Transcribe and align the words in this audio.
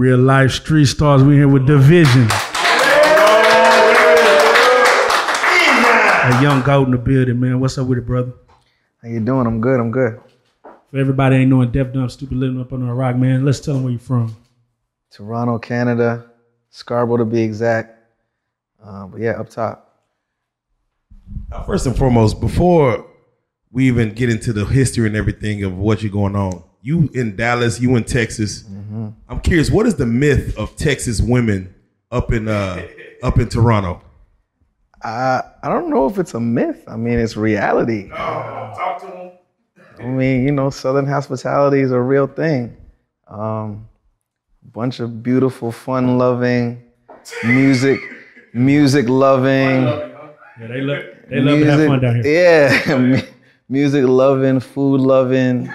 Real 0.00 0.16
life 0.18 0.52
street 0.52 0.86
stars. 0.86 1.22
We 1.22 1.34
here 1.34 1.46
with 1.46 1.66
Division. 1.66 2.26
A 6.22 6.40
young 6.42 6.62
goat 6.62 6.86
in 6.86 6.92
the 6.92 6.96
building, 6.96 7.38
man. 7.38 7.60
What's 7.60 7.76
up 7.76 7.86
with 7.86 7.98
it, 7.98 8.06
brother? 8.06 8.32
How 9.02 9.08
you 9.08 9.20
doing? 9.20 9.46
I'm 9.46 9.60
good. 9.60 9.78
I'm 9.78 9.90
good. 9.90 10.18
For 10.62 10.96
everybody 10.96 11.36
ain't 11.36 11.50
knowing 11.50 11.70
Def 11.70 11.92
Dumb 11.92 12.08
Stupid 12.08 12.38
Living 12.38 12.58
Up 12.58 12.72
on 12.72 12.80
a 12.80 12.94
Rock, 12.94 13.16
man. 13.16 13.44
Let's 13.44 13.60
tell 13.60 13.74
them 13.74 13.82
where 13.82 13.92
you're 13.92 14.00
from. 14.00 14.34
Toronto, 15.10 15.58
Canada, 15.58 16.30
Scarborough 16.70 17.18
to 17.18 17.26
be 17.26 17.42
exact. 17.42 17.94
Uh, 18.82 19.06
but 19.06 19.20
yeah, 19.20 19.32
up 19.32 19.50
top. 19.50 20.00
Now, 21.50 21.64
first 21.64 21.84
and 21.84 21.94
foremost, 21.94 22.40
before 22.40 23.04
we 23.70 23.86
even 23.88 24.14
get 24.14 24.30
into 24.30 24.54
the 24.54 24.64
history 24.64 25.06
and 25.08 25.14
everything 25.14 25.62
of 25.62 25.76
what 25.76 26.02
you're 26.02 26.10
going 26.10 26.36
on, 26.36 26.62
you 26.82 27.10
in 27.14 27.36
Dallas, 27.36 27.80
you 27.80 27.96
in 27.96 28.04
Texas. 28.04 28.64
I'm 29.28 29.40
curious, 29.40 29.70
what 29.70 29.86
is 29.86 29.94
the 29.94 30.06
myth 30.06 30.56
of 30.58 30.76
Texas 30.76 31.20
women 31.20 31.74
up 32.10 32.32
in 32.32 32.48
uh 32.48 32.86
up 33.22 33.38
in 33.38 33.48
Toronto? 33.48 34.02
I 35.02 35.42
I 35.62 35.68
don't 35.68 35.90
know 35.90 36.06
if 36.06 36.18
it's 36.18 36.34
a 36.34 36.40
myth. 36.40 36.82
I 36.88 36.96
mean, 36.96 37.18
it's 37.18 37.36
reality. 37.36 38.08
talk 38.08 39.00
to 39.00 39.06
them. 39.06 39.30
I 39.98 40.04
mean, 40.04 40.44
you 40.44 40.52
know, 40.52 40.70
Southern 40.70 41.06
hospitality 41.06 41.80
is 41.80 41.92
a 41.92 42.00
real 42.00 42.26
thing. 42.26 42.76
Um, 43.28 43.88
bunch 44.72 45.00
of 45.00 45.22
beautiful, 45.22 45.70
fun-loving, 45.70 46.82
music, 47.44 48.00
music 48.54 49.08
loving. 49.08 49.82
Yeah, 49.84 50.66
they 50.66 50.80
love 50.80 51.04
they 51.28 51.40
love 51.40 51.58
to 51.60 51.64
have 51.66 51.86
fun 51.86 52.00
down 52.00 52.24
here. 52.24 52.70
Yeah, 52.86 53.22
music 53.68 54.04
loving, 54.06 54.60
food 54.60 55.00
loving. 55.00 55.70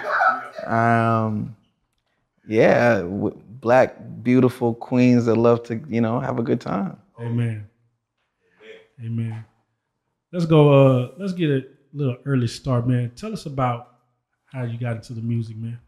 Um, 0.66 1.56
yeah, 2.46 2.98
w- 2.98 3.42
black 3.60 3.96
beautiful 4.22 4.74
queens 4.74 5.26
that 5.26 5.36
love 5.36 5.62
to 5.64 5.80
you 5.88 6.00
know 6.00 6.20
have 6.20 6.38
a 6.38 6.42
good 6.42 6.60
time. 6.60 6.98
Amen. 7.18 7.68
Amen. 9.04 9.44
Let's 10.32 10.46
go. 10.46 10.72
Uh, 10.72 11.12
let's 11.18 11.32
get 11.32 11.50
a 11.50 11.66
little 11.92 12.16
early 12.24 12.46
start, 12.46 12.86
man. 12.86 13.12
Tell 13.14 13.32
us 13.32 13.46
about 13.46 13.98
how 14.46 14.64
you 14.64 14.78
got 14.78 14.96
into 14.96 15.12
the 15.12 15.20
music, 15.20 15.56
man. 15.56 15.78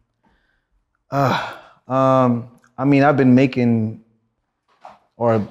Uh, 1.10 1.56
um, 1.86 2.48
I 2.76 2.84
mean, 2.84 3.02
I've 3.02 3.16
been 3.16 3.34
making 3.34 4.04
or 5.16 5.46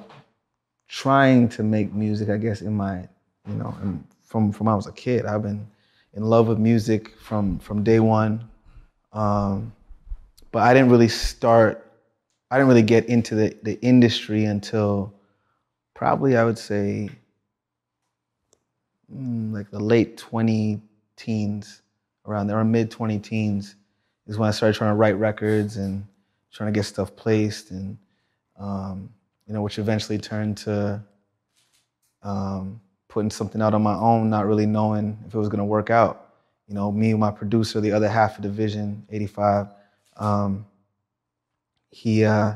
trying 0.88 1.48
to 1.50 1.62
make 1.62 1.92
music, 1.92 2.28
I 2.30 2.36
guess, 2.36 2.62
in 2.62 2.74
my, 2.74 3.08
you 3.46 3.54
know, 3.54 3.74
from 4.22 4.52
from 4.52 4.66
when 4.66 4.72
I 4.72 4.76
was 4.76 4.86
a 4.86 4.92
kid. 4.92 5.26
I've 5.26 5.42
been 5.42 5.66
in 6.14 6.22
love 6.22 6.48
with 6.48 6.58
music 6.58 7.16
from 7.18 7.58
from 7.58 7.82
day 7.82 8.00
one. 8.00 8.48
Um, 9.12 9.72
but 10.52 10.62
I 10.62 10.74
didn't 10.74 10.90
really 10.90 11.08
start. 11.08 11.84
I 12.50 12.56
didn't 12.56 12.68
really 12.68 12.82
get 12.82 13.06
into 13.06 13.34
the 13.34 13.56
the 13.62 13.80
industry 13.80 14.44
until 14.44 15.12
probably 15.94 16.36
I 16.36 16.44
would 16.44 16.58
say 16.58 17.10
mm, 19.12 19.52
like 19.52 19.70
the 19.70 19.80
late 19.80 20.16
twenty 20.16 20.80
teens, 21.16 21.82
around 22.26 22.46
there, 22.46 22.58
or 22.58 22.64
mid 22.64 22.90
twenty 22.90 23.18
teens, 23.18 23.76
is 24.26 24.38
when 24.38 24.48
I 24.48 24.52
started 24.52 24.76
trying 24.76 24.92
to 24.92 24.96
write 24.96 25.18
records 25.18 25.76
and 25.76 26.06
trying 26.52 26.72
to 26.72 26.78
get 26.78 26.84
stuff 26.84 27.14
placed, 27.16 27.70
and 27.70 27.98
um, 28.58 29.10
you 29.46 29.54
know, 29.54 29.62
which 29.62 29.78
eventually 29.78 30.18
turned 30.18 30.56
to 30.58 31.02
um, 32.22 32.80
putting 33.08 33.30
something 33.30 33.62
out 33.62 33.74
on 33.74 33.82
my 33.82 33.94
own, 33.94 34.30
not 34.30 34.46
really 34.46 34.66
knowing 34.66 35.18
if 35.26 35.34
it 35.34 35.38
was 35.38 35.48
going 35.48 35.58
to 35.58 35.64
work 35.64 35.90
out. 35.90 36.27
You 36.68 36.74
know, 36.74 36.92
me 36.92 37.10
and 37.10 37.20
my 37.20 37.30
producer, 37.30 37.80
the 37.80 37.92
other 37.92 38.08
half 38.08 38.36
of 38.36 38.42
Division 38.42 39.04
85, 39.10 39.68
um, 40.18 40.66
he 41.90 42.24
uh, 42.24 42.54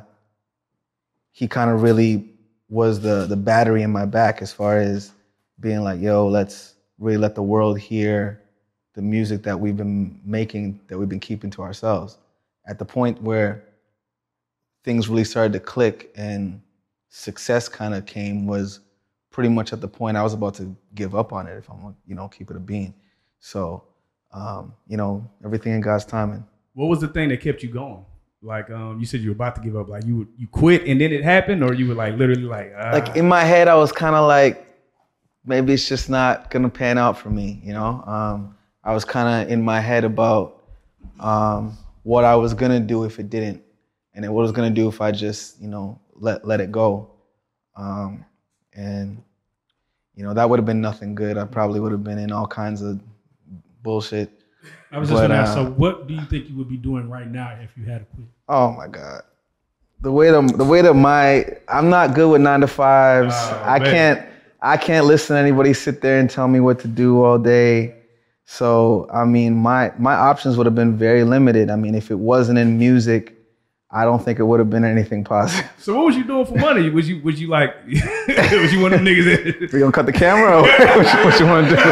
he 1.33 1.49
kind 1.49 1.71
of 1.71 1.83
really 1.83 2.29
was 2.69 3.01
the 3.01 3.27
the 3.27 3.37
battery 3.37 3.83
in 3.83 3.91
my 3.91 4.05
back 4.05 4.43
as 4.43 4.53
far 4.53 4.79
as 4.79 5.13
being 5.61 5.83
like, 5.83 6.01
yo, 6.01 6.27
let's 6.27 6.75
really 6.99 7.17
let 7.17 7.35
the 7.35 7.43
world 7.43 7.79
hear 7.79 8.43
the 8.95 9.03
music 9.03 9.43
that 9.43 9.59
we've 9.59 9.77
been 9.77 10.21
making, 10.25 10.79
that 10.89 10.99
we've 10.99 11.09
been 11.09 11.21
keeping 11.21 11.51
to 11.51 11.63
ourselves. 11.63 12.19
At 12.67 12.79
the 12.79 12.85
point 12.85 13.21
where 13.23 13.65
things 14.85 15.09
really 15.09 15.25
started 15.25 15.53
to 15.55 15.61
click 15.61 16.13
and 16.17 16.61
success 17.09 17.69
kind 17.69 17.95
of 17.95 18.05
came 18.07 18.47
was 18.47 18.81
pretty 19.31 19.49
much 19.49 19.73
at 19.73 19.81
the 19.81 19.89
point 19.89 20.17
I 20.17 20.23
was 20.23 20.35
about 20.35 20.55
to 20.57 20.77
give 20.95 21.15
up 21.15 21.33
on 21.33 21.47
it 21.47 21.57
if 21.57 21.71
I'm, 21.71 21.97
you 22.07 22.15
know, 22.15 22.29
keep 22.29 22.51
it 22.51 22.57
a 22.57 22.61
bean. 22.61 22.93
So, 23.41 23.85
um, 24.33 24.75
you 24.89 24.97
know, 24.97 25.29
everything 25.45 25.73
in 25.73 25.81
God's 25.81 26.05
timing. 26.05 26.45
What 26.75 26.87
was 26.87 27.01
the 27.01 27.09
thing 27.09 27.29
that 27.29 27.41
kept 27.41 27.63
you 27.63 27.71
going? 27.71 28.05
Like, 28.41 28.71
um, 28.71 28.99
you 28.99 29.07
said 29.07 29.21
you 29.21 29.31
were 29.31 29.35
about 29.35 29.55
to 29.57 29.61
give 29.61 29.77
up. 29.77 29.89
Like, 29.89 30.05
you 30.05 30.27
you 30.37 30.49
quit 30.49 30.87
and 30.87 31.01
then 31.01 31.13
it 31.13 31.23
happened, 31.23 31.63
or 31.63 31.75
you 31.75 31.89
were 31.89 31.95
like 31.95 32.17
literally 32.17 32.43
like, 32.43 32.73
ah. 32.77 32.91
like 32.93 33.17
in 33.17 33.29
my 33.29 33.45
head, 33.45 33.69
I 33.69 33.77
was 33.77 33.93
kind 33.93 34.17
of 34.17 34.27
like, 34.27 34.67
maybe 35.45 35.73
it's 35.73 35.89
just 35.89 36.11
not 36.11 36.51
gonna 36.51 36.69
pan 36.69 36.99
out 36.99 37.19
for 37.19 37.31
me, 37.31 37.61
you 37.63 37.73
know. 37.73 38.03
Um, 38.07 38.57
I 38.83 38.93
was 38.95 39.05
kind 39.05 39.43
of 39.45 39.53
in 39.53 39.63
my 39.63 39.81
head 39.81 40.05
about 40.05 40.65
um, 41.21 41.77
what 42.03 42.25
I 42.25 42.35
was 42.35 42.53
gonna 42.53 42.81
do 42.81 43.05
if 43.05 43.21
it 43.21 43.31
didn't, 43.31 43.63
and 44.15 44.25
then 44.25 44.33
what 44.33 44.43
I 44.43 44.45
was 44.45 44.53
gonna 44.53 44.71
do 44.71 44.89
if 44.89 45.01
I 45.01 45.13
just, 45.13 45.61
you 45.61 45.69
know, 45.69 46.01
let 46.15 46.45
let 46.45 46.61
it 46.61 46.73
go. 46.73 47.11
Um, 47.77 48.25
and 48.75 49.23
you 50.17 50.25
know, 50.25 50.35
that 50.35 50.49
would 50.49 50.59
have 50.59 50.67
been 50.67 50.81
nothing 50.81 51.15
good. 51.15 51.39
I 51.39 51.45
probably 51.45 51.81
would 51.81 51.93
have 51.93 52.05
been 52.05 52.19
in 52.19 52.33
all 52.33 52.47
kinds 52.47 52.83
of 52.83 53.01
bullshit. 53.83 54.31
I 54.91 54.99
was 54.99 55.09
just 55.09 55.21
but, 55.21 55.29
gonna 55.29 55.41
ask. 55.41 55.53
uh, 55.53 55.65
So, 55.65 55.71
what 55.73 56.07
do 56.07 56.15
you 56.15 56.25
think 56.27 56.49
you 56.49 56.57
would 56.57 56.69
be 56.69 56.77
doing 56.77 57.09
right 57.11 57.27
now 57.27 57.57
if 57.63 57.77
you 57.77 57.85
had 57.85 58.01
to 58.01 58.05
quit? 58.15 58.27
Oh 58.49 58.73
my 58.73 58.87
god. 58.89 59.23
The 60.01 60.13
way 60.13 60.31
the 60.31 60.43
the 60.57 60.65
way 60.65 60.83
that 60.83 60.95
my 60.95 61.47
I'm 61.69 61.89
not 61.89 62.15
good 62.15 62.31
with 62.31 62.41
nine 62.43 62.61
to 62.61 62.67
fives. 62.67 63.35
Oh, 63.37 63.63
I 63.65 63.79
man. 63.79 63.91
can't 63.93 64.27
I 64.61 64.77
can't 64.77 65.07
listen 65.07 65.35
to 65.37 65.41
anybody 65.41 65.73
sit 65.75 66.01
there 66.01 66.19
and 66.21 66.29
tell 66.29 66.49
me 66.49 66.61
what 66.61 66.79
to 66.81 66.89
do 66.89 67.23
all 67.25 67.39
day. 67.39 67.97
So 68.45 69.09
I 69.13 69.25
mean 69.25 69.55
my 69.55 69.93
my 69.99 70.15
options 70.15 70.57
would 70.57 70.67
have 70.67 70.75
been 70.75 70.97
very 70.97 71.25
limited. 71.25 71.71
I 71.71 71.77
mean 71.77 71.95
if 71.95 72.11
it 72.11 72.19
wasn't 72.19 72.59
in 72.59 72.79
music, 72.79 73.37
I 73.95 74.05
don't 74.05 74.25
think 74.25 74.39
it 74.39 74.45
would 74.45 74.59
have 74.59 74.71
been 74.71 74.87
anything 74.87 75.23
positive. 75.23 75.71
So, 75.79 75.95
what 75.95 76.07
was 76.07 76.17
you 76.17 76.25
doing 76.25 76.47
for 76.47 76.57
money? 76.57 76.89
Was 76.89 77.07
you 77.09 77.21
was 77.23 77.39
you 77.39 77.49
like 77.49 77.75
was 77.87 78.73
you 78.73 78.81
one 78.81 78.95
of 78.95 79.01
them 79.01 79.07
niggas 79.07 79.25
that 79.61 79.71
We 79.73 79.81
gonna 79.81 79.93
cut 79.93 80.07
the 80.07 80.13
camera 80.13 80.63
what 80.63 81.13
you, 81.13 81.25
what 81.25 81.39
you 81.39 81.47
want 81.47 81.69
to 81.69 81.77
do? 81.77 81.83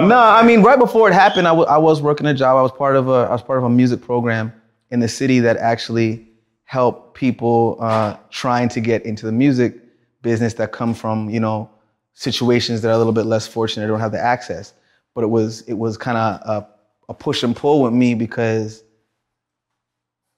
no, 0.06 0.18
I 0.18 0.42
mean, 0.42 0.62
right 0.62 0.78
before 0.78 1.08
it 1.08 1.14
happened, 1.14 1.48
I 1.48 1.78
was 1.78 2.02
working 2.02 2.26
a 2.26 2.34
job. 2.34 2.58
I 2.58 2.62
was 2.62 2.72
part 2.72 2.96
of 2.96 3.08
a 3.08 3.28
I 3.28 3.32
was 3.32 3.42
part 3.42 3.58
of 3.58 3.64
a 3.64 3.70
music 3.70 4.02
program 4.02 4.52
in 4.90 5.00
the 5.00 5.08
city 5.08 5.40
that 5.40 5.56
actually 5.56 6.28
helped 6.64 7.14
people 7.14 7.78
uh, 7.80 8.16
trying 8.28 8.68
to 8.68 8.80
get 8.80 9.06
into 9.06 9.24
the 9.24 9.32
music 9.32 9.74
business 10.20 10.52
that 10.54 10.72
come 10.72 10.92
from 10.92 11.30
you 11.30 11.40
know 11.40 11.70
situations 12.12 12.82
that 12.82 12.90
are 12.90 12.94
a 12.94 12.98
little 12.98 13.14
bit 13.14 13.24
less 13.24 13.46
fortunate, 13.46 13.86
don't 13.86 14.00
have 14.00 14.12
the 14.12 14.20
access. 14.20 14.74
But 15.14 15.24
it 15.24 15.28
was 15.28 15.62
it 15.62 15.74
was 15.78 15.96
kind 15.96 16.18
of 16.18 16.40
a, 16.46 16.68
a 17.08 17.14
push 17.14 17.42
and 17.42 17.56
pull 17.56 17.80
with 17.80 17.94
me 17.94 18.14
because 18.14 18.84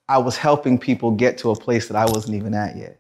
I 0.09 0.19
was 0.19 0.37
helping 0.37 0.79
people 0.79 1.11
get 1.11 1.39
to 1.39 1.51
a 1.51 1.57
place 1.57 1.89
that 1.89 1.97
I 1.97 2.05
wasn't 2.05 2.37
even 2.37 2.55
at 2.55 2.77
yet. 2.77 2.99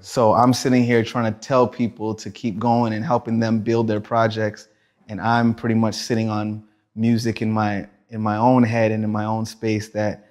So 0.00 0.34
I'm 0.34 0.52
sitting 0.52 0.84
here 0.84 1.02
trying 1.02 1.32
to 1.32 1.40
tell 1.40 1.66
people 1.66 2.14
to 2.16 2.30
keep 2.30 2.58
going 2.58 2.92
and 2.92 3.04
helping 3.04 3.40
them 3.40 3.60
build 3.60 3.88
their 3.88 4.00
projects, 4.00 4.68
and 5.08 5.20
I'm 5.20 5.54
pretty 5.54 5.74
much 5.74 5.94
sitting 5.94 6.28
on 6.28 6.62
music 6.94 7.42
in 7.42 7.50
my 7.50 7.88
in 8.10 8.20
my 8.20 8.36
own 8.36 8.62
head 8.62 8.92
and 8.92 9.02
in 9.02 9.10
my 9.10 9.24
own 9.24 9.46
space 9.46 9.88
that 9.90 10.28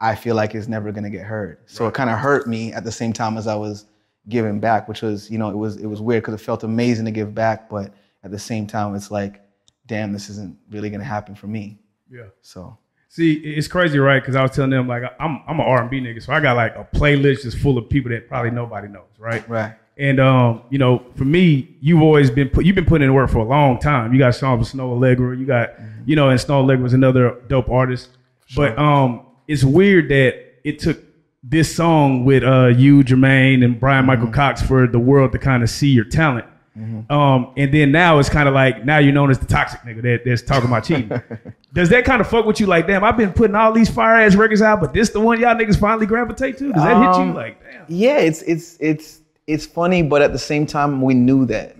I 0.00 0.14
feel 0.14 0.34
like 0.34 0.54
is 0.54 0.68
never 0.68 0.90
gonna 0.90 1.10
get 1.10 1.24
heard. 1.24 1.58
So 1.66 1.86
it 1.86 1.94
kind 1.94 2.10
of 2.10 2.18
hurt 2.18 2.48
me 2.48 2.72
at 2.72 2.84
the 2.84 2.92
same 2.92 3.12
time 3.12 3.36
as 3.36 3.46
I 3.46 3.54
was 3.54 3.86
giving 4.28 4.58
back, 4.58 4.88
which 4.88 5.02
was 5.02 5.30
you 5.30 5.38
know 5.38 5.50
it 5.50 5.56
was 5.56 5.76
it 5.76 5.86
was 5.86 6.00
weird 6.00 6.22
because 6.22 6.34
it 6.34 6.44
felt 6.44 6.64
amazing 6.64 7.04
to 7.04 7.10
give 7.10 7.34
back, 7.34 7.68
but 7.68 7.92
at 8.22 8.30
the 8.30 8.38
same 8.38 8.66
time 8.66 8.94
it's 8.94 9.10
like, 9.10 9.42
damn, 9.86 10.12
this 10.12 10.30
isn't 10.30 10.56
really 10.70 10.90
gonna 10.90 11.04
happen 11.04 11.34
for 11.34 11.46
me. 11.46 11.78
Yeah. 12.10 12.28
So 12.40 12.78
See, 13.14 13.34
it's 13.34 13.68
crazy, 13.68 14.00
right? 14.00 14.20
Because 14.20 14.34
I 14.34 14.42
was 14.42 14.50
telling 14.50 14.70
them 14.70 14.88
like 14.88 15.04
I'm 15.20 15.40
I'm 15.46 15.60
an 15.60 15.66
R 15.66 15.82
and 15.82 15.88
B 15.88 16.00
nigga, 16.00 16.20
so 16.20 16.32
I 16.32 16.40
got 16.40 16.56
like 16.56 16.74
a 16.74 16.84
playlist 16.96 17.42
just 17.42 17.56
full 17.58 17.78
of 17.78 17.88
people 17.88 18.10
that 18.10 18.26
probably 18.26 18.50
nobody 18.50 18.88
knows, 18.88 19.06
right? 19.20 19.48
right. 19.48 19.76
And 19.96 20.18
um, 20.18 20.62
you 20.68 20.78
know, 20.78 21.06
for 21.14 21.24
me, 21.24 21.76
you've 21.80 22.02
always 22.02 22.28
been 22.28 22.48
put, 22.48 22.64
you've 22.64 22.74
been 22.74 22.86
putting 22.86 23.06
in 23.06 23.14
work 23.14 23.30
for 23.30 23.38
a 23.38 23.44
long 23.44 23.78
time. 23.78 24.12
You 24.12 24.18
got 24.18 24.34
songs 24.34 24.58
with 24.58 24.80
Snoh 24.80 24.98
Aalegra, 24.98 25.38
you 25.38 25.46
got 25.46 25.74
you 26.04 26.16
know, 26.16 26.30
and 26.30 26.40
Snoh 26.40 26.64
Aalegra 26.64 26.82
was 26.82 26.92
another 26.92 27.40
dope 27.46 27.68
artist. 27.68 28.08
Sure. 28.46 28.70
But 28.70 28.78
um, 28.80 29.24
it's 29.46 29.62
weird 29.62 30.08
that 30.08 30.34
it 30.64 30.80
took 30.80 31.00
this 31.44 31.72
song 31.72 32.24
with 32.24 32.42
uh 32.42 32.66
you, 32.66 33.04
Jermaine, 33.04 33.64
and 33.64 33.78
Bryan-Michael 33.78 34.32
Cox 34.32 34.60
for 34.60 34.88
the 34.88 34.98
world 34.98 35.30
to 35.30 35.38
kind 35.38 35.62
of 35.62 35.70
see 35.70 35.90
your 35.90 36.04
talent. 36.04 36.46
Um, 36.76 37.52
and 37.56 37.72
then 37.72 37.92
now 37.92 38.18
it's 38.18 38.28
kind 38.28 38.48
of 38.48 38.54
like 38.54 38.84
now 38.84 38.98
you're 38.98 39.12
known 39.12 39.30
as 39.30 39.38
the 39.38 39.46
toxic 39.46 39.80
nigga 39.82 40.02
that, 40.02 40.22
that's 40.24 40.42
talking 40.42 40.68
about 40.68 40.82
cheating. 40.84 41.08
Does 41.72 41.88
that 41.90 42.04
kind 42.04 42.20
of 42.20 42.28
fuck 42.28 42.46
with 42.46 42.58
you? 42.58 42.66
Like, 42.66 42.88
damn, 42.88 43.04
I've 43.04 43.16
been 43.16 43.32
putting 43.32 43.54
all 43.54 43.72
these 43.72 43.88
fire 43.88 44.16
ass 44.16 44.34
records 44.34 44.60
out, 44.60 44.80
but 44.80 44.92
this 44.92 45.10
the 45.10 45.20
one 45.20 45.38
y'all 45.40 45.54
niggas 45.54 45.78
finally 45.78 46.06
gravitate 46.06 46.58
to? 46.58 46.72
Does 46.72 46.82
that 46.82 46.96
hit 46.96 47.16
you? 47.16 47.22
Um, 47.30 47.34
Like, 47.34 47.62
damn. 47.62 47.84
Yeah, 47.88 48.18
it's 48.18 48.42
it's 48.42 48.76
it's 48.80 49.20
it's 49.46 49.66
funny, 49.66 50.02
but 50.02 50.20
at 50.20 50.32
the 50.32 50.38
same 50.38 50.66
time, 50.66 51.00
we 51.00 51.14
knew 51.14 51.46
that 51.46 51.76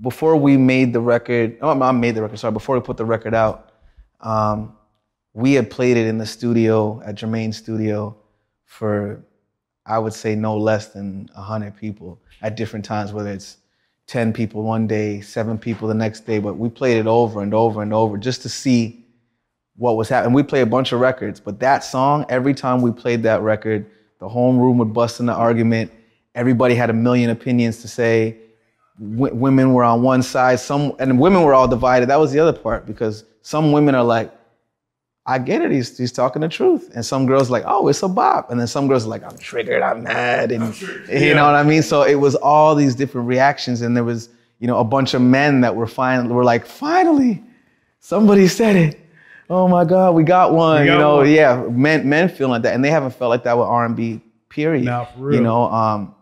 before 0.00 0.36
we 0.36 0.56
made 0.56 0.92
the 0.92 1.00
record. 1.00 1.56
Oh, 1.60 1.80
I 1.80 1.92
made 1.92 2.14
the 2.16 2.22
record. 2.22 2.38
Sorry, 2.38 2.52
before 2.52 2.76
we 2.76 2.80
put 2.82 2.96
the 2.96 3.04
record 3.04 3.34
out, 3.34 3.70
um, 4.20 4.76
we 5.32 5.52
had 5.52 5.70
played 5.70 5.96
it 5.96 6.06
in 6.06 6.18
the 6.18 6.26
studio 6.26 7.00
at 7.04 7.14
Jermaine's 7.14 7.56
studio 7.56 8.16
for, 8.64 9.22
I 9.86 9.98
would 9.98 10.12
say, 10.12 10.34
no 10.34 10.56
less 10.56 10.88
than 10.88 11.28
hundred 11.36 11.76
people 11.76 12.20
at 12.42 12.56
different 12.56 12.84
times, 12.84 13.12
whether 13.12 13.30
it's 13.30 13.58
10 14.08 14.32
people 14.32 14.62
one 14.62 14.86
day, 14.86 15.20
seven 15.20 15.58
people 15.58 15.86
the 15.86 15.94
next 15.94 16.26
day, 16.26 16.38
but 16.38 16.56
we 16.56 16.68
played 16.70 16.96
it 16.96 17.06
over 17.06 17.42
and 17.42 17.52
over 17.52 17.82
and 17.82 17.92
over 17.92 18.16
just 18.16 18.40
to 18.42 18.48
see 18.48 19.04
what 19.76 19.96
was 19.96 20.08
happening. 20.08 20.32
We 20.32 20.42
played 20.42 20.62
a 20.62 20.66
bunch 20.66 20.92
of 20.92 21.00
records, 21.00 21.38
but 21.38 21.60
that 21.60 21.84
song, 21.84 22.24
every 22.30 22.54
time 22.54 22.80
we 22.80 22.90
played 22.90 23.22
that 23.24 23.42
record, 23.42 23.86
the 24.18 24.28
home 24.28 24.58
room 24.58 24.78
would 24.78 24.94
bust 24.94 25.20
in 25.20 25.26
the 25.26 25.34
argument. 25.34 25.92
Everybody 26.34 26.74
had 26.74 26.88
a 26.88 26.94
million 26.94 27.30
opinions 27.30 27.82
to 27.82 27.88
say. 27.88 28.38
W- 28.98 29.34
women 29.34 29.74
were 29.74 29.84
on 29.84 30.02
one 30.02 30.22
side, 30.22 30.58
some, 30.58 30.94
and 30.98 31.20
women 31.20 31.42
were 31.42 31.52
all 31.52 31.68
divided. 31.68 32.08
That 32.08 32.18
was 32.18 32.32
the 32.32 32.40
other 32.40 32.58
part 32.58 32.86
because 32.86 33.24
some 33.42 33.72
women 33.72 33.94
are 33.94 34.02
like, 34.02 34.32
I 35.28 35.38
get 35.38 35.60
it. 35.60 35.70
He's, 35.70 35.98
he's 35.98 36.10
talking 36.10 36.40
the 36.40 36.48
truth. 36.48 36.90
And 36.94 37.04
some 37.04 37.26
girls 37.26 37.50
like, 37.50 37.62
oh, 37.66 37.88
it's 37.88 38.02
a 38.02 38.08
bop. 38.08 38.50
And 38.50 38.58
then 38.58 38.66
some 38.66 38.88
girls 38.88 39.04
are 39.04 39.08
like, 39.08 39.22
I'm 39.22 39.36
triggered. 39.36 39.82
I'm 39.82 40.02
mad. 40.02 40.50
And 40.50 40.74
you 40.80 41.04
yeah. 41.10 41.34
know 41.34 41.44
what 41.44 41.54
I 41.54 41.62
mean? 41.62 41.82
So 41.82 42.02
it 42.02 42.14
was 42.14 42.34
all 42.34 42.74
these 42.74 42.94
different 42.94 43.28
reactions. 43.28 43.82
And 43.82 43.94
there 43.94 44.04
was, 44.04 44.30
you 44.58 44.66
know, 44.66 44.78
a 44.78 44.84
bunch 44.84 45.12
of 45.12 45.20
men 45.20 45.60
that 45.60 45.76
were 45.76 45.86
finally 45.86 46.32
were 46.32 46.44
like, 46.44 46.64
finally, 46.64 47.44
somebody 48.00 48.48
said 48.48 48.74
it. 48.74 49.00
Oh 49.50 49.68
my 49.68 49.84
God, 49.84 50.14
we 50.14 50.24
got 50.24 50.54
one. 50.54 50.80
We 50.80 50.86
got 50.86 50.94
you 50.94 50.98
know, 50.98 51.16
one. 51.16 51.30
yeah, 51.30 51.62
men 51.70 52.08
men 52.08 52.30
feel 52.30 52.48
like 52.48 52.62
that. 52.62 52.74
And 52.74 52.82
they 52.82 52.90
haven't 52.90 53.12
felt 53.12 53.28
like 53.28 53.44
that 53.44 53.56
with 53.56 53.66
R&B, 53.66 54.22
period. 54.48 54.84
Now, 54.84 55.06
for 55.06 55.20
real. 55.20 55.36
You 55.36 55.42
know, 55.42 55.64
um, 55.64 56.14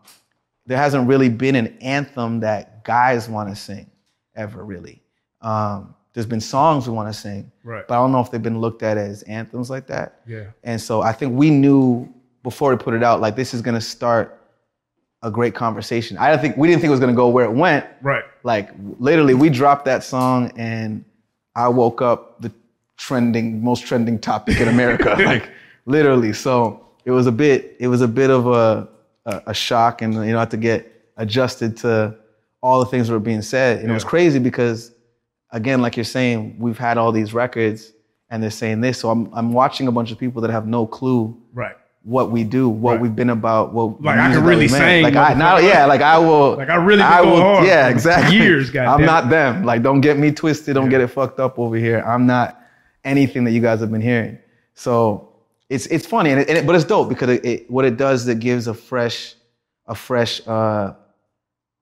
there 0.66 0.78
hasn't 0.78 1.08
really 1.08 1.28
been 1.28 1.54
an 1.54 1.78
anthem 1.80 2.40
that 2.40 2.84
guys 2.84 3.28
want 3.28 3.50
to 3.50 3.56
sing 3.56 3.88
ever 4.34 4.64
really. 4.64 5.00
Um, 5.42 5.94
there's 6.16 6.24
been 6.26 6.40
songs 6.40 6.88
we 6.88 6.94
want 6.94 7.12
to 7.12 7.12
sing, 7.12 7.52
right. 7.62 7.86
but 7.86 7.92
I 7.92 7.98
don't 7.98 8.10
know 8.10 8.22
if 8.22 8.30
they've 8.30 8.42
been 8.42 8.58
looked 8.58 8.82
at 8.82 8.96
as 8.96 9.22
anthems 9.24 9.68
like 9.68 9.86
that. 9.88 10.22
Yeah. 10.26 10.46
And 10.64 10.80
so 10.80 11.02
I 11.02 11.12
think 11.12 11.38
we 11.38 11.50
knew 11.50 12.08
before 12.42 12.70
we 12.70 12.78
put 12.78 12.94
it 12.94 13.02
out, 13.02 13.20
like 13.20 13.36
this 13.36 13.52
is 13.52 13.60
gonna 13.60 13.82
start 13.82 14.40
a 15.22 15.30
great 15.30 15.54
conversation. 15.54 16.16
I 16.16 16.30
don't 16.30 16.40
think 16.40 16.56
we 16.56 16.68
didn't 16.68 16.80
think 16.80 16.88
it 16.88 16.92
was 16.92 17.00
gonna 17.00 17.12
go 17.12 17.28
where 17.28 17.44
it 17.44 17.52
went. 17.52 17.84
Right. 18.00 18.24
Like 18.44 18.70
literally, 18.98 19.34
we 19.34 19.50
dropped 19.50 19.84
that 19.84 20.02
song 20.02 20.50
and 20.56 21.04
I 21.54 21.68
woke 21.68 22.00
up 22.00 22.40
the 22.40 22.50
trending, 22.96 23.62
most 23.62 23.84
trending 23.84 24.18
topic 24.18 24.58
in 24.58 24.68
America. 24.68 25.16
like 25.24 25.50
literally. 25.84 26.32
So 26.32 26.88
it 27.04 27.10
was 27.10 27.26
a 27.26 27.32
bit, 27.32 27.76
it 27.78 27.88
was 27.88 28.00
a 28.00 28.08
bit 28.08 28.30
of 28.30 28.46
a 28.46 28.88
a, 29.26 29.42
a 29.48 29.54
shock, 29.54 30.00
and 30.00 30.14
you 30.14 30.32
know, 30.32 30.38
I 30.38 30.40
had 30.40 30.50
to 30.52 30.56
get 30.56 31.10
adjusted 31.18 31.76
to 31.78 32.16
all 32.62 32.80
the 32.80 32.86
things 32.86 33.08
that 33.08 33.12
were 33.12 33.20
being 33.20 33.42
said. 33.42 33.78
And 33.78 33.86
yeah. 33.86 33.90
it 33.90 33.94
was 33.94 34.04
crazy 34.04 34.38
because 34.38 34.92
again, 35.50 35.82
like 35.82 35.96
you're 35.96 36.04
saying, 36.04 36.56
we've 36.58 36.78
had 36.78 36.98
all 36.98 37.12
these 37.12 37.34
records 37.34 37.92
and 38.30 38.42
they're 38.42 38.50
saying 38.50 38.80
this. 38.80 38.98
So 38.98 39.10
I'm 39.10 39.32
I'm 39.32 39.52
watching 39.52 39.88
a 39.88 39.92
bunch 39.92 40.12
of 40.12 40.18
people 40.18 40.42
that 40.42 40.50
have 40.50 40.66
no 40.66 40.86
clue 40.86 41.40
right 41.52 41.76
what 42.06 42.30
we 42.30 42.44
do, 42.44 42.68
what 42.68 42.92
right. 42.92 43.00
we've 43.00 43.16
been 43.16 43.30
about, 43.30 43.74
what 43.74 44.00
like 44.00 44.16
I 44.16 44.32
can 44.32 44.44
really 44.44 44.68
sing. 44.68 45.02
Like 45.02 45.16
I 45.16 45.34
now, 45.34 45.58
yeah, 45.58 45.86
like 45.86 46.02
I 46.02 46.16
will. 46.18 46.54
Like 46.56 46.68
I 46.68 46.76
really 46.76 47.02
I 47.02 47.20
will, 47.20 47.40
hard 47.40 47.66
yeah, 47.66 47.88
exactly. 47.88 48.36
Years, 48.36 48.70
guys. 48.70 48.88
I'm 48.88 49.04
not 49.04 49.28
them. 49.28 49.64
Like 49.64 49.82
don't 49.82 50.00
get 50.00 50.16
me 50.16 50.30
twisted. 50.30 50.74
Don't 50.74 50.84
yeah. 50.84 50.90
get 50.92 51.00
it 51.00 51.08
fucked 51.08 51.40
up 51.40 51.58
over 51.58 51.74
here. 51.74 52.00
I'm 52.06 52.24
not 52.24 52.62
anything 53.04 53.42
that 53.44 53.50
you 53.50 53.60
guys 53.60 53.80
have 53.80 53.90
been 53.90 54.00
hearing. 54.00 54.38
So 54.74 55.32
it's 55.68 55.86
it's 55.86 56.06
funny, 56.06 56.30
and, 56.30 56.40
it, 56.40 56.48
and 56.48 56.58
it, 56.58 56.66
but 56.66 56.76
it's 56.76 56.84
dope 56.84 57.08
because 57.08 57.28
it, 57.28 57.44
it, 57.44 57.70
what 57.70 57.84
it 57.84 57.96
does 57.96 58.22
is 58.22 58.28
it 58.28 58.38
gives 58.38 58.68
a 58.68 58.74
fresh 58.74 59.34
a 59.88 59.94
fresh 59.96 60.46
uh, 60.46 60.94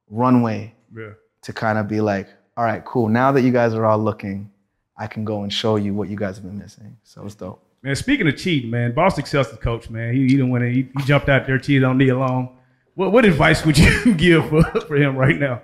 runway 0.09 0.75
yeah. 0.97 1.11
to 1.43 1.53
kind 1.53 1.77
of 1.77 1.87
be 1.87 2.01
like, 2.01 2.29
all 2.57 2.65
right, 2.65 2.85
cool. 2.85 3.09
Now 3.09 3.33
that 3.33 3.43
you 3.43 3.51
guys 3.51 3.75
are 3.75 3.85
all 3.85 3.99
looking, 3.99 4.51
I 4.97 5.07
can 5.07 5.25
go 5.25 5.43
and 5.43 5.53
show 5.53 5.77
you 5.77 5.93
what 5.95 6.09
you 6.09 6.17
guys 6.17 6.37
have 6.37 6.45
been 6.45 6.59
missing. 6.59 6.97
So 7.03 7.25
it's 7.27 7.35
dope. 7.35 7.63
Man, 7.83 7.97
speaking 7.97 8.27
of 8.29 8.37
cheating, 8.37 8.71
man, 8.71 8.93
Boston 8.93 9.25
Celtics 9.25 9.61
coach, 9.61 9.91
man, 9.91 10.15
he, 10.15 10.23
he 10.23 10.29
didn't 10.29 10.51
win 10.51 10.63
it. 10.63 10.73
He, 10.73 10.89
he, 10.97 11.05
jumped 11.05 11.29
out 11.29 11.47
there, 11.47 11.59
cheated 11.59 11.85
on 11.85 11.99
Nia 11.99 12.17
Long. 12.17 12.57
What 12.95 13.13
what 13.13 13.25
advice 13.25 13.65
would 13.67 13.77
you 13.77 14.15
give 14.17 14.49
for, 14.49 14.63
for 14.63 14.97
him 14.97 15.17
right 15.17 15.39
now? 15.39 15.63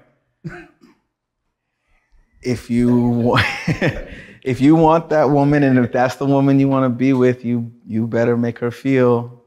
If 2.43 2.71
you 2.71 2.95
want, 3.09 3.47
if 4.43 4.61
you 4.61 4.75
want 4.75 5.11
that 5.11 5.31
woman, 5.31 5.63
and 5.63 5.79
if 5.79 5.93
that's 5.93 6.17
the 6.17 6.27
woman 6.27 6.59
you 6.59 6.69
want 6.69 6.85
to 6.85 6.91
be 6.91 7.13
with, 7.13 7.45
you 7.45 7.73
you 7.87 8.07
better 8.07 8.37
make 8.37 8.59
her 8.59 8.71
feel 8.71 9.45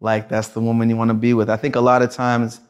like 0.00 0.28
that's 0.28 0.48
the 0.48 0.60
woman 0.60 0.90
you 0.90 0.96
want 0.96 1.08
to 1.08 1.14
be 1.14 1.34
with. 1.34 1.48
I 1.48 1.56
think 1.56 1.76
a 1.76 1.80
lot 1.80 2.02
of 2.02 2.10
times 2.10 2.60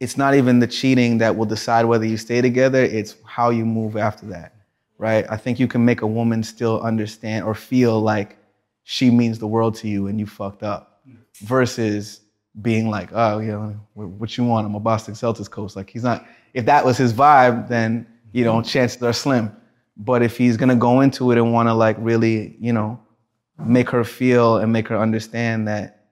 it's 0.00 0.16
not 0.16 0.34
even 0.34 0.58
the 0.58 0.66
cheating 0.66 1.18
that 1.18 1.36
will 1.36 1.46
decide 1.46 1.84
whether 1.84 2.04
you 2.04 2.16
stay 2.16 2.40
together, 2.40 2.82
it's 2.82 3.16
how 3.24 3.50
you 3.50 3.64
move 3.64 3.96
after 3.96 4.26
that, 4.26 4.54
right? 4.98 5.24
I 5.30 5.36
think 5.36 5.60
you 5.60 5.68
can 5.68 5.84
make 5.84 6.02
a 6.02 6.06
woman 6.06 6.42
still 6.42 6.80
understand 6.80 7.44
or 7.44 7.54
feel 7.54 8.00
like 8.00 8.36
she 8.82 9.10
means 9.10 9.38
the 9.38 9.46
world 9.46 9.74
to 9.76 9.88
you 9.88 10.08
and 10.08 10.18
you 10.18 10.26
fucked 10.26 10.62
up 10.62 11.00
versus 11.42 12.20
being 12.60 12.88
like, 12.90 13.10
oh, 13.12 13.38
you 13.38 13.52
know, 13.52 13.80
what 13.94 14.36
you 14.36 14.44
want? 14.44 14.66
I'm 14.66 14.74
a 14.74 14.80
Boston 14.80 15.14
Celtics 15.14 15.50
coach. 15.50 15.74
Like, 15.74 15.90
he's 15.90 16.04
not, 16.04 16.26
if 16.52 16.66
that 16.66 16.84
was 16.84 16.96
his 16.96 17.12
vibe, 17.12 17.68
then, 17.68 18.06
you 18.32 18.44
know, 18.44 18.62
chances 18.62 19.02
are 19.02 19.12
slim. 19.12 19.54
But 19.96 20.22
if 20.22 20.36
he's 20.36 20.56
gonna 20.56 20.76
go 20.76 21.00
into 21.00 21.30
it 21.30 21.38
and 21.38 21.52
wanna 21.52 21.74
like 21.74 21.96
really, 21.98 22.56
you 22.60 22.72
know, 22.72 23.00
make 23.58 23.90
her 23.90 24.04
feel 24.04 24.56
and 24.58 24.72
make 24.72 24.88
her 24.88 24.98
understand 24.98 25.68
that 25.68 26.08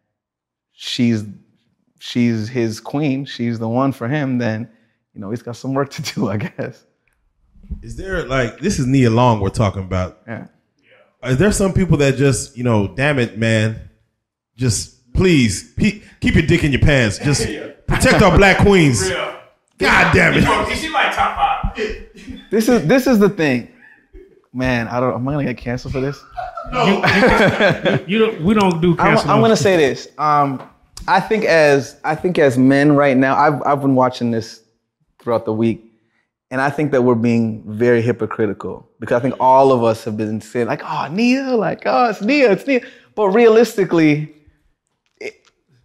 she's 0.72 1.24
she's 2.02 2.48
his 2.48 2.80
queen, 2.80 3.24
she's 3.24 3.60
the 3.60 3.68
one 3.68 3.92
for 3.92 4.08
him, 4.08 4.38
then 4.38 4.68
you 5.14 5.20
know 5.20 5.30
he's 5.30 5.42
got 5.42 5.54
some 5.54 5.72
work 5.72 5.90
to 5.90 6.02
do, 6.02 6.28
I 6.34 6.36
guess. 6.36 6.84
Is 7.80 7.96
there 7.96 8.24
like 8.24 8.58
this 8.58 8.78
is 8.78 8.86
Nia 8.86 9.08
Long 9.08 9.40
we're 9.40 9.50
talking 9.50 9.82
about? 9.82 10.20
Yeah. 10.26 10.48
Is 11.24 11.38
there 11.38 11.52
some 11.52 11.72
people 11.72 11.96
that 11.98 12.16
just 12.16 12.56
you 12.56 12.64
know, 12.64 12.88
damn 12.88 13.20
it, 13.20 13.38
man, 13.38 13.88
just 14.56 15.12
please 15.14 15.72
keep 15.78 16.34
your 16.34 16.42
dick 16.42 16.64
in 16.64 16.72
your 16.72 16.80
pants, 16.80 17.18
just 17.24 17.46
protect 17.86 18.20
our 18.22 18.36
black 18.36 18.58
queens. 18.58 19.08
God 19.78 20.14
damn 20.14 20.34
it! 20.34 20.76
She 20.76 20.88
like 20.88 21.14
top 21.14 21.36
five. 21.36 21.76
This 22.50 22.68
is 22.68 22.86
this 22.86 23.06
is 23.06 23.18
the 23.20 23.28
thing, 23.28 23.72
man. 24.52 24.88
I 24.88 24.98
don't. 25.00 25.14
Am 25.14 25.26
I 25.26 25.32
gonna 25.32 25.44
get 25.44 25.56
canceled 25.56 25.94
for 25.94 26.00
this? 26.00 26.22
No. 26.72 26.84
You, 26.84 26.94
you, 26.94 28.04
you 28.06 28.18
don't. 28.18 28.42
We 28.42 28.54
don't 28.54 28.80
do. 28.80 28.96
I'm, 28.98 29.18
I'm 29.18 29.40
gonna 29.40 29.56
say 29.56 29.76
this. 29.76 30.08
Um, 30.18 30.68
I 31.08 31.20
think 31.20 31.44
as 31.44 32.00
I 32.04 32.14
think 32.14 32.38
as 32.38 32.56
men 32.56 32.92
right 32.92 33.16
now, 33.16 33.36
I've 33.36 33.62
I've 33.66 33.80
been 33.80 33.94
watching 33.94 34.30
this 34.30 34.62
throughout 35.20 35.44
the 35.44 35.52
week, 35.52 35.84
and 36.50 36.60
I 36.60 36.70
think 36.70 36.92
that 36.92 37.02
we're 37.02 37.14
being 37.14 37.62
very 37.66 38.02
hypocritical 38.02 38.88
because 39.00 39.16
I 39.16 39.20
think 39.20 39.34
all 39.40 39.72
of 39.72 39.82
us 39.82 40.04
have 40.04 40.16
been 40.16 40.40
saying 40.40 40.68
like, 40.68 40.82
"Oh, 40.84 41.08
Nia," 41.10 41.56
like, 41.56 41.82
"Oh, 41.86 42.10
it's 42.10 42.22
Nia, 42.22 42.52
it's 42.52 42.66
Nia," 42.66 42.82
but 43.14 43.28
realistically, 43.28 44.32
it, 45.20 45.34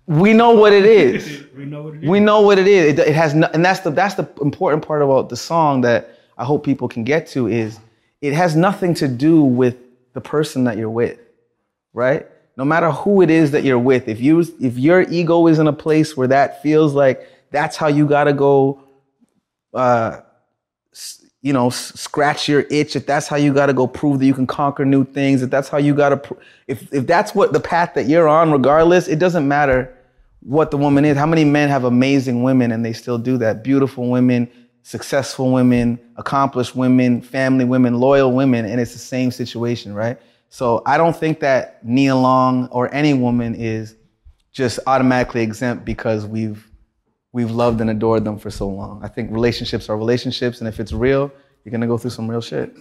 we 0.05 0.33
know 0.33 0.51
what 0.51 0.71
it 0.71 0.85
is. 0.85 1.45
we 1.57 1.65
know 1.65 1.83
what 1.83 1.95
it 1.95 2.03
is. 2.03 2.09
We 2.09 2.19
know 2.19 2.41
what 2.41 2.59
it 2.59 2.67
is. 2.67 2.93
It, 2.93 2.99
it 2.99 3.15
has, 3.15 3.33
no, 3.33 3.49
and 3.53 3.65
that's 3.65 3.79
the 3.79 3.89
that's 3.89 4.15
the 4.15 4.29
important 4.41 4.85
part 4.85 5.01
about 5.01 5.29
the 5.29 5.37
song 5.37 5.81
that 5.81 6.19
I 6.37 6.45
hope 6.45 6.63
people 6.63 6.87
can 6.87 7.03
get 7.03 7.27
to 7.29 7.47
is 7.47 7.79
it 8.21 8.33
has 8.33 8.55
nothing 8.55 8.93
to 8.95 9.07
do 9.07 9.41
with 9.41 9.77
the 10.13 10.21
person 10.21 10.63
that 10.65 10.77
you're 10.77 10.89
with, 10.89 11.19
right? 11.93 12.27
No 12.57 12.65
matter 12.65 12.89
who 12.91 13.21
it 13.21 13.29
is 13.29 13.51
that 13.51 13.63
you're 13.63 13.79
with, 13.79 14.07
if 14.07 14.19
you 14.19 14.39
if 14.59 14.77
your 14.77 15.01
ego 15.03 15.45
is 15.47 15.59
in 15.59 15.67
a 15.67 15.73
place 15.73 16.17
where 16.17 16.27
that 16.27 16.61
feels 16.63 16.93
like 16.93 17.27
that's 17.51 17.77
how 17.77 17.87
you 17.87 18.07
gotta 18.07 18.33
go, 18.33 18.81
uh, 19.73 20.21
you 21.41 21.53
know, 21.53 21.69
scratch 21.69 22.49
your 22.49 22.65
itch. 22.71 22.95
If 22.95 23.05
that's 23.05 23.27
how 23.27 23.35
you 23.35 23.53
gotta 23.53 23.73
go 23.73 23.85
prove 23.85 24.19
that 24.19 24.25
you 24.25 24.33
can 24.33 24.47
conquer 24.47 24.85
new 24.85 25.05
things. 25.05 25.43
If 25.43 25.51
that's 25.51 25.69
how 25.69 25.77
you 25.77 25.93
gotta, 25.93 26.17
pr- 26.17 26.33
if 26.67 26.91
if 26.91 27.05
that's 27.05 27.35
what 27.35 27.53
the 27.53 27.59
path 27.59 27.93
that 27.93 28.07
you're 28.07 28.27
on, 28.27 28.51
regardless, 28.51 29.07
it 29.07 29.19
doesn't 29.19 29.47
matter 29.47 29.93
what 30.41 30.71
the 30.71 30.77
woman 30.77 31.05
is. 31.05 31.15
How 31.15 31.27
many 31.27 31.45
men 31.45 31.69
have 31.69 31.83
amazing 31.83 32.41
women 32.41 32.71
and 32.71 32.83
they 32.83 32.93
still 32.93 33.19
do 33.19 33.37
that? 33.37 33.63
Beautiful 33.63 34.09
women, 34.09 34.49
successful 34.81 35.51
women, 35.51 35.99
accomplished 36.15 36.75
women, 36.75 37.21
family 37.21 37.65
women, 37.65 37.99
loyal 37.99 38.31
women, 38.31 38.65
and 38.65 38.81
it's 38.81 38.93
the 38.93 38.99
same 38.99 39.29
situation, 39.29 39.93
right? 39.93 40.17
So 40.49 40.81
I 40.85 40.97
don't 40.97 41.15
think 41.15 41.39
that 41.41 41.85
Nia 41.85 42.15
Long 42.15 42.67
or 42.67 42.93
any 42.93 43.13
woman 43.13 43.55
is 43.55 43.95
just 44.51 44.79
automatically 44.87 45.41
exempt 45.41 45.85
because 45.85 46.25
we've 46.25 46.69
we've 47.31 47.51
loved 47.51 47.81
and 47.81 47.89
adored 47.89 48.23
them 48.23 48.39
for 48.39 48.49
so 48.49 48.67
long. 48.67 49.03
I 49.03 49.07
think 49.07 49.31
relationships 49.31 49.89
are 49.89 49.97
relationships, 49.97 50.59
and 50.59 50.67
if 50.67 50.79
it's 50.79 50.93
real, 50.93 51.31
you're 51.63 51.71
gonna 51.71 51.87
go 51.87 51.97
through 51.97 52.11
some 52.11 52.29
real 52.29 52.41
shit. 52.41 52.75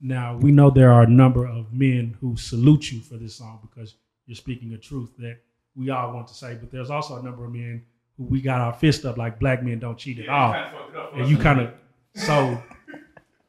Now 0.00 0.36
we 0.36 0.52
know 0.52 0.70
there 0.70 0.92
are 0.92 1.02
a 1.02 1.08
number 1.08 1.46
of 1.46 1.72
men 1.72 2.16
who 2.20 2.36
salute 2.36 2.92
you 2.92 3.00
for 3.00 3.16
this 3.16 3.34
song 3.34 3.68
because 3.68 3.96
you're 4.26 4.36
speaking 4.36 4.74
a 4.74 4.78
truth 4.78 5.10
that 5.18 5.38
we 5.74 5.90
all 5.90 6.12
want 6.12 6.28
to 6.28 6.34
say, 6.34 6.54
but 6.54 6.70
there's 6.70 6.90
also 6.90 7.16
a 7.16 7.22
number 7.22 7.44
of 7.44 7.52
men 7.52 7.84
who 8.16 8.24
we 8.24 8.40
got 8.40 8.60
our 8.60 8.72
fist 8.72 9.04
up 9.04 9.16
like 9.16 9.40
black 9.40 9.62
men 9.62 9.78
don't 9.78 9.98
cheat 9.98 10.18
at 10.18 10.28
all, 10.28 10.52
and 11.14 11.28
you 11.28 11.36
kind 11.38 11.60
of 11.60 11.72
so. 12.14 12.62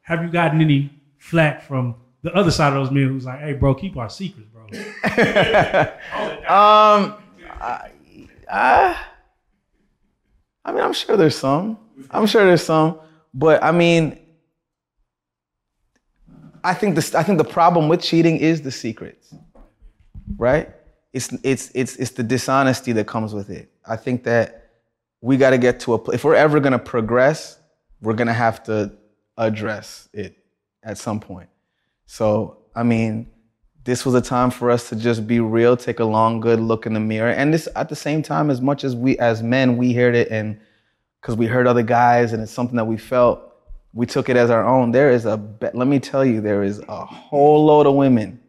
Have 0.02 0.24
you 0.24 0.30
gotten 0.30 0.60
any 0.60 0.90
flack 1.18 1.62
from 1.62 1.94
the 2.22 2.34
other 2.34 2.50
side 2.50 2.68
of 2.68 2.74
those 2.74 2.90
men 2.90 3.08
who's 3.08 3.24
like, 3.24 3.40
"Hey, 3.40 3.54
bro, 3.54 3.74
keep 3.74 3.96
our 3.96 4.10
secrets, 4.10 4.48
bro." 4.52 4.62
um, 6.48 7.14
I, 7.60 7.90
I, 8.50 8.98
I 10.64 10.72
mean, 10.72 10.82
I'm 10.82 10.92
sure 10.92 11.16
there's 11.16 11.36
some. 11.36 11.78
I'm 12.10 12.26
sure 12.26 12.44
there's 12.44 12.62
some, 12.64 12.98
but 13.32 13.62
I 13.62 13.72
mean, 13.72 14.18
I 16.62 16.74
think 16.74 16.94
the 16.94 17.18
I 17.18 17.22
think 17.22 17.38
the 17.38 17.44
problem 17.44 17.88
with 17.88 18.02
cheating 18.02 18.36
is 18.36 18.62
the 18.62 18.70
secrets, 18.70 19.34
right? 20.36 20.70
It's 21.12 21.32
it's 21.42 21.70
it's 21.74 21.96
it's 21.96 22.10
the 22.12 22.22
dishonesty 22.22 22.92
that 22.92 23.06
comes 23.06 23.34
with 23.34 23.50
it. 23.50 23.70
I 23.86 23.96
think 23.96 24.24
that 24.24 24.70
we 25.20 25.36
got 25.36 25.50
to 25.50 25.58
get 25.58 25.80
to 25.80 25.94
a 25.94 25.98
place. 25.98 26.16
If 26.16 26.24
we're 26.24 26.34
ever 26.34 26.60
gonna 26.60 26.78
progress, 26.78 27.58
we're 28.00 28.14
gonna 28.14 28.32
have 28.32 28.62
to 28.64 28.92
address 29.36 30.08
it 30.12 30.36
at 30.82 30.98
some 30.98 31.20
point. 31.20 31.48
So 32.10 32.58
I 32.74 32.82
mean, 32.82 33.28
this 33.84 34.04
was 34.04 34.16
a 34.16 34.20
time 34.20 34.50
for 34.50 34.68
us 34.68 34.88
to 34.88 34.96
just 34.96 35.28
be 35.28 35.38
real, 35.38 35.76
take 35.76 36.00
a 36.00 36.04
long, 36.04 36.40
good 36.40 36.58
look 36.58 36.84
in 36.84 36.92
the 36.92 36.98
mirror, 36.98 37.30
and 37.30 37.54
this 37.54 37.68
at 37.76 37.88
the 37.88 37.94
same 37.94 38.20
time, 38.20 38.50
as 38.50 38.60
much 38.60 38.82
as 38.82 38.96
we 38.96 39.16
as 39.18 39.44
men 39.44 39.76
we 39.76 39.92
heard 39.92 40.16
it 40.16 40.28
and 40.28 40.58
because 41.20 41.36
we 41.36 41.46
heard 41.46 41.68
other 41.68 41.84
guys 41.84 42.32
and 42.32 42.42
it's 42.42 42.50
something 42.50 42.74
that 42.74 42.84
we 42.84 42.96
felt 42.96 43.40
we 43.94 44.06
took 44.06 44.28
it 44.28 44.36
as 44.36 44.50
our 44.50 44.66
own. 44.66 44.90
There 44.90 45.12
is 45.12 45.24
a, 45.24 45.40
let 45.72 45.86
me 45.86 46.00
tell 46.00 46.24
you, 46.24 46.40
there 46.40 46.64
is 46.64 46.80
a 46.88 47.04
whole 47.04 47.64
load 47.64 47.86
of 47.86 47.94
women 47.94 48.40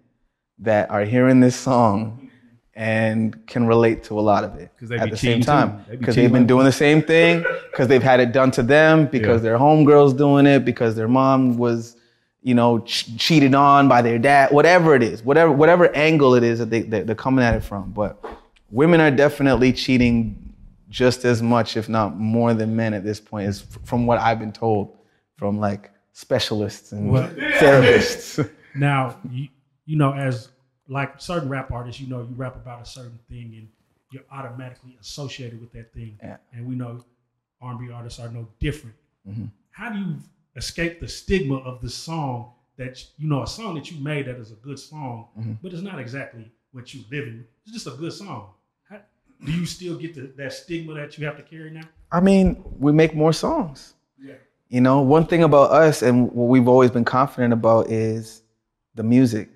that 0.58 0.90
are 0.90 1.06
hearing 1.06 1.40
this 1.40 1.56
song 1.56 2.32
and 2.74 3.46
can 3.46 3.68
relate 3.68 4.04
to 4.06 4.20
a 4.20 4.22
lot 4.22 4.44
of 4.44 4.56
it 4.56 4.72
they 4.82 4.98
at 4.98 5.10
the 5.12 5.18
same 5.18 5.42
time 5.42 5.84
be 5.90 5.98
because 5.98 6.16
they've 6.16 6.32
been 6.32 6.48
doing 6.48 6.64
the 6.66 6.72
same 6.72 7.02
thing 7.02 7.46
because 7.70 7.88
they've 7.88 8.02
had 8.02 8.20
it 8.20 8.32
done 8.32 8.50
to 8.50 8.64
them 8.64 9.06
because 9.08 9.42
Yeah. 9.42 9.50
their 9.50 9.58
homegirls 9.58 10.18
doing 10.18 10.46
it 10.48 10.64
because 10.64 10.96
their 10.96 11.10
mom 11.10 11.58
was 11.58 11.98
you 12.42 12.54
know 12.56 12.80
ch- 12.80 13.16
cheated 13.18 13.54
on 13.56 13.88
by 13.88 14.02
their 14.02 14.18
dad 14.18 14.52
whatever 14.52 14.96
it 14.96 15.04
is 15.04 15.24
whatever 15.24 15.52
whatever 15.52 15.94
angle 15.96 16.34
it 16.36 16.44
is 16.44 16.60
that 16.60 16.70
they 16.70 16.82
that 16.82 17.06
they're 17.06 17.16
coming 17.16 17.44
at 17.44 17.56
it 17.56 17.64
from 17.64 17.92
but 17.92 18.24
women 18.72 19.00
are 19.00 19.12
definitely 19.12 19.72
cheating 19.72 20.54
just 20.90 21.24
as 21.24 21.42
much 21.42 21.78
if 21.78 21.88
not 21.88 22.18
more 22.18 22.54
than 22.54 22.76
men 22.76 22.94
at 22.94 23.04
this 23.04 23.20
point 23.20 23.48
is 23.48 23.64
f- 23.72 23.80
from 23.86 24.06
what 24.06 24.18
I've 24.20 24.40
been 24.40 24.52
told 24.52 24.98
from 25.38 25.60
like 25.60 25.92
specialists 26.14 26.92
and 26.92 27.12
Well- 27.12 27.30
therapists 27.30 28.50
Now, 28.76 29.18
you, 29.30 29.50
you 29.86 29.98
know, 29.98 30.14
as 30.14 30.50
like 30.88 31.20
certain 31.20 31.50
rap 31.50 31.72
artists, 31.72 32.00
you 32.00 32.08
know, 32.08 32.22
you 32.22 32.34
rap 32.36 32.56
about 32.56 32.82
a 32.82 32.86
certain 32.86 33.20
thing 33.30 33.54
and 33.58 33.68
you're 34.12 34.24
automatically 34.32 34.98
associated 35.02 35.60
with 35.60 35.72
that 35.74 35.94
thing. 35.94 36.18
Yeah. 36.22 36.38
And 36.54 36.66
we 36.66 36.76
know 36.76 37.04
R&B 37.62 37.92
artists 37.92 38.20
are 38.20 38.30
no 38.30 38.48
different. 38.60 38.96
Mm-hmm. 39.28 39.46
How 39.72 39.90
do 39.92 40.00
you 40.00 40.16
escape 40.56 41.00
the 41.00 41.08
stigma 41.08 41.58
of 41.58 41.82
the 41.82 41.90
song 41.90 42.52
that, 42.78 43.04
you 43.18 43.28
know, 43.30 43.44
a 43.44 43.48
song 43.48 43.76
that 43.76 43.92
you 43.92 44.00
made 44.04 44.26
that 44.28 44.38
is 44.38 44.52
a 44.52 44.56
good 44.56 44.80
song, 44.80 45.28
Mm-hmm. 45.40 45.54
but 45.62 45.74
it's 45.74 45.82
not 45.82 46.00
exactly 46.00 46.52
what 46.72 46.94
you 46.94 47.04
live 47.12 47.28
in. 47.28 47.46
It's 47.66 47.74
just 47.74 47.88
a 47.88 47.92
good 47.92 48.14
song. 48.14 48.50
How, 48.90 49.00
do 49.46 49.52
you 49.52 49.66
still 49.66 49.96
get 49.98 50.16
the, 50.16 50.32
that 50.38 50.54
stigma 50.54 50.94
that 50.96 51.18
you 51.18 51.26
have 51.26 51.38
to 51.38 51.44
carry 51.44 51.70
now? 51.72 51.84
I 52.12 52.20
mean, 52.20 52.64
we 52.80 52.92
make 52.92 53.16
more 53.16 53.34
songs. 53.34 53.94
Yeah. 54.22 54.34
You 54.70 54.82
know, 54.82 55.02
one 55.02 55.26
thing 55.26 55.44
about 55.44 55.72
us 55.72 56.02
and 56.02 56.32
what 56.32 56.46
we've 56.48 56.68
always 56.68 56.92
been 56.92 57.06
confident 57.06 57.54
about 57.54 57.90
is 57.90 58.42
the 58.96 59.04
music. 59.04 59.50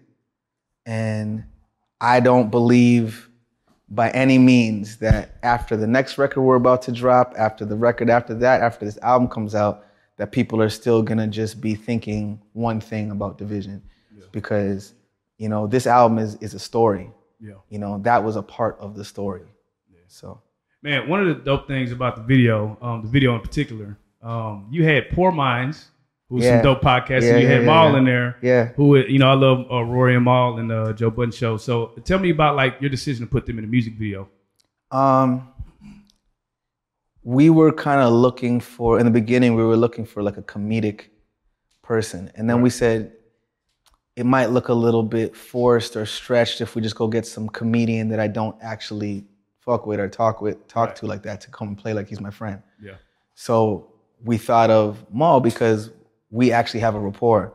And 0.86 1.46
I 2.00 2.20
don't 2.20 2.52
believe 2.52 3.30
by 3.90 4.10
any 4.12 4.38
means 4.38 4.98
that 4.98 5.36
after 5.44 5.78
the 5.78 5.88
next 5.88 6.18
record 6.18 6.42
we're 6.42 6.56
about 6.56 6.82
to 6.84 6.92
drop, 6.92 7.34
after 7.38 7.66
the 7.66 7.76
record 7.76 8.10
after 8.10 8.34
that, 8.36 8.62
after 8.62 8.86
this 8.86 8.98
album 9.02 9.28
comes 9.28 9.56
out, 9.56 9.86
that 10.18 10.32
people 10.32 10.62
are 10.62 10.70
still 10.70 11.02
gonna 11.02 11.28
just 11.28 11.60
be 11.62 11.76
thinking 11.76 12.42
one 12.54 12.80
thing 12.80 13.12
about 13.12 13.38
division. 13.38 13.82
Because, 14.32 14.94
you 15.38 15.48
know, 15.50 15.68
this 15.68 15.88
album 15.88 16.18
is 16.20 16.36
is 16.36 16.54
a 16.54 16.60
story. 16.60 17.10
Yeah. 17.40 17.54
You 17.70 17.80
know, 17.80 18.00
that 18.00 18.24
was 18.24 18.36
a 18.36 18.42
part 18.42 18.78
of 18.80 18.96
the 18.96 19.04
story. 19.06 19.44
yeah. 19.92 20.00
So 20.08 20.42
Man, 20.84 21.10
one 21.10 21.20
of 21.22 21.28
the 21.28 21.44
dope 21.44 21.68
things 21.68 21.92
about 21.92 22.16
the 22.16 22.22
video, 22.22 22.78
um, 22.82 23.02
the 23.02 23.08
video 23.08 23.34
in 23.36 23.42
particular, 23.42 23.98
um, 24.22 24.68
you 24.70 24.84
had 24.84 25.10
Pour 25.10 25.32
Minds, 25.32 25.90
who's 26.30 26.44
Yeah. 26.44 26.58
some 26.58 26.64
dope 26.64 26.82
podcasting. 26.82 27.24
Yeah, 27.32 27.38
you 27.38 27.48
had 27.48 27.62
yeah, 27.62 27.66
Mal 27.68 27.92
yeah. 27.92 27.98
in 27.98 28.06
there. 28.06 28.38
Yeah. 28.42 28.66
Who 28.76 28.98
you 28.98 29.18
know, 29.20 29.30
I 29.30 29.34
love 29.34 29.66
uh, 29.72 29.84
Rory 29.84 30.16
and 30.16 30.26
Mal 30.26 30.58
and 30.58 30.72
uh, 30.72 30.94
Joe 30.94 31.10
Budden 31.10 31.32
show. 31.32 31.58
So 31.58 31.88
tell 32.04 32.20
me 32.20 32.30
about 32.30 32.56
like 32.56 32.80
your 32.82 32.90
decision 32.90 33.26
to 33.26 33.32
put 33.32 33.46
them 33.46 33.58
in 33.58 33.64
a 33.64 33.68
music 33.68 33.94
video. 33.96 34.28
Um, 34.92 35.48
we 37.26 37.50
were 37.50 37.74
kind 37.74 38.00
of 38.00 38.14
looking 38.14 38.60
for 38.60 39.00
in 39.00 39.06
the 39.06 39.12
beginning. 39.12 39.56
We 39.56 39.64
were 39.64 39.76
looking 39.76 40.06
for 40.06 40.22
like 40.22 40.38
a 40.38 40.44
comedic 40.44 41.08
person, 41.82 42.32
and 42.36 42.48
then 42.50 42.62
we 42.62 42.70
said 42.70 43.12
it 44.16 44.26
might 44.26 44.52
look 44.52 44.70
a 44.70 44.74
little 44.74 45.04
bit 45.04 45.36
forced 45.36 45.98
or 45.98 46.06
stretched 46.06 46.62
if 46.62 46.76
we 46.76 46.82
just 46.82 46.96
go 46.96 47.08
get 47.08 47.26
some 47.26 47.50
comedian 47.50 48.08
that 48.10 48.20
I 48.20 48.28
don't 48.28 48.56
actually 48.62 49.26
fuck 49.60 49.86
with 49.88 50.00
or 50.00 50.08
talk 50.08 50.40
with, 50.40 50.68
talk 50.68 50.96
to 50.96 51.08
like 51.08 51.24
that 51.24 51.42
to 51.42 51.52
come 51.52 51.70
and 51.70 51.78
play 51.78 51.94
like 51.94 52.08
he's 52.08 52.22
my 52.22 52.30
friend. 52.30 52.62
Yeah. 52.82 52.94
So 53.34 53.92
we 54.24 54.38
thought 54.38 54.70
of 54.70 55.04
Mal 55.12 55.42
because 55.42 55.90
we 56.30 56.52
actually 56.52 56.80
have 56.82 56.96
a 56.96 57.00
rapport, 57.00 57.54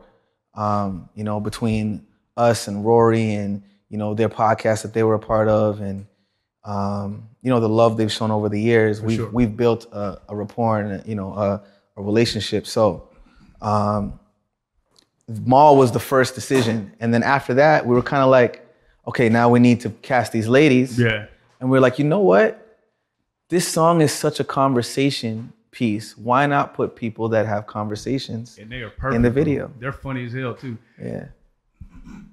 um, 0.53 1.09
you 1.15 1.23
know, 1.23 1.39
between 1.39 2.05
us 2.37 2.67
and 2.67 2.85
Rory 2.85 3.33
and, 3.33 3.63
you 3.89 3.97
know, 3.97 4.13
their 4.13 4.29
podcast 4.29 4.83
that 4.83 4.93
they 4.93 5.03
were 5.03 5.15
a 5.15 5.19
part 5.19 5.47
of 5.47 5.79
and, 5.79 6.05
um, 6.63 7.27
you 7.41 7.49
know, 7.49 7.59
the 7.59 7.69
love 7.69 7.97
they've 7.97 8.11
shown 8.11 8.31
over 8.31 8.49
the 8.49 8.59
years. 8.59 9.01
We've, 9.01 9.17
sure. 9.17 9.29
we've 9.29 9.55
built 9.55 9.87
a, 9.91 10.21
a 10.29 10.35
rapport 10.35 10.79
and, 10.79 11.01
a, 11.01 11.07
you 11.07 11.15
know, 11.15 11.33
a, 11.33 11.63
a 11.97 12.01
relationship. 12.01 12.67
So 12.67 13.09
um, 13.61 14.19
Mal 15.27 15.75
was 15.75 15.91
the 15.91 15.99
first 15.99 16.35
decision. 16.35 16.93
And 16.99 17.13
then 17.13 17.23
after 17.23 17.53
that, 17.55 17.85
we 17.85 17.95
were 17.95 18.01
kind 18.01 18.23
of 18.23 18.29
like, 18.29 18.67
okay, 19.07 19.29
now 19.29 19.49
we 19.49 19.59
need 19.59 19.81
to 19.81 19.89
cast 19.89 20.31
these 20.31 20.47
ladies. 20.47 20.99
Yeah. 20.99 21.27
And 21.59 21.69
we're 21.69 21.79
like, 21.79 21.99
you 21.99 22.05
know 22.05 22.19
what? 22.19 22.57
This 23.49 23.67
song 23.67 24.01
is 24.01 24.13
such 24.13 24.39
a 24.39 24.43
conversation 24.43 25.53
piece. 25.71 26.17
Why 26.17 26.45
not 26.45 26.73
put 26.73 26.95
people 26.95 27.29
that 27.29 27.45
have 27.45 27.67
conversations? 27.67 28.57
And 28.57 28.71
they 28.71 28.81
are 28.81 28.89
perfect 28.89 29.15
In 29.15 29.21
the 29.21 29.29
bro. 29.29 29.43
video. 29.43 29.71
They're 29.79 29.91
funny 29.93 30.25
as 30.25 30.33
hell 30.33 30.53
too. 30.53 30.77
Yeah. 31.01 31.25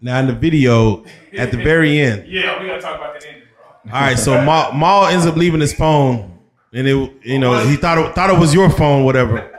Now 0.00 0.20
in 0.20 0.26
the 0.26 0.32
video, 0.35 1.04
at 1.37 1.50
the 1.50 1.56
very 1.56 1.99
end, 1.99 2.26
Yeah, 2.28 2.61
we 2.61 2.68
gotta 2.68 2.80
talk 2.80 2.97
about 2.97 3.14
that 3.14 3.26
ending, 3.26 3.42
bro. 3.42 3.48
All 3.92 4.00
right. 4.00 4.18
So 4.18 4.42
Mal, 4.45 4.73
Mal 4.73 5.07
ends 5.07 5.26
up 5.26 5.37
leaving 5.37 5.61
his 5.61 5.73
phone, 5.73 6.38
and 6.73 6.87
it, 6.87 7.12
you 7.23 7.38
know, 7.38 7.66
he 7.66 7.76
thought 7.76 7.99
it, 7.99 8.14
thought 8.14 8.30
it 8.30 8.38
was 8.38 8.54
your 8.54 8.71
phone, 8.71 9.04
whatever. 9.04 9.54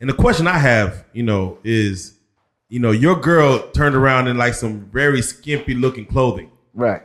And 0.00 0.08
the 0.08 0.14
question 0.14 0.46
I 0.46 0.58
have, 0.58 1.04
you 1.12 1.22
know, 1.22 1.58
is, 1.62 2.18
you 2.68 2.78
know, 2.78 2.90
your 2.90 3.20
girl 3.20 3.70
turned 3.72 3.94
around 3.94 4.28
in 4.28 4.38
like 4.38 4.54
some 4.54 4.86
very 4.86 5.22
skimpy 5.22 5.74
looking 5.74 6.06
clothing. 6.06 6.50
Right. 6.74 7.02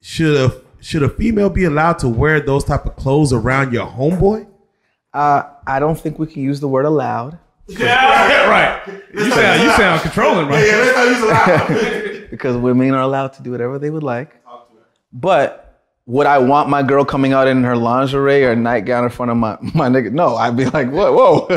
Should 0.00 0.36
a 0.36 0.62
should 0.80 1.02
a 1.02 1.08
female 1.08 1.50
be 1.50 1.64
allowed 1.64 1.98
to 2.00 2.08
wear 2.08 2.40
those 2.40 2.64
type 2.64 2.86
of 2.86 2.96
clothes 2.96 3.32
around 3.32 3.72
your 3.72 3.86
homeboy? 3.86 4.46
Uh, 5.12 5.42
I 5.66 5.80
don't 5.80 5.98
think 5.98 6.18
we 6.18 6.26
can 6.26 6.42
use 6.42 6.60
the 6.60 6.68
word 6.68 6.84
allowed 6.84 7.38
Yeah, 7.66 8.48
right. 8.86 9.02
You 9.12 9.30
sound 9.30 9.62
you 9.62 9.70
sound 9.70 10.00
controlling, 10.02 10.48
right? 10.48 12.28
because 12.30 12.56
women 12.56 12.94
are 12.94 13.02
allowed 13.02 13.32
to 13.34 13.42
do 13.42 13.50
whatever 13.50 13.78
they 13.78 13.90
would 13.90 14.02
like. 14.02 14.34
But 15.12 15.67
would 16.08 16.26
I 16.26 16.38
want 16.38 16.70
my 16.70 16.82
girl 16.82 17.04
coming 17.04 17.34
out 17.34 17.46
in 17.46 17.62
her 17.64 17.76
lingerie 17.76 18.42
or 18.42 18.56
nightgown 18.56 19.04
in 19.04 19.10
front 19.10 19.30
of 19.30 19.36
my, 19.36 19.58
my 19.74 19.90
nigga? 19.90 20.10
No, 20.10 20.36
I'd 20.36 20.56
be 20.56 20.64
like, 20.64 20.90
whoa, 20.90 21.12
whoa. 21.12 21.40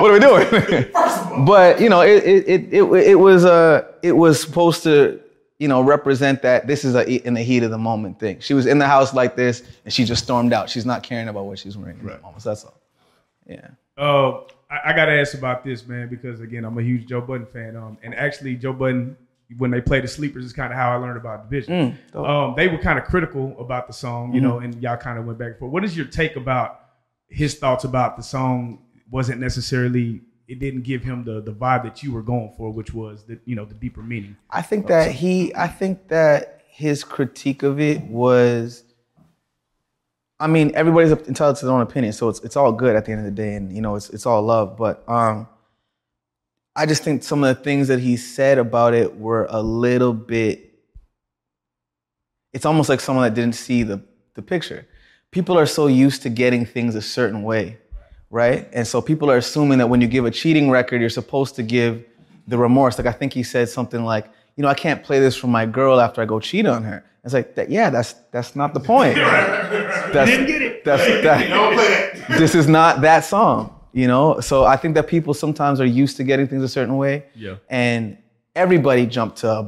what 0.00 0.08
are 0.08 0.12
we 0.12 0.20
doing? 0.20 0.86
but 1.44 1.80
you 1.80 1.88
know, 1.88 2.00
it 2.00 2.22
it 2.24 2.48
it 2.48 2.72
it, 2.72 2.82
it 2.82 3.14
was 3.16 3.44
uh 3.44 3.84
it 4.02 4.12
was 4.12 4.40
supposed 4.40 4.84
to 4.84 5.20
you 5.58 5.66
know 5.66 5.82
represent 5.82 6.42
that 6.42 6.68
this 6.68 6.84
is 6.84 6.94
a 6.94 7.26
in 7.26 7.34
the 7.34 7.42
heat 7.42 7.64
of 7.64 7.72
the 7.72 7.78
moment 7.78 8.20
thing. 8.20 8.38
She 8.38 8.54
was 8.54 8.66
in 8.66 8.78
the 8.78 8.86
house 8.86 9.12
like 9.12 9.34
this 9.34 9.64
and 9.84 9.92
she 9.92 10.04
just 10.04 10.22
stormed 10.22 10.52
out. 10.52 10.70
She's 10.70 10.86
not 10.86 11.02
caring 11.02 11.26
about 11.28 11.46
what 11.46 11.58
she's 11.58 11.76
wearing 11.76 11.98
in 11.98 12.06
the 12.06 12.18
moment. 12.20 12.42
So 12.42 12.50
that's 12.50 12.64
all. 12.64 12.80
Yeah. 13.48 13.68
Uh, 13.98 14.42
I, 14.70 14.90
I 14.90 14.92
got 14.92 15.06
to 15.06 15.18
ask 15.18 15.34
about 15.34 15.64
this, 15.64 15.86
man, 15.88 16.08
because 16.08 16.40
again, 16.40 16.64
I'm 16.64 16.78
a 16.78 16.82
huge 16.82 17.06
Joe 17.06 17.20
Budden 17.20 17.46
fan. 17.46 17.76
Um, 17.76 17.98
and 18.04 18.14
actually, 18.14 18.54
Joe 18.54 18.72
Budden, 18.72 19.16
when 19.58 19.70
they 19.70 19.80
play 19.80 20.00
the 20.00 20.08
Sleepers, 20.08 20.44
is 20.44 20.52
kind 20.52 20.72
of 20.72 20.78
how 20.78 20.90
I 20.90 20.96
learned 20.96 21.16
about 21.16 21.48
Division. 21.48 21.98
dope. 22.12 22.26
um, 22.28 22.54
they 22.56 22.68
were 22.68 22.78
kind 22.78 22.98
of 22.98 23.04
critical 23.04 23.54
about 23.58 23.86
the 23.86 23.92
song, 23.92 24.34
you 24.34 24.40
know, 24.40 24.58
and 24.58 24.80
y'all 24.82 24.96
kind 24.96 25.18
of 25.18 25.24
went 25.24 25.38
back 25.38 25.48
and 25.48 25.58
forth. 25.58 25.72
What 25.72 25.84
is 25.84 25.96
your 25.96 26.06
take 26.06 26.36
about 26.36 26.80
his 27.28 27.54
thoughts 27.54 27.84
about 27.84 28.16
the 28.16 28.22
song? 28.22 28.82
Wasn't 29.10 29.40
necessarily 29.40 30.22
it 30.48 30.58
didn't 30.58 30.82
give 30.82 31.02
him 31.02 31.24
the 31.24 31.40
the 31.40 31.52
vibe 31.52 31.82
that 31.84 32.02
you 32.02 32.12
were 32.12 32.22
going 32.22 32.52
for, 32.56 32.70
which 32.72 32.92
was 32.94 33.24
the 33.24 33.38
you 33.44 33.54
know 33.54 33.64
the 33.64 33.74
deeper 33.74 34.02
meaning. 34.02 34.36
I 34.50 34.62
think 34.62 34.86
that 34.88 35.12
he, 35.12 35.54
I 35.54 35.68
think 35.68 36.08
that 36.08 36.62
his 36.68 37.04
critique 37.04 37.62
of 37.62 37.80
it 37.80 38.02
was, 38.02 38.84
I 40.38 40.46
mean, 40.46 40.72
everybody's 40.74 41.10
entitled 41.10 41.56
to 41.56 41.66
their 41.66 41.74
own 41.74 41.82
opinion, 41.82 42.12
so 42.12 42.28
it's 42.28 42.40
it's 42.40 42.56
all 42.56 42.72
good 42.72 42.96
at 42.96 43.04
the 43.04 43.12
end 43.12 43.20
of 43.20 43.24
the 43.26 43.30
day, 43.30 43.54
and 43.54 43.74
you 43.74 43.80
know, 43.80 43.96
it's 43.96 44.10
it's 44.10 44.26
all 44.26 44.42
love. 44.42 44.76
But 44.76 45.08
um, 45.08 45.48
I 46.76 46.86
just 46.86 47.02
think 47.02 47.22
some 47.22 47.42
of 47.42 47.56
the 47.56 47.62
things 47.62 47.88
that 47.88 48.00
he 48.00 48.16
said 48.16 48.58
about 48.58 48.92
it 48.94 49.18
were 49.18 49.46
a 49.48 49.62
little 49.62 50.12
bit. 50.12 50.74
It's 52.52 52.66
almost 52.66 52.88
like 52.88 53.00
someone 53.00 53.24
that 53.24 53.34
didn't 53.34 53.54
see 53.54 53.82
the 53.82 54.02
the 54.34 54.42
picture. 54.42 54.86
People 55.32 55.58
are 55.58 55.66
so 55.66 55.88
used 55.88 56.22
to 56.22 56.28
getting 56.28 56.64
things 56.64 56.94
a 56.94 57.02
certain 57.02 57.42
way, 57.42 57.78
right? 58.30 58.68
And 58.72 58.86
so 58.86 59.02
people 59.02 59.30
are 59.30 59.38
assuming 59.38 59.78
that 59.78 59.88
when 59.88 60.00
you 60.00 60.06
give 60.06 60.24
a 60.24 60.30
cheating 60.30 60.70
record, 60.70 61.00
you're 61.00 61.10
supposed 61.10 61.56
to 61.56 61.62
give 61.62 62.04
the 62.46 62.56
remorse. 62.56 62.96
Like 62.98 63.06
I 63.06 63.12
think 63.12 63.32
he 63.32 63.42
said 63.42 63.68
something 63.68 64.04
like, 64.04 64.26
you 64.56 64.62
know, 64.62 64.68
I 64.68 64.74
can't 64.74 65.02
play 65.02 65.18
this 65.18 65.34
for 65.34 65.48
my 65.48 65.66
girl 65.66 66.00
after 66.00 66.22
I 66.22 66.26
go 66.26 66.38
cheat 66.38 66.66
on 66.66 66.84
her. 66.84 67.04
It's 67.24 67.34
like, 67.34 67.56
that, 67.56 67.70
yeah, 67.70 67.90
that's 67.90 68.12
that's 68.30 68.54
not 68.54 68.72
the 68.72 68.80
point. 68.80 69.16
That's, 70.12 70.30
Didn't 70.30 70.46
get 70.46 70.62
it. 70.62 70.84
That's 70.84 71.02
that. 71.24 72.38
This 72.38 72.54
is 72.54 72.68
not 72.68 73.00
that 73.00 73.24
song, 73.24 73.75
you 73.96 74.06
know. 74.06 74.40
So 74.40 74.64
I 74.64 74.76
think 74.76 74.94
that 74.94 75.06
people 75.08 75.32
sometimes 75.34 75.80
are 75.80 75.90
used 76.02 76.16
to 76.18 76.24
getting 76.24 76.46
things 76.46 76.62
a 76.62 76.68
certain 76.68 76.96
way, 76.96 77.24
Yeah. 77.34 77.54
and 77.70 78.16
everybody 78.54 79.06
jumped 79.06 79.38
to 79.38 79.50
a 79.50 79.62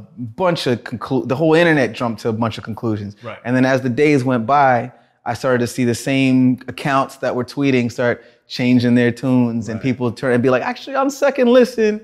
bunch 0.44 0.66
of 0.66 0.82
conclu- 0.84 1.26
the 1.28 1.36
whole 1.36 1.54
internet 1.54 1.92
jumped 1.92 2.20
to 2.22 2.28
a 2.28 2.32
bunch 2.32 2.56
of 2.58 2.64
conclusions. 2.64 3.16
Right. 3.22 3.38
And 3.44 3.54
then 3.56 3.64
as 3.64 3.80
the 3.82 3.88
days 3.90 4.24
went 4.24 4.46
by, 4.46 4.92
I 5.24 5.34
started 5.34 5.58
to 5.60 5.66
see 5.66 5.84
the 5.84 5.94
same 5.94 6.60
accounts 6.68 7.16
that 7.16 7.34
were 7.36 7.44
tweeting 7.44 7.90
start 7.92 8.24
changing 8.46 8.94
their 8.94 9.10
tunes, 9.10 9.68
and 9.68 9.80
people 9.80 10.10
turn 10.12 10.32
and 10.34 10.42
be 10.42 10.50
like, 10.50 10.62
actually, 10.62 10.96
on 10.96 11.10
second 11.10 11.48
listen, 11.48 12.00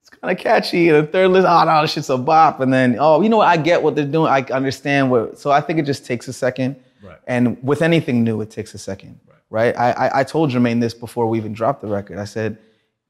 it's 0.00 0.10
kind 0.10 0.30
of 0.36 0.42
catchy. 0.42 0.88
And 0.88 1.10
third 1.12 1.28
listen, 1.30 1.48
oh 1.50 1.64
no, 1.64 1.82
this 1.82 1.92
shit's 1.92 2.10
a 2.10 2.18
bop. 2.18 2.60
And 2.60 2.72
then, 2.72 2.96
oh, 2.98 3.20
you 3.22 3.28
know 3.28 3.36
what? 3.38 3.48
I 3.48 3.56
get 3.56 3.82
what 3.82 3.94
they're 3.94 4.04
doing. 4.04 4.28
I 4.30 4.40
understand 4.60 5.10
what. 5.10 5.38
So 5.38 5.50
I 5.52 5.60
think 5.60 5.78
it 5.78 5.86
just 5.86 6.04
takes 6.04 6.26
a 6.28 6.32
second. 6.32 6.76
Right. 7.02 7.18
And 7.28 7.62
with 7.62 7.80
anything 7.82 8.24
new, 8.24 8.40
it 8.40 8.50
takes 8.50 8.74
a 8.74 8.78
second. 8.78 9.20
Right. 9.28 9.33
I, 9.52 9.70
I 9.72 10.20
I 10.20 10.24
told 10.24 10.50
Jermaine 10.50 10.80
this 10.80 10.94
before 10.94 11.26
we 11.26 11.38
even 11.38 11.52
dropped 11.52 11.80
the 11.80 11.88
record. 11.88 12.18
I 12.18 12.24
said, 12.24 12.58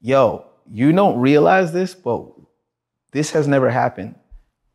yo, 0.01 0.45
you 0.71 0.91
don't 0.91 1.19
realize 1.19 1.71
this, 1.71 1.93
but 1.93 2.25
this 3.11 3.31
has 3.31 3.47
never 3.47 3.69
happened. 3.69 4.15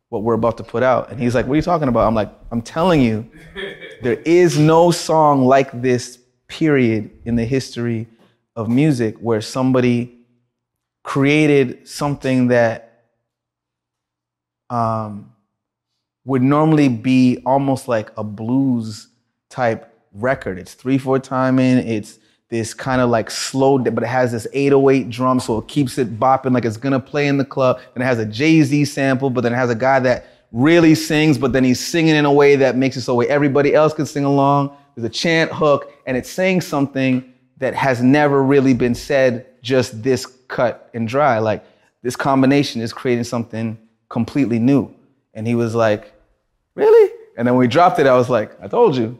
What 0.09 0.23
we're 0.23 0.33
about 0.33 0.57
to 0.57 0.63
put 0.63 0.83
out. 0.83 1.09
And 1.09 1.19
he's 1.19 1.33
like, 1.33 1.45
what 1.45 1.53
are 1.53 1.57
you 1.57 1.61
talking 1.61 1.87
about? 1.87 2.07
I'm 2.07 2.15
like, 2.15 2.31
I'm 2.51 2.61
telling 2.61 3.01
you, 3.01 3.29
there 4.01 4.21
is 4.25 4.57
no 4.57 4.91
song 4.91 5.45
like 5.45 5.81
this, 5.81 6.19
period, 6.47 7.11
in 7.23 7.35
the 7.37 7.45
history 7.45 8.07
of 8.55 8.67
music 8.67 9.15
where 9.17 9.39
somebody 9.39 10.17
created 11.03 11.87
something 11.87 12.47
that 12.47 13.05
um, 14.69 15.31
would 16.25 16.41
normally 16.41 16.89
be 16.89 17.41
almost 17.45 17.87
like 17.87 18.11
a 18.17 18.23
blues 18.23 19.07
type 19.49 19.90
record. 20.13 20.57
It's 20.57 20.73
three 20.73 20.97
four 20.97 21.19
timing. 21.19 21.77
It's 21.79 22.19
this 22.49 22.73
kind 22.73 23.01
of 23.01 23.09
like 23.09 23.31
slow, 23.31 23.77
but 23.77 24.03
it 24.03 24.07
has 24.07 24.33
this 24.33 24.45
808 24.51 25.09
drum, 25.09 25.39
so 25.39 25.57
it 25.59 25.67
keeps 25.67 25.97
it 25.97 26.19
bopping 26.19 26.53
like 26.53 26.65
it's 26.65 26.77
gonna 26.77 26.99
play 26.99 27.27
in 27.27 27.37
the 27.37 27.45
club. 27.45 27.79
And 27.95 28.03
it 28.03 28.05
has 28.05 28.19
a 28.19 28.25
Jay 28.25 28.61
Z 28.61 28.85
sample, 28.85 29.29
but 29.29 29.41
then 29.41 29.53
it 29.53 29.57
has 29.57 29.69
a 29.69 29.75
guy 29.75 29.99
that 30.01 30.27
really 30.51 30.95
sings, 30.95 31.37
but 31.37 31.53
then 31.53 31.63
he's 31.63 31.79
singing 31.79 32.15
in 32.15 32.25
a 32.25 32.33
way 32.33 32.57
that 32.57 32.75
makes 32.75 32.97
it 32.97 33.01
so 33.01 33.15
way 33.15 33.27
everybody 33.27 33.73
else 33.73 33.93
can 33.93 34.05
sing 34.05 34.25
along. 34.25 34.75
There's 34.95 35.05
a 35.05 35.09
chant 35.09 35.51
hook, 35.51 35.93
and 36.05 36.17
it's 36.17 36.29
saying 36.29 36.61
something 36.61 37.33
that 37.57 37.73
has 37.73 38.01
never 38.03 38.43
really 38.43 38.73
been 38.73 38.95
said 38.95 39.45
just 39.61 40.03
this 40.03 40.25
cut 40.25 40.89
and 40.93 41.07
dry. 41.07 41.39
Like 41.39 41.63
this 42.01 42.15
combination 42.15 42.81
is 42.81 42.91
creating 42.91 43.23
something 43.23 43.77
completely 44.09 44.59
new. 44.59 44.93
And 45.33 45.47
he 45.47 45.55
was 45.55 45.73
like, 45.73 46.13
Really? 46.75 47.13
And 47.37 47.47
then 47.47 47.55
when 47.55 47.59
we 47.59 47.67
dropped 47.67 47.99
it, 47.99 48.07
I 48.07 48.15
was 48.15 48.29
like, 48.29 48.51
I 48.61 48.67
told 48.67 48.95
you. 48.95 49.17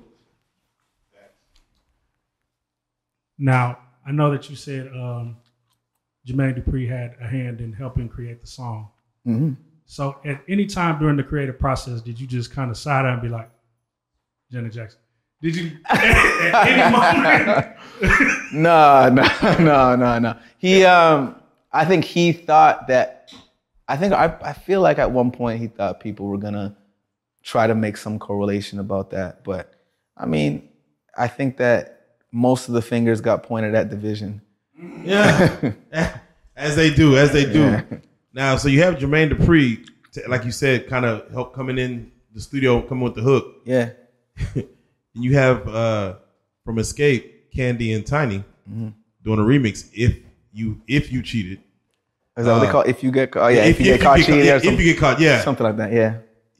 Now, 3.41 3.79
I 4.05 4.11
know 4.11 4.29
that 4.31 4.51
you 4.51 4.55
said 4.55 4.87
um, 4.89 5.37
Jermaine 6.27 6.63
Dupri 6.63 6.87
had 6.87 7.15
a 7.19 7.27
hand 7.27 7.59
in 7.59 7.73
helping 7.73 8.07
create 8.07 8.39
the 8.39 8.45
song. 8.45 8.89
Mm-hmm. 9.27 9.53
So, 9.85 10.17
at 10.23 10.43
any 10.47 10.67
time 10.67 10.99
during 10.99 11.17
the 11.17 11.23
creative 11.23 11.57
process, 11.57 12.01
did 12.01 12.21
you 12.21 12.27
just 12.27 12.51
kind 12.51 12.69
of 12.69 12.77
side 12.77 13.03
eye 13.03 13.13
and 13.13 13.21
be 13.21 13.29
like, 13.29 13.49
Janet 14.51 14.73
Jackson? 14.73 14.99
Did 15.41 15.55
you 15.55 15.71
at, 15.85 16.03
at 16.03 16.67
any 16.67 16.91
moment? 18.03 18.53
no, 18.53 19.09
no, 19.09 19.57
no, 19.57 19.95
no, 19.95 20.19
no. 20.19 20.37
He, 20.59 20.85
um, 20.85 21.35
I 21.71 21.83
think 21.83 22.05
he 22.05 22.31
thought 22.31 22.87
that. 22.87 23.33
I 23.87 23.97
think 23.97 24.13
I, 24.13 24.37
I 24.41 24.53
feel 24.53 24.81
like 24.81 24.99
at 24.99 25.11
one 25.11 25.31
point 25.31 25.59
he 25.59 25.67
thought 25.67 25.99
people 25.99 26.27
were 26.27 26.37
gonna 26.37 26.77
try 27.41 27.65
to 27.65 27.73
make 27.73 27.97
some 27.97 28.19
correlation 28.19 28.79
about 28.79 29.09
that, 29.09 29.43
but 29.43 29.73
I 30.15 30.27
mean, 30.27 30.69
I 31.17 31.27
think 31.27 31.57
that 31.57 32.00
most 32.31 32.67
of 32.67 32.73
the 32.73 32.81
fingers 32.81 33.21
got 33.21 33.43
pointed 33.43 33.75
at 33.75 33.89
division. 33.89 34.41
Yeah, 35.03 35.73
as 36.55 36.75
they 36.75 36.93
do, 36.93 37.17
as 37.17 37.31
they 37.31 37.45
do. 37.45 37.61
Yeah. 37.61 37.83
Now, 38.33 38.55
so 38.57 38.67
you 38.69 38.81
have 38.83 38.95
Jermaine 38.95 39.31
Dupri, 39.31 39.85
like 40.27 40.45
you 40.45 40.51
said, 40.51 40.87
kind 40.87 41.05
of 41.05 41.29
help 41.31 41.53
coming 41.53 41.77
in 41.77 42.11
the 42.33 42.39
studio, 42.41 42.81
coming 42.81 43.03
with 43.03 43.15
the 43.15 43.21
hook. 43.21 43.45
Yeah, 43.65 43.89
And 44.55 45.23
you 45.25 45.35
have 45.35 45.67
uh, 45.67 46.15
from 46.63 46.77
Xscape, 46.77 47.29
Kandi 47.55 47.95
and 47.95 48.05
Tiny 48.05 48.43
Mm-hmm. 48.69 48.89
doing 49.23 49.39
a 49.39 49.41
remix. 49.41 49.89
If 49.93 50.17
you 50.53 50.79
if 50.87 51.11
you 51.11 51.21
cheated, 51.23 51.59
is 52.37 52.45
that 52.45 52.53
what 52.53 52.59
they 52.59 52.67
Uh, 52.67 52.71
call? 52.71 52.81
If 52.83 53.03
you 53.03 53.11
get, 53.11 53.35
oh 53.35 53.47
yeah, 53.47 53.65
if, 53.65 53.79
you 53.79 53.85
get 53.85 53.99
caught 54.01 54.19
cheating, 54.19 54.45
yeah, 54.45 54.53
or 54.53 54.57
if 54.57 54.63
you 54.63 54.77
get 54.77 54.97
caught, 54.99 55.19
yeah, 55.19 55.41
something 55.41 55.65
like 55.65 55.77
that. 55.77 55.91
Yeah, 55.91 56.17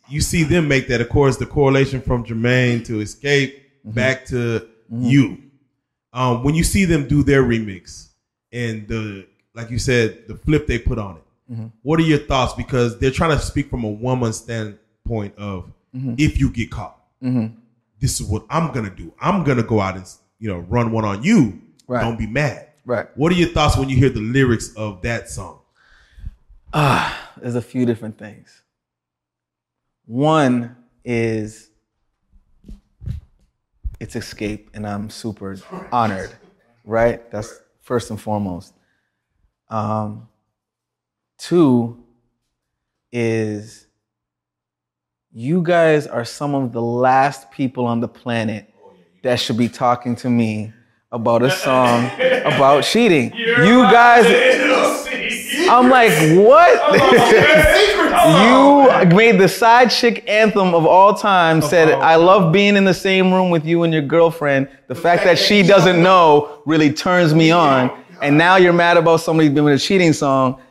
you 0.09 0.19
see 0.19 0.43
them 0.43 0.67
make 0.67 0.87
that. 0.89 0.99
Of 0.99 1.07
course, 1.09 1.37
the 1.37 1.45
correlation 1.45 2.01
from 2.01 2.25
Jermaine 2.25 2.83
to 2.87 2.93
Xscape 2.99 3.53
Mm-hmm. 3.85 3.91
back 3.91 4.25
to 4.27 4.67
you. 4.91 5.37
Um, 6.13 6.43
when 6.43 6.55
you 6.55 6.63
see 6.63 6.85
them 6.85 7.07
do 7.07 7.23
their 7.23 7.43
remix 7.43 8.09
and 8.51 8.87
the 8.87 9.27
like 9.53 9.69
you 9.69 9.79
said, 9.79 10.27
the 10.27 10.35
flip 10.35 10.65
they 10.67 10.77
put 10.79 10.97
on 10.97 11.17
it. 11.17 11.23
Mm-hmm. 11.53 11.67
What 11.83 11.99
are 11.99 12.03
your 12.03 12.19
thoughts? 12.19 12.53
Because 12.53 12.97
they're 12.99 13.11
trying 13.11 13.37
to 13.37 13.43
speak 13.43 13.69
from 13.69 13.83
a 13.83 13.89
woman's 13.89 14.37
standpoint 14.37 15.37
of 15.37 15.71
Mm-hmm. 15.93 16.13
if 16.17 16.39
you 16.39 16.49
get 16.49 16.71
caught, 16.71 16.97
this 17.99 18.21
is 18.21 18.23
what 18.23 18.45
I'm 18.49 18.71
gonna 18.71 18.89
do. 18.95 19.13
I'm 19.19 19.43
gonna 19.43 19.61
go 19.61 19.81
out 19.81 19.97
and 19.97 20.05
you 20.39 20.47
know 20.47 20.59
run 20.59 20.93
one 20.93 21.03
on 21.03 21.21
you. 21.21 21.61
Right. 21.85 22.01
Don't 22.01 22.17
be 22.17 22.27
mad. 22.27 22.69
right. 22.85 23.07
What 23.17 23.29
are 23.33 23.35
your 23.35 23.49
thoughts 23.49 23.75
when 23.75 23.89
you 23.89 23.97
hear 23.97 24.07
the 24.09 24.21
lyrics 24.21 24.73
of 24.75 25.01
that 25.01 25.29
song? 25.29 25.59
Ah, 26.73 27.31
There's 27.35 27.55
a 27.55 27.61
few 27.61 27.85
different 27.85 28.17
things. 28.17 28.61
One 30.05 30.77
is 31.03 31.70
it's 34.01 34.15
Xscape, 34.15 34.65
and 34.73 34.87
I'm 34.87 35.11
super 35.11 35.55
honored, 35.91 36.31
right? 36.83 37.29
That's 37.29 37.61
first 37.81 38.09
and 38.09 38.19
foremost. 38.19 38.73
Um, 39.69 40.27
two 41.37 42.03
is 43.11 43.85
you 45.31 45.61
guys 45.61 46.07
are 46.07 46.25
some 46.25 46.55
of 46.55 46.73
the 46.73 46.81
last 46.81 47.51
people 47.51 47.85
on 47.85 47.99
the 47.99 48.07
planet 48.07 48.73
that 49.21 49.39
should 49.39 49.57
be 49.57 49.69
talking 49.69 50.15
to 50.15 50.31
me 50.31 50.73
about 51.11 51.43
a 51.43 51.51
song 51.51 52.05
about 52.43 52.83
cheating. 52.83 53.31
You 53.35 53.83
guys, 53.83 54.25
I'm 55.69 55.91
like, 55.91 56.11
what? 56.43 56.91
You 58.27 59.15
made 59.15 59.39
the 59.39 59.47
side 59.47 59.89
chick 59.89 60.23
anthem 60.27 60.73
of 60.73 60.85
all 60.85 61.13
time. 61.13 61.61
Said, 61.61 61.89
I 61.89 62.15
love 62.15 62.51
being 62.51 62.75
in 62.75 62.85
the 62.85 62.93
same 62.93 63.33
room 63.33 63.49
with 63.49 63.65
you 63.65 63.83
and 63.83 63.93
your 63.93 64.01
girlfriend. 64.01 64.69
The 64.87 64.95
fact 64.95 65.23
that 65.23 65.39
she 65.39 65.63
doesn't 65.63 66.01
know 66.01 66.61
really 66.65 66.91
turns 66.93 67.33
me 67.33 67.51
on. 67.51 67.91
And 68.21 68.37
now 68.37 68.57
you're 68.57 68.73
mad 68.73 68.97
about 68.97 69.21
somebody 69.21 69.49
doing 69.49 69.73
a 69.73 69.79
cheating 69.79 70.13
song. 70.13 70.61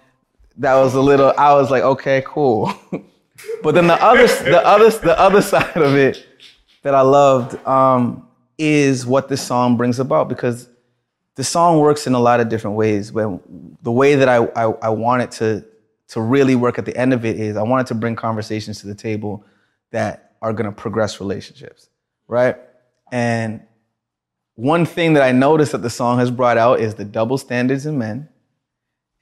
That 0.57 0.75
was 0.77 0.95
a 0.95 1.01
little. 1.01 1.33
I 1.37 1.55
was 1.55 1.71
like, 1.71 1.83
okay, 1.83 2.23
cool. 2.27 2.73
but 3.63 3.75
then 3.75 3.87
the 3.87 4.01
other, 4.03 4.27
the 4.27 4.65
other, 4.65 4.91
the 4.91 5.19
other 5.19 5.43
side 5.43 5.77
of 5.77 5.97
it 5.97 6.27
that 6.83 6.95
I 6.95 7.01
loved 7.01 7.65
um, 7.67 8.27
is 8.59 9.07
what 9.07 9.29
this 9.29 9.43
song 9.43 9.77
brings 9.77 9.99
about 9.99 10.29
because 10.29 10.69
the 11.35 11.45
song 11.45 11.79
works 11.79 12.07
in 12.07 12.15
a 12.15 12.21
lot 12.21 12.41
of 12.41 12.49
different 12.49 12.77
ways. 12.77 13.11
But 13.11 13.41
the 13.83 13.93
way 13.93 14.15
that 14.15 14.29
I, 14.29 14.45
I, 14.57 14.73
I 14.83 14.89
want 14.91 15.23
it 15.23 15.31
to, 15.33 15.65
to 16.11 16.21
really 16.21 16.57
work 16.57 16.79
at 16.79 16.85
the 16.85 16.97
end 16.97 17.13
of 17.13 17.25
it 17.25 17.39
is 17.39 17.57
I 17.57 17.63
wanted 17.63 17.87
to 17.89 17.95
bring 17.95 18.17
conversations 18.17 18.81
to 18.81 18.87
the 18.87 18.95
table 18.95 19.45
that 19.93 20.33
are 20.43 20.53
going 20.53 20.67
to 20.67 20.73
progress 20.73 21.21
relationships, 21.21 21.89
right? 22.29 22.57
And 23.13 23.61
one 24.55 24.85
thing 24.85 25.15
that 25.15 25.23
I 25.23 25.33
noticed 25.33 25.73
that 25.73 25.83
the 25.83 25.91
song 25.91 26.19
has 26.19 26.31
brought 26.31 26.59
out 26.59 26.81
is 26.81 26.95
the 26.95 27.05
double 27.05 27.39
standards 27.39 27.87
in 27.87 27.99
men 27.99 28.29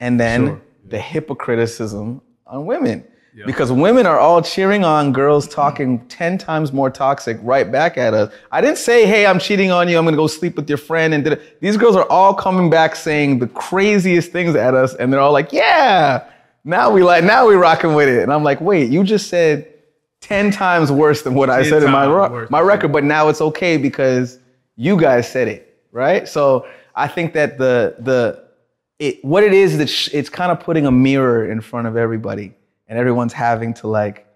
and 0.01 0.19
then 0.19 0.47
Sure. 0.47 0.63
the 0.89 0.99
hypocriticism 0.99 2.23
on 2.47 2.67
women. 2.67 3.05
Because 3.47 3.71
women 3.71 4.05
are 4.05 4.19
all 4.19 4.43
cheering 4.43 4.85
on 4.85 5.13
girls 5.13 5.47
talking 5.47 6.05
10 6.09 6.39
times 6.39 6.73
more 6.73 6.91
toxic 6.91 7.39
right 7.43 7.71
back 7.71 7.97
at 7.97 8.13
us. 8.13 8.33
I 8.51 8.61
didn't 8.61 8.79
say, 8.79 9.07
hey, 9.07 9.27
I'm 9.27 9.39
cheating 9.39 9.71
on 9.71 9.89
you, 9.89 9.97
I'm 9.97 10.05
gonna 10.05 10.17
go 10.17 10.27
sleep 10.27 10.57
with 10.57 10.69
your 10.69 10.79
friend. 10.79 11.15
And 11.15 11.39
these 11.61 11.77
girls 11.77 11.95
are 11.95 12.11
all 12.11 12.35
coming 12.35 12.69
back 12.69 12.97
saying 12.97 13.39
the 13.39 13.47
craziest 13.47 14.33
things 14.33 14.57
at 14.57 14.75
us, 14.75 14.95
and 14.95 15.13
they're 15.13 15.21
all 15.21 15.33
like, 15.33 15.53
yeah, 15.53 16.25
now 16.69 16.91
we 16.91 17.03
like, 17.03 17.25
now 17.25 17.49
we 17.49 17.55
rocking 17.55 17.95
with 17.95 18.09
it. 18.09 18.23
And 18.23 18.33
I'm 18.33 18.45
like, 18.45 18.61
wait, 18.61 18.91
you 18.91 19.03
just 19.03 19.29
said 19.29 19.73
10 20.21 20.51
times 20.51 20.93
worse 20.93 21.23
than 21.23 21.35
what 21.35 21.49
I 21.49 21.63
said 21.63 21.83
in 21.83 21.91
my, 21.91 22.07
ro- 22.07 22.47
my 22.51 22.61
record, 22.61 22.93
but 22.93 23.05
now 23.05 23.29
it's 23.29 23.41
okay 23.41 23.77
because 23.77 24.39
you 24.77 25.01
guys 25.01 25.31
said 25.31 25.49
it, 25.49 25.83
right? 25.93 26.29
So 26.29 26.69
I 26.95 27.09
think 27.09 27.33
that 27.33 27.59
the, 27.59 27.97
the, 28.01 28.45
it, 28.99 29.25
what 29.25 29.45
it 29.45 29.55
is 29.55 29.79
that 29.79 29.89
sh- 29.89 30.11
it's 30.13 30.29
kind 30.29 30.53
of 30.53 30.61
putting 30.61 30.87
a 30.87 30.91
mirror 30.91 31.51
in 31.51 31.61
front 31.61 31.87
of 31.87 31.97
everybody 31.97 32.55
and 32.87 32.99
everyone's 32.99 33.33
having 33.33 33.73
to 33.75 33.89
like 33.89 34.27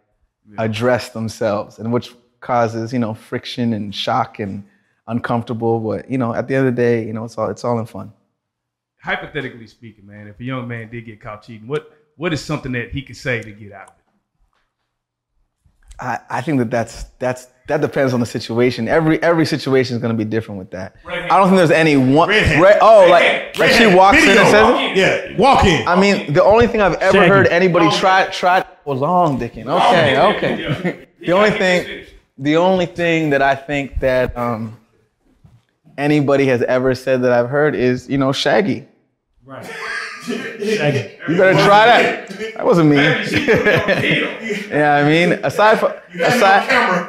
address 0.59 1.11
themselves 1.11 1.79
and 1.79 1.93
which 1.93 2.15
causes 2.41 2.93
you 2.93 2.99
know 2.99 3.15
friction 3.15 3.73
and 3.73 3.95
shock 3.95 4.39
and 4.41 4.65
uncomfortable 5.07 5.79
but 5.81 6.11
you 6.11 6.19
know 6.19 6.35
at 6.35 6.49
the 6.49 6.55
end 6.55 6.67
of 6.67 6.75
the 6.75 6.83
day 6.83 7.07
you 7.07 7.13
know 7.13 7.25
it's 7.25 7.39
all 7.39 7.49
it's 7.49 7.65
all 7.65 7.79
in 7.79 7.87
fun 7.87 8.13
Hypothetically 9.03 9.67
speaking, 9.67 10.07
man, 10.07 10.29
if 10.29 10.39
a 10.39 10.45
young 10.45 10.69
man 10.69 10.89
did 10.89 11.05
get 11.07 11.21
caught 11.21 11.43
cheating, 11.43 11.67
what 11.67 12.02
what 12.23 12.33
is 12.33 12.41
something 12.41 12.71
that 12.71 12.93
he 12.93 13.03
could 13.03 13.17
say 13.17 13.43
to 13.43 13.51
get 13.51 13.73
out 13.73 13.89
of 13.89 13.95
it? 13.99 14.05
I, 15.99 16.21
I 16.31 16.41
think 16.41 16.59
that 16.61 16.71
that's 16.71 17.03
that's 17.19 17.49
that 17.67 17.81
depends 17.81 18.15
on 18.15 18.21
the 18.21 18.27
situation. 18.27 18.87
Every 18.87 19.21
every 19.25 19.45
situation 19.45 19.97
is 19.97 20.01
going 20.01 20.17
to 20.17 20.25
be 20.25 20.29
different 20.31 20.61
with 20.61 20.71
that. 20.71 20.95
Redhead. 21.05 21.33
I 21.33 21.37
don't 21.37 21.49
think 21.49 21.57
there's 21.57 21.73
any 21.73 21.97
one. 21.97 22.29
Redhead. 22.29 22.63
Red, 22.63 22.79
oh, 22.81 23.09
like 23.11 23.23
Redhead. 23.25 23.59
like 23.59 23.71
she 23.73 23.83
Redhead. 23.87 23.99
walks 23.99 24.23
in 24.23 24.29
and 24.39 24.49
says 24.49 24.63
Walk 24.71 24.81
in. 24.81 24.97
Yeah, 24.97 25.37
walk 25.37 25.65
in. 25.65 25.89
I 25.89 26.01
mean, 26.01 26.33
the 26.33 26.45
only 26.45 26.69
thing 26.69 26.81
I've 26.81 26.95
ever 26.95 27.19
Shaggy. 27.19 27.29
heard 27.29 27.49
anybody 27.49 27.87
Long 27.87 27.99
try 27.99 28.25
dick. 28.27 28.33
try 28.35 28.65
was 28.85 29.01
long 29.01 29.41
dicking. 29.41 29.67
Okay, 29.67 30.17
Long 30.17 30.33
dick, 30.35 30.43
okay. 30.45 30.63
yeah. 30.63 31.05
The 31.27 31.33
only 31.33 31.51
thing, 31.51 32.07
the 32.39 32.57
only 32.57 32.87
thing 32.87 33.31
that 33.31 33.43
I 33.43 33.57
think 33.57 33.99
that 33.99 34.37
um, 34.37 34.77
anybody 35.99 36.47
has 36.47 36.63
ever 36.63 36.95
said 36.95 37.23
that 37.23 37.33
I've 37.33 37.49
heard 37.49 37.75
is, 37.75 38.09
you 38.09 38.19
know, 38.19 38.31
Shaggy. 38.33 38.87
Right. 39.45 39.69
Shaggy. 40.27 41.19
You 41.29 41.37
better 41.37 41.55
try 41.65 41.87
that. 41.87 42.29
That 42.57 42.67
wasn't 42.67 42.91
me. 42.91 42.97
yeah, 42.97 44.95
I 45.03 45.09
mean, 45.09 45.33
aside 45.45 45.79
from 45.79 45.93
aside 46.21 47.09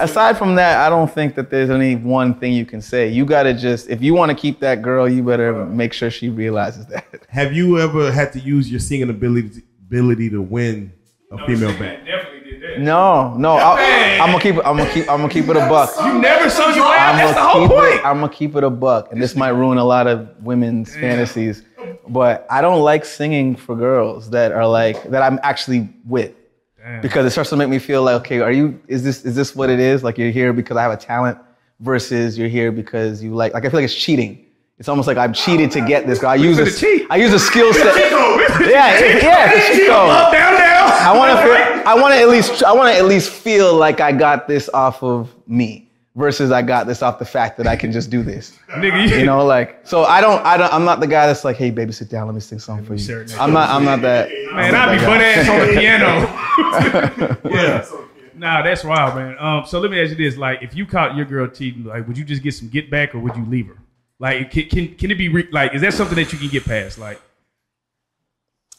aside 0.00 0.38
from 0.38 0.54
that, 0.54 0.78
I 0.86 0.88
don't 0.88 1.12
think 1.12 1.34
that 1.34 1.50
there's 1.50 1.70
any 1.70 1.96
one 1.96 2.34
thing 2.38 2.52
you 2.52 2.64
can 2.64 2.80
say. 2.80 3.08
You 3.08 3.24
gotta 3.26 3.52
just, 3.54 3.88
if 3.88 4.02
you 4.02 4.14
want 4.14 4.30
to 4.30 4.36
keep 4.36 4.60
that 4.60 4.82
girl, 4.82 5.08
you 5.08 5.22
better 5.22 5.64
make 5.66 5.92
sure 5.92 6.10
she 6.10 6.28
realizes 6.28 6.86
that. 6.86 7.04
Have 7.28 7.52
you 7.52 7.78
ever 7.78 8.10
had 8.12 8.32
to 8.34 8.40
use 8.40 8.70
your 8.70 8.80
singing 8.80 9.10
ability 9.10 9.62
ability 9.86 10.30
to 10.30 10.40
win 10.42 10.92
a 11.32 11.44
female 11.46 11.76
back? 11.78 12.04
Definitely 12.06 12.50
did 12.50 12.62
that. 12.62 12.80
No, 12.80 13.34
no, 13.36 13.52
I, 13.56 14.18
I'm 14.20 14.30
gonna 14.30 14.42
keep 14.42 14.56
it. 14.56 14.62
I'm 14.64 14.76
gonna 14.76 14.92
keep. 14.92 15.08
I'm 15.10 15.20
gonna 15.20 15.32
keep 15.32 15.48
it 15.48 15.56
a 15.56 15.68
buck. 15.68 15.90
You 16.04 16.18
never 16.18 16.48
sung 16.48 16.74
your 16.74 16.84
I'm 16.86 16.92
ass. 16.92 17.18
That's 17.18 17.30
the 17.30 17.34
gonna 17.40 17.48
whole 17.50 17.68
keep 17.68 17.76
point. 17.76 17.94
it. 17.94 18.04
I'm 18.06 18.20
gonna 18.20 18.32
keep 18.32 18.56
it 18.56 18.64
a 18.64 18.70
buck, 18.70 19.12
and 19.12 19.20
this 19.20 19.34
might 19.36 19.50
ruin 19.50 19.78
a 19.78 19.84
lot 19.84 20.06
of 20.06 20.28
women's 20.42 20.94
fantasies. 20.94 21.64
But 22.08 22.46
I 22.50 22.60
don't 22.60 22.80
like 22.82 23.04
singing 23.04 23.56
for 23.56 23.76
girls 23.76 24.30
that 24.30 24.52
are 24.52 24.66
like 24.66 25.02
that. 25.10 25.22
I'm 25.22 25.38
actually 25.42 25.88
with 26.06 26.32
Damn. 26.78 27.00
because 27.02 27.26
it 27.26 27.30
starts 27.30 27.50
to 27.50 27.56
make 27.56 27.68
me 27.68 27.78
feel 27.78 28.02
like, 28.02 28.16
okay, 28.22 28.40
are 28.40 28.52
you? 28.52 28.80
Is 28.88 29.02
this 29.04 29.24
is 29.24 29.34
this 29.36 29.54
what 29.54 29.70
it 29.70 29.78
is? 29.80 30.02
Like 30.02 30.18
you're 30.18 30.30
here 30.30 30.52
because 30.52 30.76
I 30.76 30.82
have 30.82 30.92
a 30.92 30.96
talent 30.96 31.38
versus 31.80 32.36
you're 32.38 32.48
here 32.48 32.72
because 32.72 33.22
you 33.22 33.34
like. 33.34 33.54
Like 33.54 33.64
I 33.64 33.68
feel 33.70 33.78
like 33.78 33.84
it's 33.84 33.94
cheating. 33.94 34.44
It's 34.78 34.88
almost 34.88 35.08
like 35.08 35.18
I'm 35.18 35.32
cheated 35.32 35.70
to 35.72 35.80
get 35.80 36.06
this. 36.06 36.22
I 36.22 36.36
use 36.36 36.58
a, 36.58 36.70
cheat. 36.70 37.06
I 37.10 37.16
use 37.16 37.32
a 37.32 37.38
skill 37.38 37.72
set. 37.74 37.96
Yeah, 37.96 38.68
Yeah, 38.68 38.94
it- 38.98 39.22
yeah, 39.22 39.50
it's 39.52 39.88
a. 39.88 39.92
Up, 39.92 40.32
down, 40.32 40.52
down. 40.54 40.88
I 40.90 41.12
want 41.16 41.30
to 41.32 41.42
feel. 41.42 41.88
I 41.88 41.94
want 41.94 42.14
to 42.14 42.20
at 42.20 42.28
least. 42.28 42.62
I 42.62 42.72
want 42.72 42.92
to 42.94 42.98
at 42.98 43.04
least 43.06 43.30
feel 43.30 43.74
like 43.76 44.00
I 44.00 44.12
got 44.12 44.46
this 44.46 44.68
off 44.72 45.02
of 45.02 45.34
me 45.48 45.87
versus 46.18 46.50
I 46.50 46.60
got 46.62 46.86
this 46.86 47.00
off 47.00 47.18
the 47.18 47.24
fact 47.24 47.56
that 47.56 47.66
I 47.66 47.76
can 47.76 47.92
just 47.92 48.10
do 48.10 48.22
this. 48.22 48.58
Nigga, 48.70 49.18
You 49.18 49.24
know, 49.24 49.44
like 49.46 49.80
so. 49.86 50.04
I 50.04 50.20
don't. 50.20 50.44
I 50.44 50.56
don't. 50.58 50.72
I'm 50.74 50.84
not 50.84 51.00
the 51.00 51.06
guy 51.06 51.26
that's 51.26 51.44
like, 51.44 51.56
hey, 51.56 51.70
baby, 51.70 51.92
sit 51.92 52.10
down. 52.10 52.26
Let 52.26 52.34
me 52.34 52.40
sing 52.40 52.58
a 52.58 52.60
song 52.60 52.84
for 52.84 52.94
you. 52.94 53.26
I'm 53.38 53.52
not. 53.52 53.70
I'm 53.70 53.84
not 53.84 54.02
that. 54.02 54.28
Man, 54.28 54.48
I'm 54.52 54.58
I 54.58 54.70
not 54.70 54.98
be 54.98 55.04
butt 55.06 55.20
ass 55.22 55.48
on 55.48 55.60
the 55.60 55.80
piano. 55.80 57.48
yeah. 57.54 57.86
Nah, 58.34 58.62
that's 58.62 58.84
wild, 58.84 59.16
man. 59.16 59.36
Um, 59.38 59.64
so 59.66 59.80
let 59.80 59.90
me 59.90 60.00
ask 60.00 60.10
you 60.10 60.16
this: 60.16 60.36
like, 60.36 60.62
if 60.62 60.74
you 60.74 60.84
caught 60.86 61.16
your 61.16 61.24
girl 61.24 61.48
cheating, 61.48 61.84
like, 61.84 62.06
would 62.06 62.18
you 62.18 62.24
just 62.24 62.42
get 62.42 62.54
some 62.54 62.68
get 62.68 62.90
back, 62.90 63.14
or 63.14 63.18
would 63.20 63.34
you 63.36 63.44
leave 63.46 63.68
her? 63.68 63.78
Like, 64.18 64.50
can 64.50 64.68
can, 64.68 64.94
can 64.96 65.10
it 65.10 65.16
be 65.18 65.28
re- 65.28 65.48
like? 65.52 65.74
Is 65.74 65.82
that 65.82 65.94
something 65.94 66.16
that 66.16 66.32
you 66.32 66.38
can 66.38 66.48
get 66.48 66.64
past? 66.64 66.98
Like, 66.98 67.20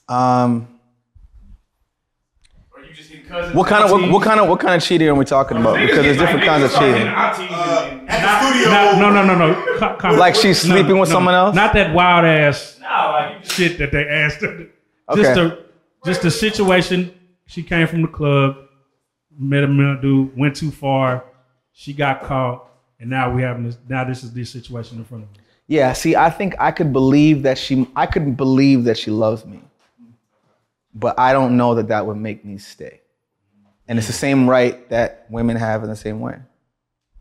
Um, 0.08 0.68
or 2.76 2.84
you 2.84 2.94
just 2.94 3.10
hit 3.10 3.19
cousins? 3.19 3.19
What 3.54 3.68
kind 3.68 3.84
of 3.84 3.92
what, 3.92 4.10
what 4.12 4.24
kind 4.24 4.40
of 4.40 4.50
what 4.50 4.60
kind 4.60 4.76
of 4.76 4.82
cheating 4.84 5.08
are 5.08 5.16
we 5.16 5.26
talking 5.26 5.58
about? 5.58 5.78
Because 5.78 5.98
there's 5.98 6.18
different 6.18 6.46
kinds 6.46 6.64
of 6.64 6.72
cheating. 6.72 7.08
Uh, 7.08 8.06
at 8.08 8.22
the 8.22 8.52
studio. 8.52 8.70
Not, 8.70 8.98
no, 9.00 9.10
no, 9.12 9.26
no, 9.26 9.36
no. 9.36 9.78
Co- 9.78 9.96
com- 9.98 10.18
Like 10.18 10.36
she's 10.36 10.66
no, 10.66 10.76
sleeping 10.76 10.98
with 10.98 11.10
no, 11.10 11.16
someone 11.16 11.36
else? 11.36 11.56
Not 11.56 11.74
that 11.74 11.94
wild 11.94 12.26
ass 12.26 12.78
No, 12.82 12.88
like, 12.88 13.36
you 13.36 13.40
just, 13.44 13.56
shit 13.56 13.78
that 13.78 13.92
they 13.92 14.08
asked 14.08 14.42
her. 14.42 14.68
Just 15.16 15.38
Okay. 15.38 15.56
a 15.56 16.06
just 16.06 16.26
a 16.26 16.32
situation. 16.32 17.14
She 17.46 17.64
came 17.64 17.88
from 17.88 18.02
the 18.04 18.08
club, 18.08 18.58
met 19.38 19.64
a 19.64 19.68
male 19.68 20.00
dude, 20.02 20.38
went 20.38 20.56
too 20.56 20.72
far. 20.72 21.24
She 21.72 21.94
got 21.94 22.22
caught, 22.24 22.68
and 23.00 23.10
now 23.10 23.34
we 23.34 23.42
having 23.42 23.64
this. 23.64 23.78
Now 23.88 24.04
this 24.04 24.24
is 24.24 24.34
this 24.34 24.50
situation 24.52 24.98
in 24.98 25.06
front 25.06 25.24
of 25.24 25.30
us. 25.32 25.36
Yeah, 25.68 25.94
see, 25.94 26.16
I 26.16 26.32
think 26.32 26.56
I 26.60 26.72
could 26.72 26.92
believe 26.92 27.44
that 27.44 27.58
she, 27.60 27.88
I 27.96 28.08
could 28.08 28.36
believe 28.36 28.86
that 28.86 28.98
she 28.98 29.12
loves 29.12 29.46
me, 29.46 29.62
but 30.96 31.20
I 31.20 31.32
don't 31.32 31.58
know 31.58 31.76
that 31.76 31.90
that 31.90 32.08
would 32.08 32.18
make 32.18 32.44
me 32.44 32.58
stay. 32.58 33.02
And 33.90 33.98
it's 33.98 34.08
the 34.08 34.14
same 34.14 34.48
right 34.48 34.88
that 34.90 35.26
women 35.30 35.58
have 35.58 35.84
in 35.84 35.90
the 35.90 35.96
same 35.96 36.20
way. 36.20 36.38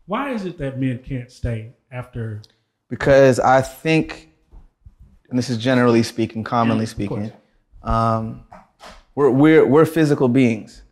Why 0.05 0.31
is 0.31 0.45
it 0.45 0.59
that 0.59 0.79
men 0.79 0.99
can't 0.99 1.31
stay 1.31 1.73
after? 1.91 2.43
Because 2.89 3.39
I 3.39 3.61
think, 3.61 4.29
and 5.29 5.37
this 5.37 5.49
is 5.49 5.57
generally 5.57 6.03
speaking, 6.03 6.43
commonly 6.43 6.85
speaking, 6.85 7.31
um, 7.81 8.43
we're, 9.15 9.31
we're, 9.31 9.65
we're 9.65 9.85
physical 9.85 10.29
beings. 10.29 10.83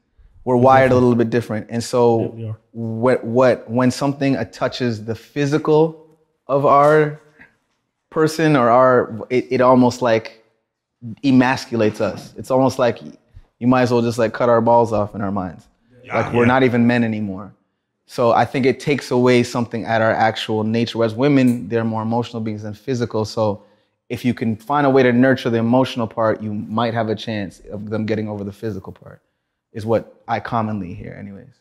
We're 0.43 0.57
wired 0.57 0.91
a 0.91 0.95
little 0.95 1.15
bit 1.15 1.29
different. 1.29 1.67
And 1.69 1.83
so 1.83 2.55
what, 2.71 3.23
what, 3.23 3.69
when 3.69 3.91
something 3.91 4.35
touches 4.51 5.05
the 5.05 5.13
physical 5.13 6.17
of 6.47 6.65
our 6.65 7.21
person 8.09 8.55
or 8.55 8.69
our, 8.69 9.27
it, 9.29 9.45
it 9.51 9.61
almost 9.61 10.01
like 10.01 10.43
emasculates 11.23 12.01
us. 12.01 12.33
It's 12.35 12.49
almost 12.49 12.79
like 12.79 12.99
you 13.59 13.67
might 13.67 13.83
as 13.83 13.91
well 13.91 14.01
just 14.01 14.17
like 14.17 14.33
cut 14.33 14.49
our 14.49 14.61
balls 14.61 14.93
off 14.93 15.15
in 15.15 15.21
our 15.21 15.31
minds. 15.31 15.67
like 16.13 16.33
we're 16.33 16.45
not 16.45 16.63
even 16.63 16.87
men 16.87 17.03
anymore. 17.03 17.53
So 18.05 18.31
I 18.31 18.45
think 18.45 18.65
it 18.65 18.79
takes 18.79 19.11
away 19.11 19.43
something 19.43 19.83
at 19.83 20.01
our 20.01 20.11
actual 20.13 20.63
nature. 20.63 20.97
Whereas 20.99 21.13
women, 21.13 21.67
they're 21.67 21.83
more 21.83 22.01
emotional 22.01 22.41
beings 22.41 22.63
than 22.63 22.73
physical. 22.73 23.25
So 23.25 23.63
if 24.07 24.23
you 24.23 24.33
can 24.33 24.55
find 24.55 24.87
a 24.87 24.89
way 24.89 25.03
to 25.03 25.11
nurture 25.11 25.49
the 25.49 25.57
emotional 25.57 26.07
part, 26.07 26.41
you 26.41 26.53
might 26.53 26.93
have 26.93 27.09
a 27.09 27.15
chance 27.15 27.59
of 27.69 27.89
them 27.89 28.05
getting 28.05 28.29
over 28.29 28.45
the 28.45 28.53
physical 28.53 28.93
part. 28.93 29.21
Is 29.73 29.85
what 29.85 30.23
I 30.27 30.39
commonly 30.39 30.93
hear, 30.93 31.13
anyways. 31.19 31.53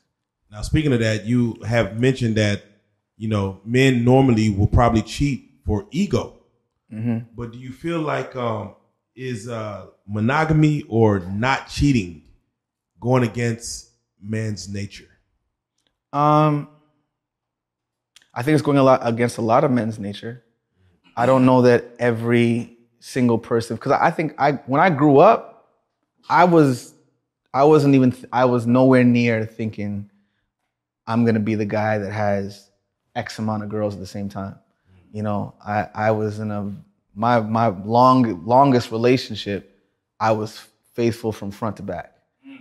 Now, 0.53 0.63
speaking 0.63 0.93
of 0.93 1.01
that, 1.01 1.27
you 1.27 1.57
have 1.67 1.99
mentioned 1.99 2.37
that 2.37 2.63
you 3.17 3.29
know 3.29 3.61
men 3.65 4.05
normally 4.05 4.49
will 4.49 4.69
probably 4.69 5.03
cheat 5.03 5.51
for 5.67 5.87
ego. 5.91 6.35
But 7.37 7.53
do 7.53 7.59
you 7.59 7.73
feel 7.73 8.01
like 8.01 8.37
um, 8.37 8.76
is 9.17 9.49
uh, 9.49 9.87
monogamy 10.07 10.83
or 10.89 11.21
not 11.21 11.69
cheating 11.69 12.23
going 13.01 13.23
against 13.23 13.91
man's 14.21 14.69
nature? 14.69 15.09
Um, 16.13 16.69
I 18.35 18.43
think 18.43 18.55
it's 18.55 18.63
going 18.63 18.79
a 18.79 18.83
lot 18.83 19.01
against 19.03 19.39
a 19.39 19.43
lot 19.43 19.65
of 19.65 19.71
men's 19.71 19.99
nature. 19.99 20.45
I 21.17 21.25
don't 21.25 21.47
know 21.47 21.63
that 21.63 21.85
every 21.99 22.77
single 23.01 23.39
person, 23.39 23.77
because 23.77 23.93
I 23.93 24.11
think 24.11 24.35
I 24.39 24.53
when 24.67 24.81
I 24.81 24.91
grew 24.91 25.19
up, 25.19 25.73
I 26.29 26.45
was 26.45 26.93
I 27.55 27.65
wasn't 27.65 27.95
even 27.95 28.15
I 28.33 28.45
was 28.45 28.67
nowhere 28.67 29.05
near 29.05 29.47
thinking 29.47 30.11
I'm 31.07 31.25
gonna 31.25 31.41
be 31.41 31.55
the 31.55 31.65
guy 31.65 31.99
that 31.99 32.13
has 32.13 32.71
X 33.15 33.39
amount 33.39 33.63
of 33.63 33.71
girls 33.71 33.95
at 33.95 34.01
the 34.01 34.07
same 34.07 34.29
time. 34.29 34.59
You 35.13 35.23
know, 35.23 35.55
I 35.65 35.89
I 35.95 36.11
was 36.11 36.39
in 36.39 36.51
a 36.51 36.75
my 37.17 37.41
my 37.41 37.69
long 37.69 38.45
longest 38.45 38.93
relationship, 38.93 39.75
I 40.21 40.33
was 40.33 40.61
faithful 40.93 41.33
from 41.33 41.51
front 41.51 41.79
to 41.79 41.83
back, 41.83 42.15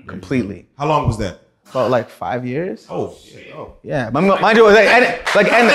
completely. 0.08 0.68
How 0.78 0.88
long 0.88 1.06
was 1.06 1.18
that? 1.20 1.41
About 1.70 1.91
like 1.91 2.10
five 2.10 2.46
years. 2.46 2.88
Oh, 2.89 3.15
shit. 3.22 3.54
oh. 3.54 3.76
Yeah, 3.84 4.10
mind 4.12 4.28
mind 4.28 4.58
you, 4.58 4.63
was 4.63 4.76
like, 4.76 4.88
and, 4.88 5.04
like, 5.36 5.52
and, 5.52 5.68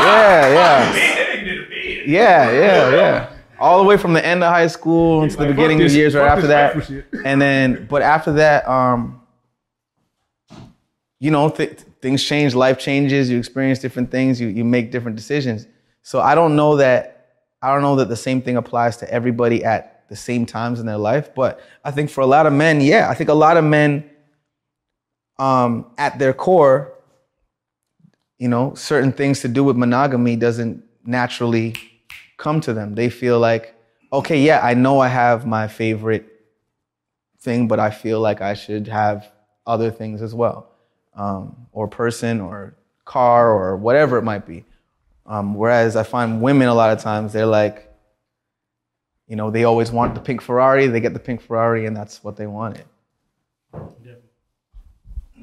yeah, 0.00 0.48
yeah, 0.52 0.94
yeah, 2.06 2.50
yeah, 2.52 2.90
yeah. 2.90 3.30
All 3.58 3.78
the 3.78 3.84
way 3.84 3.96
from 3.96 4.12
the 4.12 4.24
end 4.24 4.44
of 4.44 4.52
high 4.52 4.66
school 4.66 5.22
into 5.22 5.36
the 5.36 5.46
beginning 5.46 5.82
of 5.82 5.90
the 5.90 5.96
years 5.96 6.14
right 6.14 6.28
after 6.28 6.46
that, 6.48 6.88
and 7.24 7.40
then, 7.40 7.86
but 7.86 8.02
after 8.02 8.32
that, 8.34 8.68
um, 8.68 9.20
you 11.20 11.30
know, 11.30 11.48
th- 11.48 11.78
things 12.00 12.22
change, 12.22 12.54
life 12.54 12.78
changes, 12.78 13.30
you 13.30 13.38
experience 13.38 13.78
different 13.78 14.10
things, 14.10 14.40
you 14.40 14.48
you 14.48 14.64
make 14.64 14.90
different 14.90 15.16
decisions. 15.16 15.66
So 16.02 16.20
I 16.20 16.34
don't 16.34 16.56
know 16.56 16.76
that 16.76 17.14
I 17.62 17.72
don't 17.72 17.82
know 17.82 17.96
that 17.96 18.08
the 18.08 18.16
same 18.16 18.42
thing 18.42 18.56
applies 18.56 18.96
to 18.98 19.10
everybody 19.10 19.64
at 19.64 20.06
the 20.08 20.16
same 20.16 20.44
times 20.44 20.80
in 20.80 20.86
their 20.86 20.98
life, 20.98 21.34
but 21.34 21.60
I 21.84 21.90
think 21.90 22.10
for 22.10 22.20
a 22.20 22.26
lot 22.26 22.46
of 22.46 22.52
men, 22.52 22.80
yeah, 22.80 23.08
I 23.08 23.14
think 23.14 23.30
a 23.30 23.34
lot 23.34 23.56
of 23.56 23.64
men 23.64 24.10
um, 25.38 25.86
at 25.96 26.18
their 26.18 26.32
core, 26.32 26.92
you 28.38 28.48
know, 28.48 28.74
certain 28.74 29.12
things 29.12 29.40
to 29.40 29.48
do 29.48 29.64
with 29.64 29.76
monogamy 29.76 30.36
doesn't 30.36 30.84
naturally 31.04 31.74
come 32.36 32.60
to 32.60 32.72
them. 32.72 32.94
They 32.94 33.08
feel 33.08 33.38
like, 33.38 33.74
okay, 34.12 34.40
yeah, 34.40 34.60
I 34.62 34.74
know 34.74 35.00
I 35.00 35.08
have 35.08 35.46
my 35.46 35.68
favorite 35.68 36.26
thing, 37.40 37.68
but 37.68 37.80
I 37.80 37.90
feel 37.90 38.20
like 38.20 38.40
I 38.40 38.54
should 38.54 38.88
have 38.88 39.30
other 39.66 39.90
things 39.90 40.20
as 40.22 40.34
well, 40.34 40.73
um, 41.16 41.66
or 41.72 41.88
person, 41.88 42.40
or 42.40 42.74
car, 43.04 43.50
or 43.50 43.76
whatever 43.76 44.18
it 44.18 44.22
might 44.22 44.46
be. 44.46 44.64
Um, 45.26 45.54
whereas 45.54 45.96
I 45.96 46.02
find 46.02 46.42
women 46.42 46.68
a 46.68 46.74
lot 46.74 46.90
of 46.90 47.02
times 47.02 47.32
they're 47.32 47.46
like, 47.46 47.90
you 49.26 49.36
know, 49.36 49.50
they 49.50 49.64
always 49.64 49.90
want 49.90 50.14
the 50.14 50.20
pink 50.20 50.42
Ferrari. 50.42 50.86
They 50.86 51.00
get 51.00 51.14
the 51.14 51.18
pink 51.18 51.40
Ferrari, 51.40 51.86
and 51.86 51.96
that's 51.96 52.22
what 52.22 52.36
they 52.36 52.46
wanted. 52.46 52.84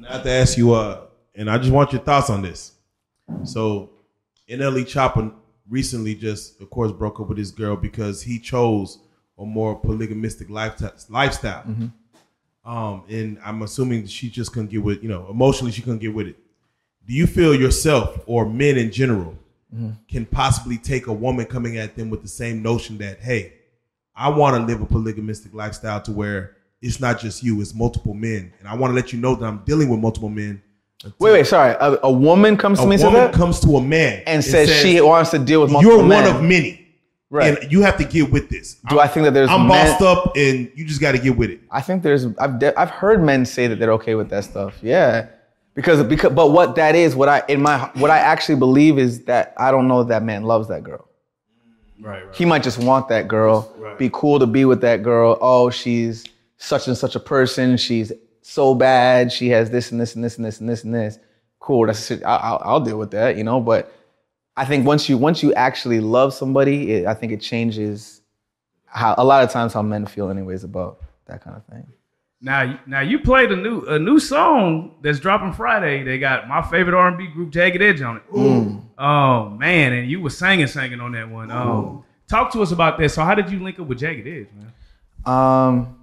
I 0.08 0.14
have 0.14 0.22
to 0.24 0.30
ask 0.30 0.56
you, 0.56 0.72
uh, 0.72 1.02
and 1.34 1.50
I 1.50 1.58
just 1.58 1.70
want 1.70 1.92
your 1.92 2.02
thoughts 2.02 2.30
on 2.30 2.42
this. 2.42 2.72
So, 3.44 3.90
NLE 4.48 4.84
Choppa 4.84 5.32
recently 5.68 6.14
just, 6.14 6.60
of 6.60 6.70
course, 6.70 6.92
broke 6.92 7.20
up 7.20 7.28
with 7.28 7.38
his 7.38 7.50
girl 7.50 7.76
because 7.76 8.22
he 8.22 8.38
chose 8.38 8.98
a 9.38 9.44
more 9.44 9.80
polygamistic 9.80 10.50
lifestyle. 10.50 10.92
lifestyle. 11.08 11.64
Um, 12.64 13.04
and 13.08 13.38
I'm 13.44 13.62
assuming 13.62 14.06
she 14.06 14.30
just 14.30 14.52
couldn't 14.52 14.70
get 14.70 14.82
with 14.82 15.02
you 15.02 15.08
know 15.08 15.26
emotionally 15.30 15.72
she 15.72 15.82
couldn't 15.82 15.98
get 16.00 16.14
with 16.14 16.28
it. 16.28 16.36
Do 17.06 17.12
you 17.14 17.26
feel 17.26 17.54
yourself 17.54 18.20
or 18.26 18.46
men 18.46 18.76
in 18.78 18.90
general 18.90 19.36
can 20.06 20.26
possibly 20.26 20.76
take 20.76 21.06
a 21.06 21.12
woman 21.12 21.46
coming 21.46 21.78
at 21.78 21.96
them 21.96 22.10
with 22.10 22.20
the 22.20 22.28
same 22.28 22.62
notion 22.62 22.98
that 22.98 23.20
hey, 23.20 23.54
I 24.14 24.28
want 24.28 24.54
to 24.56 24.62
live 24.62 24.82
a 24.82 24.86
polygamistic 24.86 25.54
lifestyle 25.54 26.00
to 26.02 26.12
where 26.12 26.56
it's 26.82 27.00
not 27.00 27.18
just 27.18 27.42
you, 27.42 27.60
it's 27.60 27.74
multiple 27.74 28.12
men, 28.12 28.52
and 28.58 28.68
I 28.68 28.74
want 28.76 28.90
to 28.90 28.94
let 28.94 29.12
you 29.12 29.18
know 29.18 29.34
that 29.34 29.46
I'm 29.46 29.64
dealing 29.64 29.88
with 29.88 30.00
multiple 30.00 30.28
men. 30.28 30.60
Wait, 31.18 31.32
wait, 31.32 31.46
sorry. 31.46 31.72
A, 31.80 31.98
a 32.04 32.12
woman 32.12 32.56
comes 32.56 32.78
to 32.80 32.86
me 32.86 32.94
and 32.94 33.00
says 33.00 33.12
woman 33.12 33.32
comes 33.32 33.60
to 33.60 33.76
a 33.76 33.80
man 33.82 34.22
and 34.26 34.44
says, 34.44 34.68
she 34.82 35.00
wants 35.00 35.30
to 35.30 35.38
deal 35.38 35.62
with 35.62 35.70
multiple 35.72 35.96
"You're 35.96 36.06
one 36.06 36.26
of 36.26 36.42
many, 36.42 36.81
Right. 37.32 37.58
And 37.62 37.72
you 37.72 37.80
have 37.80 37.96
to 37.96 38.04
get 38.04 38.30
with 38.30 38.50
this. 38.50 38.74
Do 38.90 39.00
I 39.00 39.08
think 39.08 39.24
that 39.24 39.32
there's 39.32 39.48
I'm 39.48 39.66
men- 39.66 39.86
bossed 39.86 40.02
up, 40.02 40.36
and 40.36 40.70
you 40.74 40.84
just 40.84 41.00
got 41.00 41.12
to 41.12 41.18
get 41.18 41.34
with 41.36 41.48
it." 41.48 41.60
I 41.70 41.80
think 41.80 42.02
there's 42.02 42.26
I've 42.38 42.58
de- 42.58 42.78
I've 42.78 42.90
heard 42.90 43.22
men 43.22 43.46
say 43.46 43.66
that 43.68 43.76
they're 43.78 43.92
okay 43.94 44.14
with 44.14 44.28
that 44.28 44.44
stuff. 44.44 44.78
Yeah. 44.82 45.28
Because 45.74 46.04
because 46.04 46.32
but 46.34 46.50
what 46.50 46.74
that 46.76 46.94
is 46.94 47.16
what 47.16 47.30
I 47.30 47.42
in 47.48 47.62
my 47.62 47.90
what 47.94 48.10
I 48.10 48.18
actually 48.18 48.56
believe 48.58 48.98
is 48.98 49.24
that 49.24 49.54
I 49.56 49.70
don't 49.70 49.88
know 49.88 50.04
that 50.04 50.22
man 50.22 50.42
loves 50.42 50.68
that 50.68 50.84
girl. 50.84 51.08
Right, 51.98 52.26
right. 52.26 52.34
He 52.36 52.44
might 52.44 52.62
just 52.62 52.78
want 52.78 53.08
that 53.08 53.28
girl, 53.28 53.72
Right. 53.78 53.96
be 53.96 54.10
cool 54.12 54.38
to 54.38 54.46
be 54.46 54.66
with 54.66 54.82
that 54.82 55.02
girl. 55.02 55.38
Oh, 55.40 55.70
she's 55.70 56.24
such 56.58 56.86
and 56.88 56.96
such 56.98 57.14
a 57.16 57.20
person. 57.20 57.78
She's 57.78 58.12
so 58.42 58.74
bad. 58.74 59.32
She 59.32 59.48
has 59.48 59.70
this 59.70 59.90
and 59.92 59.98
this 60.00 60.14
and 60.16 60.22
this 60.22 60.36
and 60.36 60.44
this 60.44 60.60
and 60.60 60.68
this 60.68 60.84
and 60.84 60.94
this. 60.94 61.18
Cool. 61.60 61.86
That's 61.86 62.10
I- 62.10 62.20
I'll, 62.24 62.60
I'll 62.62 62.80
deal 62.80 62.98
with 62.98 63.12
that, 63.12 63.38
you 63.38 63.44
know. 63.44 63.58
But 63.60 63.90
I 64.56 64.64
think 64.64 64.86
once 64.86 65.08
you 65.08 65.16
once 65.16 65.42
you 65.42 65.54
actually 65.54 66.00
love 66.00 66.34
somebody, 66.34 66.92
it, 66.92 67.06
I 67.06 67.14
think 67.14 67.32
it 67.32 67.40
changes 67.40 68.20
how 68.86 69.14
a 69.16 69.24
lot 69.24 69.42
of 69.42 69.50
times 69.50 69.72
how 69.72 69.82
men 69.82 70.06
feel, 70.06 70.28
anyways, 70.28 70.64
about 70.64 71.00
that 71.26 71.42
kind 71.42 71.56
of 71.56 71.64
thing. 71.66 71.86
Now, 72.44 72.78
now 72.86 73.00
you 73.00 73.20
played 73.20 73.52
a 73.52 73.56
new 73.56 73.82
a 73.82 73.98
new 73.98 74.18
song 74.18 74.96
that's 75.00 75.20
dropping 75.20 75.52
Friday. 75.52 76.02
They 76.02 76.18
got 76.18 76.48
my 76.48 76.60
favorite 76.60 76.94
R 76.94 77.08
and 77.08 77.16
B 77.16 77.28
group, 77.28 77.50
Jagged 77.50 77.80
Edge, 77.80 78.02
on 78.02 78.16
it. 78.16 78.22
Oh 78.98 79.48
man, 79.48 79.92
and 79.92 80.10
you 80.10 80.20
were 80.20 80.30
singing, 80.30 80.66
singing 80.66 81.00
on 81.00 81.12
that 81.12 81.30
one. 81.30 81.50
Um, 81.50 82.04
talk 82.28 82.52
to 82.52 82.62
us 82.62 82.72
about 82.72 82.98
that. 82.98 83.10
So, 83.10 83.22
how 83.22 83.34
did 83.34 83.50
you 83.50 83.62
link 83.62 83.78
up 83.78 83.86
with 83.86 83.98
Jagged 83.98 84.26
Edge, 84.26 84.48
man? 84.54 84.72
Um, 85.24 86.00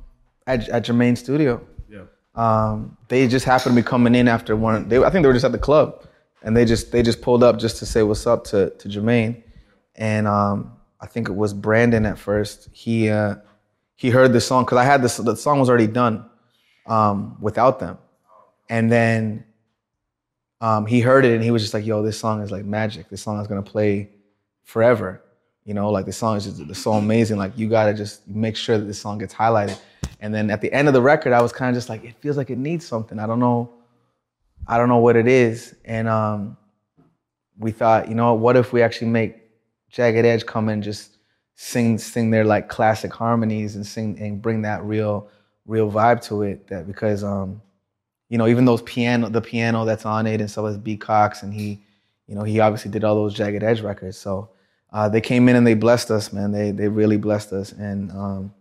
at, 0.47 0.67
at 0.69 0.85
Jermaine 0.85 1.17
Studio. 1.17 1.61
Yeah. 1.89 2.03
Um, 2.35 2.97
they 3.09 3.27
just 3.27 3.45
happened 3.45 3.75
to 3.75 3.81
be 3.81 3.85
coming 3.85 4.15
in 4.15 4.27
after 4.27 4.55
one. 4.55 4.87
They, 4.87 4.97
I 4.97 5.09
think 5.09 5.23
they 5.23 5.27
were 5.27 5.33
just 5.33 5.45
at 5.45 5.51
the 5.51 5.57
club, 5.57 6.05
and 6.43 6.55
they 6.55 6.65
just 6.65 6.91
they 6.91 7.01
just 7.01 7.21
pulled 7.21 7.43
up 7.43 7.59
just 7.59 7.77
to 7.77 7.85
say 7.85 8.03
what's 8.03 8.25
up 8.27 8.43
to 8.45 8.69
to 8.71 8.87
Jermaine, 8.87 9.43
and 9.95 10.27
um, 10.27 10.73
I 10.99 11.07
think 11.07 11.29
it 11.29 11.33
was 11.33 11.53
Brandon 11.53 12.05
at 12.05 12.17
first. 12.17 12.69
He 12.71 13.09
uh, 13.09 13.35
he 13.95 14.09
heard 14.09 14.33
the 14.33 14.41
song 14.41 14.65
because 14.65 14.77
I 14.77 14.83
had 14.83 15.01
this. 15.01 15.17
The 15.17 15.35
song 15.35 15.59
was 15.59 15.69
already 15.69 15.87
done 15.87 16.29
um, 16.87 17.37
without 17.41 17.79
them, 17.79 17.97
and 18.69 18.91
then 18.91 19.43
um, 20.61 20.85
he 20.85 21.01
heard 21.01 21.25
it 21.25 21.33
and 21.33 21.43
he 21.43 21.51
was 21.51 21.61
just 21.61 21.73
like, 21.73 21.85
"Yo, 21.85 22.01
this 22.01 22.19
song 22.19 22.41
is 22.41 22.51
like 22.51 22.65
magic. 22.65 23.09
This 23.09 23.21
song 23.21 23.39
is 23.39 23.47
gonna 23.47 23.61
play 23.61 24.09
forever." 24.63 25.21
You 25.65 25.73
know, 25.75 25.91
like 25.91 26.05
the 26.05 26.13
song 26.13 26.37
is 26.37 26.45
just 26.45 26.81
so 26.81 26.93
amazing. 26.93 27.37
Like 27.37 27.57
you 27.57 27.69
gotta 27.69 27.93
just 27.93 28.27
make 28.27 28.55
sure 28.55 28.77
that 28.77 28.85
this 28.85 28.99
song 28.99 29.19
gets 29.19 29.33
highlighted. 29.33 29.77
And 30.21 30.33
then 30.33 30.49
at 30.49 30.61
the 30.61 30.71
end 30.73 30.87
of 30.87 30.93
the 30.93 31.01
record, 31.01 31.31
I 31.31 31.41
was 31.41 31.53
kind 31.53 31.69
of 31.69 31.75
just 31.75 31.89
like, 31.89 32.03
it 32.03 32.15
feels 32.19 32.37
like 32.37 32.49
it 32.49 32.57
needs 32.57 32.85
something. 32.85 33.19
I 33.19 33.27
don't 33.27 33.39
know, 33.39 33.71
I 34.69 34.77
don't 34.77 34.87
know 34.87 34.99
what 34.99 35.15
it 35.15 35.27
is. 35.27 35.75
And 35.83 36.07
um, 36.07 36.55
we 37.57 37.71
thought, 37.71 38.07
you 38.07 38.13
know, 38.13 38.35
what 38.35 38.55
if 38.55 38.71
we 38.71 38.83
actually 38.83 39.07
make 39.07 39.35
Jagged 39.89 40.25
Edge 40.25 40.45
come 40.45 40.69
and 40.69 40.83
just 40.83 41.17
sing 41.55 41.97
sing 41.97 42.29
their 42.29 42.45
like 42.45 42.69
classic 42.69 43.11
harmonies 43.11 43.75
and 43.75 43.85
sing 43.85 44.17
and 44.19 44.41
bring 44.41 44.61
that 44.61 44.83
real 44.83 45.27
real 45.65 45.91
vibe 45.91 46.23
to 46.27 46.43
it. 46.43 46.67
That 46.67 46.85
because 46.85 47.23
um, 47.23 47.61
you 48.29 48.37
know, 48.37 48.47
even 48.47 48.63
those 48.65 48.83
piano 48.83 49.27
the 49.27 49.41
piano 49.41 49.85
that's 49.85 50.05
on 50.05 50.27
it 50.27 50.39
and 50.39 50.49
so 50.49 50.67
is 50.67 50.77
B 50.77 50.95
Cox 50.95 51.41
and 51.41 51.51
he, 51.51 51.83
you 52.27 52.35
know, 52.35 52.43
he 52.43 52.59
obviously 52.59 52.91
did 52.91 53.03
all 53.03 53.15
those 53.15 53.33
Jagged 53.33 53.63
Edge 53.63 53.81
records. 53.81 54.17
So 54.17 54.51
uh, 54.93 55.09
they 55.09 55.19
came 55.19 55.49
in 55.49 55.55
and 55.55 55.65
they 55.65 55.73
blessed 55.73 56.11
us, 56.11 56.31
man. 56.31 56.51
They 56.51 56.69
they 56.71 56.87
really 56.87 57.17
blessed 57.17 57.53
us, 57.53 57.71
and 57.71 58.11
um, 58.11 58.53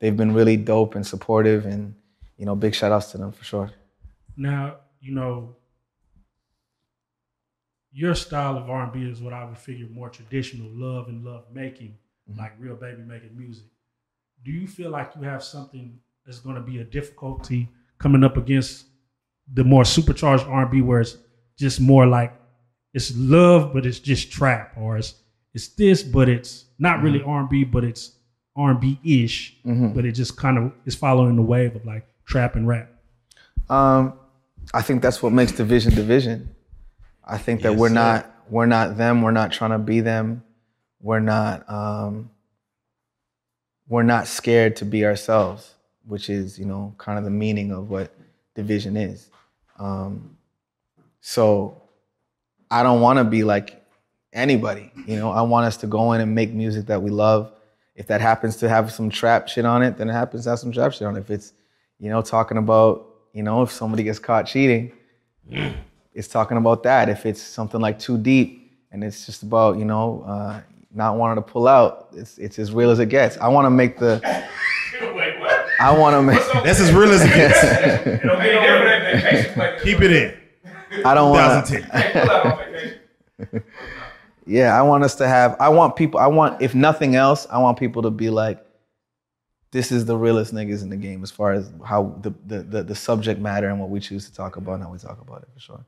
they've 0.00 0.16
been 0.16 0.34
really 0.34 0.56
dope 0.56 0.96
and 0.96 1.06
supportive, 1.06 1.66
and 1.66 1.94
you 2.36 2.46
know, 2.46 2.56
big 2.56 2.74
shout 2.74 2.92
outs 2.92 3.12
to 3.12 3.18
them 3.18 3.32
for 3.32 3.44
sure. 3.44 3.70
Now, 4.36 4.76
you 5.02 5.12
know, 5.12 5.56
your 7.92 8.14
style 8.14 8.56
of 8.56 8.70
R 8.70 8.84
and 8.84 8.92
B 8.92 9.02
is 9.02 9.20
what 9.20 9.32
I 9.32 9.44
would 9.44 9.58
figure 9.58 9.86
more 9.92 10.08
traditional 10.08 10.70
love 10.72 11.08
and 11.08 11.24
love 11.24 11.44
making, 11.52 11.98
mm-hmm. 12.30 12.38
like 12.38 12.52
real 12.58 12.76
baby 12.76 13.02
making 13.02 13.36
music. 13.36 13.66
Do 14.44 14.52
you 14.52 14.66
feel 14.66 14.90
like 14.90 15.12
you 15.16 15.22
have 15.22 15.42
something 15.42 15.98
that's 16.24 16.38
going 16.38 16.54
to 16.54 16.62
be 16.62 16.78
a 16.78 16.84
difficulty 16.84 17.68
coming 17.98 18.24
up 18.24 18.36
against 18.36 18.86
the 19.52 19.64
more 19.64 19.84
supercharged 19.84 20.44
R 20.44 20.62
and 20.62 20.70
B, 20.70 20.80
where 20.80 21.00
it's 21.00 21.16
just 21.58 21.80
more 21.80 22.06
like 22.06 22.32
it's 22.94 23.14
love, 23.16 23.72
but 23.74 23.84
it's 23.84 23.98
just 23.98 24.30
trap, 24.30 24.74
or 24.76 24.96
it's 24.96 25.16
it's 25.52 25.68
this, 25.68 26.02
but 26.02 26.28
it's 26.28 26.66
not 26.78 27.02
really 27.02 27.18
mm-hmm. 27.18 27.28
R 27.28 27.40
and 27.40 27.48
B, 27.48 27.64
but 27.64 27.84
it's 27.84 28.12
R 28.56 28.70
and 28.70 28.80
B 28.80 29.00
ish, 29.04 29.56
mm-hmm. 29.66 29.92
but 29.94 30.04
it 30.04 30.12
just 30.12 30.36
kind 30.36 30.58
of 30.58 30.72
is 30.86 30.94
following 30.94 31.36
the 31.36 31.42
wave 31.42 31.74
of 31.74 31.84
like 31.84 32.06
trap 32.24 32.54
and 32.54 32.68
rap. 32.68 32.90
Um, 33.68 34.14
I 34.74 34.82
think 34.82 35.02
that's 35.02 35.22
what 35.22 35.32
makes 35.32 35.52
division 35.52 35.94
division. 35.94 36.54
I 37.24 37.38
think 37.38 37.62
that 37.62 37.72
Yes, 37.72 37.78
we're 37.80 37.88
sir. 37.88 37.94
not 37.94 38.30
we're 38.48 38.66
not 38.66 38.96
them. 38.96 39.22
We're 39.22 39.30
not 39.30 39.52
trying 39.52 39.70
to 39.70 39.78
be 39.78 40.00
them. 40.00 40.42
We're 41.00 41.20
not 41.20 41.68
um, 41.70 42.30
we're 43.88 44.02
not 44.02 44.26
scared 44.26 44.76
to 44.76 44.84
be 44.84 45.04
ourselves, 45.04 45.74
which 46.06 46.30
is 46.30 46.58
you 46.58 46.64
know 46.64 46.94
kind 46.98 47.18
of 47.18 47.24
the 47.24 47.30
meaning 47.30 47.70
of 47.72 47.90
what 47.90 48.12
division 48.54 48.96
is. 48.96 49.30
Um, 49.78 50.36
so 51.20 51.82
I 52.70 52.82
don't 52.82 53.00
want 53.00 53.18
to 53.18 53.24
be 53.24 53.44
like 53.44 53.82
anybody. 54.32 54.90
You 55.06 55.16
know, 55.16 55.30
I 55.30 55.42
want 55.42 55.66
us 55.66 55.76
to 55.78 55.86
go 55.86 56.12
in 56.12 56.20
and 56.20 56.34
make 56.34 56.52
music 56.52 56.86
that 56.86 57.02
we 57.02 57.10
love. 57.10 57.52
If 57.94 58.06
that 58.06 58.20
happens 58.22 58.56
to 58.56 58.68
have 58.68 58.90
some 58.90 59.10
trap 59.10 59.48
shit 59.48 59.64
on 59.66 59.82
it, 59.82 59.98
then 59.98 60.08
it 60.08 60.12
happens 60.14 60.44
to 60.44 60.50
have 60.50 60.58
some 60.58 60.72
trap 60.72 60.92
shit 60.94 61.02
on 61.06 61.16
it. 61.16 61.20
If 61.20 61.30
it's, 61.30 61.52
you 61.98 62.08
know, 62.08 62.22
talking 62.22 62.56
about, 62.56 63.06
you 63.32 63.42
know, 63.42 63.62
if 63.62 63.70
somebody 63.70 64.02
gets 64.02 64.18
caught 64.18 64.46
cheating, 64.46 64.92
it's 66.14 66.28
talking 66.28 66.56
about 66.56 66.82
that. 66.82 67.08
If 67.08 67.26
it's 67.26 67.40
something 67.40 67.80
like 67.80 67.98
too 67.98 68.18
deep 68.18 68.72
and 68.90 69.02
it's 69.02 69.26
just 69.26 69.42
about, 69.42 69.78
you 69.78 69.84
know, 69.84 70.22
uh, 70.26 70.60
not 70.94 71.16
wanting 71.16 71.42
to 71.42 71.50
pull 71.50 71.66
out, 71.66 72.08
it's 72.12 72.38
it's 72.38 72.58
as 72.58 72.72
real 72.72 72.90
as 72.90 72.98
it 72.98 73.08
gets. 73.08 73.38
I 73.38 73.48
want 73.48 73.66
to 73.66 73.70
make 73.70 73.98
the. 73.98 74.20
Wait, 75.00 75.40
what? 75.40 75.66
I 75.80 75.96
want 75.96 76.14
to 76.14 76.22
make. 76.22 76.38
That's 76.64 76.80
as 76.80 76.92
real 76.92 77.10
as 77.10 77.22
it 77.22 77.28
gets. 77.28 77.60
Keep 79.82 80.02
it 80.02 80.12
in. 80.12 80.38
I 81.04 81.14
don't 81.14 81.30
want. 81.30 81.66
to 81.66 81.80
2010. 81.80 83.62
Yeah, 84.46 84.78
I 84.78 84.82
want 84.82 85.04
us 85.04 85.14
to 85.16 85.28
have. 85.28 85.56
I 85.60 85.68
want 85.68 85.96
people. 85.96 86.20
I 86.20 86.26
want, 86.26 86.60
if 86.60 86.74
nothing 86.74 87.14
else, 87.14 87.46
I 87.50 87.58
want 87.58 87.78
people 87.78 88.02
to 88.02 88.10
be 88.10 88.28
like, 88.28 88.64
this 89.72 89.90
is 89.90 90.04
the 90.04 90.16
realest 90.16 90.54
niggas 90.54 90.82
in 90.82 90.90
the 90.90 90.96
game 90.96 91.22
as 91.22 91.30
far 91.30 91.52
as 91.52 91.70
how 91.84 92.14
the 92.20 92.32
the 92.46 92.62
the, 92.62 92.82
the 92.84 92.94
subject 92.94 93.40
matter 93.40 93.68
and 93.68 93.80
what 93.80 93.90
we 93.90 93.98
choose 93.98 94.26
to 94.26 94.34
talk 94.34 94.56
about 94.56 94.74
and 94.74 94.84
how 94.84 94.90
we 94.90 94.98
talk 94.98 95.20
about 95.20 95.42
it 95.42 95.48
for 95.52 95.60
sure. 95.60 95.84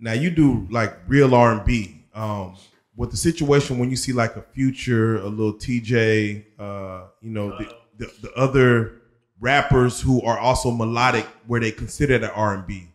Now 0.00 0.12
you 0.12 0.30
do 0.30 0.66
like 0.70 0.96
real 1.06 1.34
R 1.34 1.52
and 1.52 1.64
B. 1.64 2.04
Um, 2.14 2.56
with 2.96 3.10
the 3.10 3.16
situation 3.16 3.78
when 3.78 3.90
you 3.90 3.96
see 3.96 4.12
like 4.12 4.36
a 4.36 4.42
future, 4.42 5.18
a 5.18 5.26
Lil 5.26 5.54
Tjay, 5.54 6.44
uh, 6.58 7.08
you 7.20 7.30
know, 7.30 7.56
the, 7.58 7.72
the 7.98 8.12
the 8.22 8.32
other 8.34 9.02
rappers 9.38 10.00
who 10.00 10.22
are 10.22 10.38
also 10.38 10.70
melodic, 10.70 11.26
where 11.46 11.60
they 11.60 11.70
consider 11.70 12.18
that 12.18 12.32
R 12.34 12.54
and 12.54 12.66
B. 12.66 12.88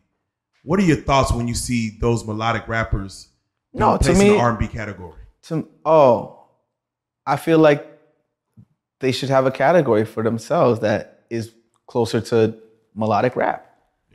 What 0.64 0.80
are 0.80 0.84
your 0.84 0.98
thoughts 0.98 1.32
when 1.32 1.48
you 1.48 1.56
see 1.56 1.98
those 2.00 2.26
melodic 2.26 2.68
rappers? 2.68 3.30
No, 3.74 3.98
to 3.98 4.04
placed 4.04 4.22
in 4.22 4.28
the 4.30 4.38
R 4.38 4.50
and 4.50 4.60
B 4.60 4.68
category. 4.68 5.20
To 5.44 5.68
oh, 5.86 6.48
I 7.28 7.38
feel 7.38 7.60
like 7.60 7.91
they 9.02 9.12
should 9.12 9.30
have 9.30 9.46
a 9.46 9.52
category 9.52 10.06
for 10.06 10.24
themselves 10.24 10.80
that 10.80 11.24
is 11.30 11.52
closer 11.88 12.22
to 12.22 12.56
melodic 12.96 13.36
rap. 13.36 13.68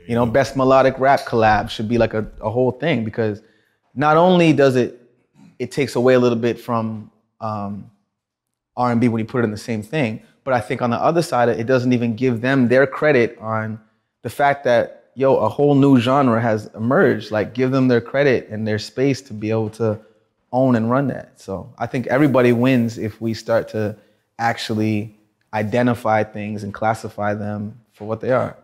You 0.09 0.14
know, 0.14 0.25
best 0.25 0.57
melodic 0.57 0.99
rap 0.99 1.20
collab 1.20 1.68
should 1.68 1.88
be 1.88 1.99
like 1.99 2.14
a, 2.14 2.27
a 2.40 2.49
whole 2.49 2.70
thing 2.70 3.05
because 3.05 3.42
not 3.94 4.16
only 4.16 4.53
does 4.53 4.77
it 4.77 5.03
it 5.59 5.72
takes 5.72 5.96
away 5.96 6.14
a 6.14 6.18
little 6.18 6.38
bit 6.38 6.61
from 6.61 7.11
um, 7.40 7.90
R&B 8.77 9.09
when 9.09 9.18
you 9.18 9.25
put 9.25 9.40
it 9.40 9.44
in 9.44 9.51
the 9.51 9.57
same 9.57 9.83
thing, 9.83 10.22
but 10.44 10.53
I 10.53 10.61
think 10.61 10.83
on 10.83 10.90
the 10.90 10.99
other 10.99 11.22
side 11.22 11.49
it 11.49 11.66
doesn't 11.66 11.92
even 11.92 12.14
give 12.14 12.40
them 12.40 12.68
their 12.68 12.87
credit 12.87 13.37
on 13.40 13.81
the 14.22 14.31
fact 14.31 14.64
that 14.64 15.11
yo 15.14 15.37
a 15.37 15.49
whole 15.49 15.75
new 15.75 15.99
genre 15.99 16.40
has 16.40 16.70
emerged. 16.75 17.31
Like 17.31 17.55
give 17.55 17.70
them 17.72 17.88
their 17.88 18.01
credit 18.01 18.49
and 18.49 18.68
their 18.68 18.79
space 18.79 19.20
to 19.22 19.33
be 19.33 19.51
able 19.51 19.70
to 19.70 19.99
own 20.53 20.77
and 20.77 20.90
run 20.90 21.09
that. 21.09 21.40
So 21.40 21.72
I 21.79 21.87
think 21.87 22.07
everybody 22.07 22.53
wins 22.53 22.99
if 22.99 23.20
we 23.20 23.35
start 23.35 23.68
to 23.68 23.96
actually 24.38 25.16
identify 25.53 26.22
things 26.25 26.62
and 26.62 26.72
classify 26.72 27.35
them 27.35 27.81
for 27.92 28.07
what 28.07 28.20
they 28.20 28.31
are. 28.31 28.57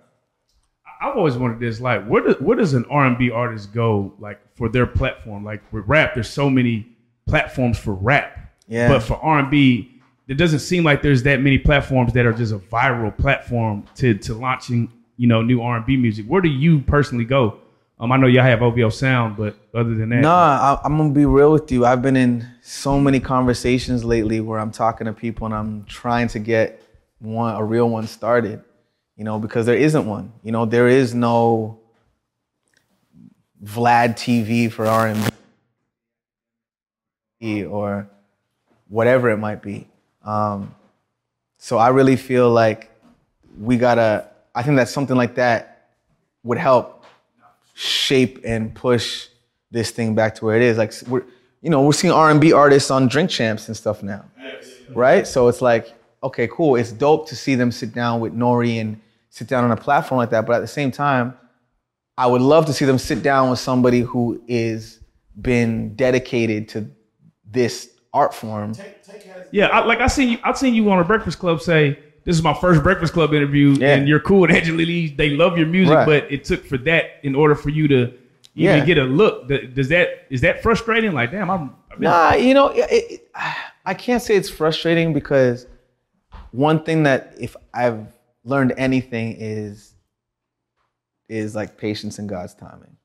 I've 1.01 1.17
always 1.17 1.37
wondered 1.37 1.61
this. 1.61 1.81
Like, 1.81 2.07
where 2.07 2.23
does 2.23 2.41
where 2.41 2.57
does 2.57 2.75
an 2.75 2.85
R 2.91 3.07
and 3.07 3.19
B 3.19 3.31
artist 3.31 3.73
go? 3.73 4.15
Like 4.21 4.41
for 4.55 4.69
their 4.69 4.87
platform. 4.87 5.45
Like 5.45 5.61
with 5.73 5.85
rap, 5.87 6.15
there's 6.15 6.31
so 6.31 6.49
many 6.49 6.87
platforms 7.27 7.79
for 7.79 7.95
rap. 7.95 8.39
Yeah. 8.69 8.89
But 8.89 9.03
for 9.03 9.15
R 9.15 9.41
and 9.41 9.51
B, 9.51 10.01
it 10.29 10.35
doesn't 10.35 10.61
seem 10.61 10.85
like 10.85 11.03
there's 11.03 11.25
that 11.25 11.41
many 11.41 11.59
platforms 11.59 12.13
that 12.13 12.25
are 12.25 12.33
just 12.33 12.53
a 12.53 12.59
viral 12.59 13.17
platform 13.17 13.85
to 13.97 14.15
to 14.15 14.35
launching 14.35 14.93
you 15.17 15.27
know 15.27 15.43
new 15.43 15.61
R 15.61 15.77
and 15.77 15.87
B 15.87 15.97
music. 15.97 16.27
Where 16.27 16.41
do 16.41 16.49
you 16.49 16.81
personally 16.81 17.25
go? 17.25 17.59
Um, 18.03 18.11
I 18.11 18.17
know 18.17 18.27
y'all 18.27 18.43
have 18.43 18.63
OVO 18.63 18.89
Sound, 18.89 19.37
but 19.37 19.55
other 19.73 19.95
than 19.95 20.09
that, 20.09 20.23
Nah, 20.23 20.31
I, 20.75 20.81
I'm 20.85 20.97
gonna 20.99 21.11
be 21.11 21.25
real 21.25 21.53
with 21.53 21.71
you. 21.71 21.87
I've 21.87 22.03
been 22.03 22.17
in 22.17 22.45
so 22.61 22.99
many 22.99 23.21
conversations 23.21 24.05
lately 24.05 24.41
where 24.41 24.59
I'm 24.59 24.73
talking 24.73 25.05
to 25.05 25.13
people 25.13 25.47
and 25.47 25.55
I'm 25.55 25.85
trying 25.85 26.27
to 26.29 26.41
get 26.41 26.83
one 27.21 27.55
a 27.55 27.63
real 27.63 27.89
one 27.89 28.09
started. 28.09 28.61
You 29.17 29.23
know, 29.23 29.39
because 29.39 29.67
there 29.67 29.77
isn't 29.77 30.05
one. 30.05 30.33
You 30.43 30.51
know, 30.51 30.65
there 30.67 30.89
is 30.89 31.15
no 31.15 31.79
Vlad 33.63 34.17
TV 34.17 34.73
for 34.73 34.85
R&B 34.85 35.23
or 37.65 38.09
whatever 38.89 39.31
it 39.31 39.37
might 39.37 39.63
be. 39.63 39.87
Um, 40.25 40.75
so 41.59 41.79
I 41.79 41.91
really 41.91 42.17
feel 42.17 42.51
like 42.51 42.91
we 43.61 43.77
gotta. 43.77 44.27
I 44.57 44.65
think 44.65 44.77
that 44.79 44.89
something 44.89 45.17
like 45.17 45.37
that 45.37 45.91
would 46.43 46.59
help 46.59 47.02
shape 47.75 48.41
and 48.45 48.75
push 48.75 49.29
this 49.71 49.91
thing 49.91 50.15
back 50.15 50.35
to 50.37 50.45
where 50.45 50.57
it 50.57 50.63
is. 50.63 50.79
Like 50.79 50.93
we're, 51.09 51.25
you 51.61 51.71
know, 51.71 51.83
we're 51.83 51.93
seeing 51.93 52.13
R&B 52.13 52.53
artists 52.53 52.91
on 52.91 53.09
Drink 53.09 53.31
Champs 53.31 53.69
and 53.69 53.77
stuff 53.77 54.03
now, 54.03 54.25
right? 54.95 55.27
So 55.27 55.49
it's 55.49 55.63
like, 55.63 55.95
okay, 56.23 56.49
cool. 56.49 56.77
It's 56.77 56.93
dope 56.93 57.29
to 57.29 57.37
see 57.37 57.55
them 57.55 57.73
sit 57.73 57.95
down 57.95 58.21
with 58.21 58.33
N.O.R.E. 58.33 58.79
and 58.79 59.01
sit 59.31 59.49
down 59.49 59.65
on 59.65 59.71
a 59.71 59.77
platform 59.77 60.19
like 60.19 60.31
that. 60.31 60.47
But 60.47 60.57
at 60.57 60.61
the 60.61 60.69
same 60.69 60.91
time, 60.91 61.35
I 62.19 62.27
would 62.27 62.43
love 62.43 62.67
to 62.67 62.73
see 62.73 62.85
them 62.85 62.99
sit 62.99 63.23
down 63.23 63.51
with 63.51 63.59
somebody 63.59 64.01
who 64.01 64.43
is 64.47 65.01
been 65.41 65.95
dedicated 65.97 66.69
to 66.71 66.91
this 67.51 67.91
art 68.13 68.35
form. 68.35 68.75
yeah, 69.51 69.69
I, 69.69 69.85
like 69.85 70.01
I 70.01 70.07
seen 70.07 70.29
you, 70.31 70.39
I 70.45 70.53
seen 70.53 70.75
you 70.75 70.91
on 70.91 70.99
a 70.99 71.05
Breakfast 71.05 71.39
Club 71.39 71.61
say. 71.61 71.99
This 72.25 72.37
is 72.37 72.43
my 72.43 72.55
first 72.55 72.83
Breakfast 72.83 73.13
Club 73.13 73.35
interview, 73.35 73.71
Yeah. 73.79 73.95
and 73.95 74.07
you're 74.09 74.21
cool 74.21 74.41
with 74.41 74.51
Angela 74.51 74.83
Yee. 74.83 75.09
They 75.09 75.31
love 75.31 75.59
your 75.59 75.67
music, 75.67 75.95
Right. 75.95 76.07
but 76.07 76.31
it 76.33 76.45
took 76.45 76.65
for 76.65 76.79
that 76.79 77.05
in 77.23 77.35
order 77.35 77.55
for 77.55 77.71
you 77.71 77.89
to 77.89 78.13
even 78.55 78.79
Yeah. 78.79 78.85
get 78.85 78.99
a 78.99 79.05
look. 79.05 79.49
Does 79.49 79.89
that 79.89 80.27
is 80.31 80.41
that 80.43 80.63
frustrating? 80.63 81.13
Like, 81.13 81.31
damn, 81.33 81.51
I'm. 81.51 81.69
Been- 81.91 82.03
Nah, 82.03 82.35
you 82.35 82.55
know, 82.55 82.69
it, 82.69 82.87
it, 82.91 83.29
I 83.85 83.93
can't 83.95 84.23
say 84.23 84.37
it's 84.37 84.49
frustrating 84.49 85.13
because 85.13 85.67
one 86.53 86.85
thing 86.85 87.03
that 87.03 87.35
if 87.39 87.55
I've 87.75 88.07
learned 88.45 88.73
anything 88.77 89.37
is 89.39 89.95
is 91.29 91.55
like 91.55 91.77
patience 91.79 92.19
and 92.19 92.29
God's 92.29 92.55
timing. 92.55 92.97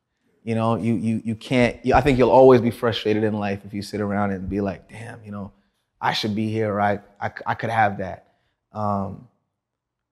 You 0.43 0.55
know, 0.55 0.75
you 0.75 0.93
you 0.95 1.21
you 1.25 1.35
can't. 1.35 1.83
You, 1.85 1.93
I 1.95 2.01
think 2.01 2.17
you'll 2.17 2.29
always 2.31 2.61
be 2.61 2.71
frustrated 2.71 3.23
in 3.23 3.33
life 3.33 3.61
if 3.65 3.73
you 3.73 3.81
sit 3.81 3.99
around 3.99 4.31
and 4.31 4.47
be 4.49 4.61
like, 4.61 4.89
"Damn, 4.89 5.21
you 5.25 5.31
know, 5.31 5.51
I 5.99 6.13
should 6.13 6.35
be 6.35 6.49
here, 6.49 6.73
right? 6.73 7.01
I 7.19 7.31
I 7.45 7.53
could 7.53 7.69
have 7.69 7.97
that." 7.97 8.26
Um, 8.71 9.27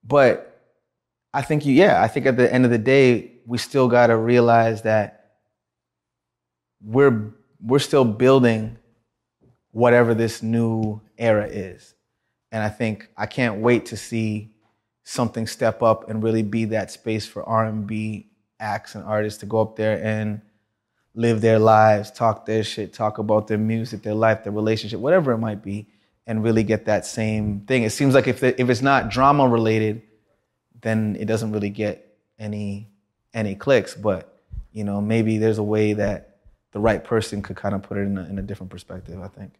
but 0.03 0.61
I 1.33 1.41
think 1.41 1.65
you, 1.65 1.73
yeah, 1.73 2.01
I 2.01 2.07
think 2.07 2.25
at 2.25 2.37
the 2.37 2.51
end 2.51 2.65
of 2.65 2.71
the 2.71 2.77
day, 2.77 3.31
we 3.45 3.57
still 3.57 3.87
got 3.87 4.07
to 4.07 4.17
realize 4.17 4.83
that 4.83 5.33
we're 6.81 7.33
we're 7.61 7.79
still 7.79 8.05
building 8.05 8.77
whatever 9.71 10.13
this 10.13 10.41
new 10.41 11.01
era 11.17 11.45
is. 11.47 11.93
And 12.51 12.63
I 12.63 12.69
think 12.69 13.09
I 13.17 13.25
can't 13.25 13.59
wait 13.59 13.87
to 13.87 13.97
see 13.97 14.51
something 15.03 15.47
step 15.47 15.83
up 15.83 16.09
and 16.09 16.23
really 16.23 16.43
be 16.43 16.65
that 16.65 16.91
space 16.91 17.27
for 17.27 17.43
R&B 17.43 18.29
acts 18.59 18.95
and 18.95 19.03
artists 19.03 19.39
to 19.41 19.45
go 19.45 19.61
up 19.61 19.75
there 19.75 20.01
and 20.03 20.41
live 21.13 21.41
their 21.41 21.59
lives, 21.59 22.11
talk 22.11 22.45
their 22.45 22.63
shit, 22.63 22.93
talk 22.93 23.17
about 23.17 23.47
their 23.47 23.57
music, 23.57 24.01
their 24.01 24.13
life, 24.13 24.43
their 24.43 24.53
relationship, 24.53 24.99
whatever 24.99 25.31
it 25.31 25.37
might 25.37 25.61
be, 25.61 25.87
and 26.27 26.43
really 26.43 26.63
get 26.63 26.85
that 26.85 27.05
same 27.05 27.61
thing. 27.61 27.83
It 27.83 27.91
seems 27.91 28.13
like 28.15 28.27
if 28.27 28.39
the, 28.39 28.59
if 28.59 28.69
it's 28.69 28.81
not 28.81 29.09
drama 29.09 29.47
related, 29.47 30.01
then 30.81 31.15
it 31.19 31.25
doesn't 31.25 31.51
really 31.51 31.69
get 31.69 32.17
any 32.39 32.89
any 33.33 33.55
clicks. 33.55 33.95
But 33.95 34.41
you 34.71 34.83
know, 34.83 35.01
maybe 35.01 35.37
there's 35.37 35.57
a 35.59 35.63
way 35.63 35.93
that 35.93 36.37
the 36.71 36.79
right 36.79 37.03
person 37.03 37.41
could 37.41 37.55
kind 37.57 37.75
of 37.75 37.83
put 37.83 37.97
it 37.97 38.01
in 38.01 38.17
a, 38.17 38.25
in 38.25 38.39
a 38.39 38.41
different 38.41 38.71
perspective. 38.71 39.21
I 39.21 39.27
think. 39.27 39.53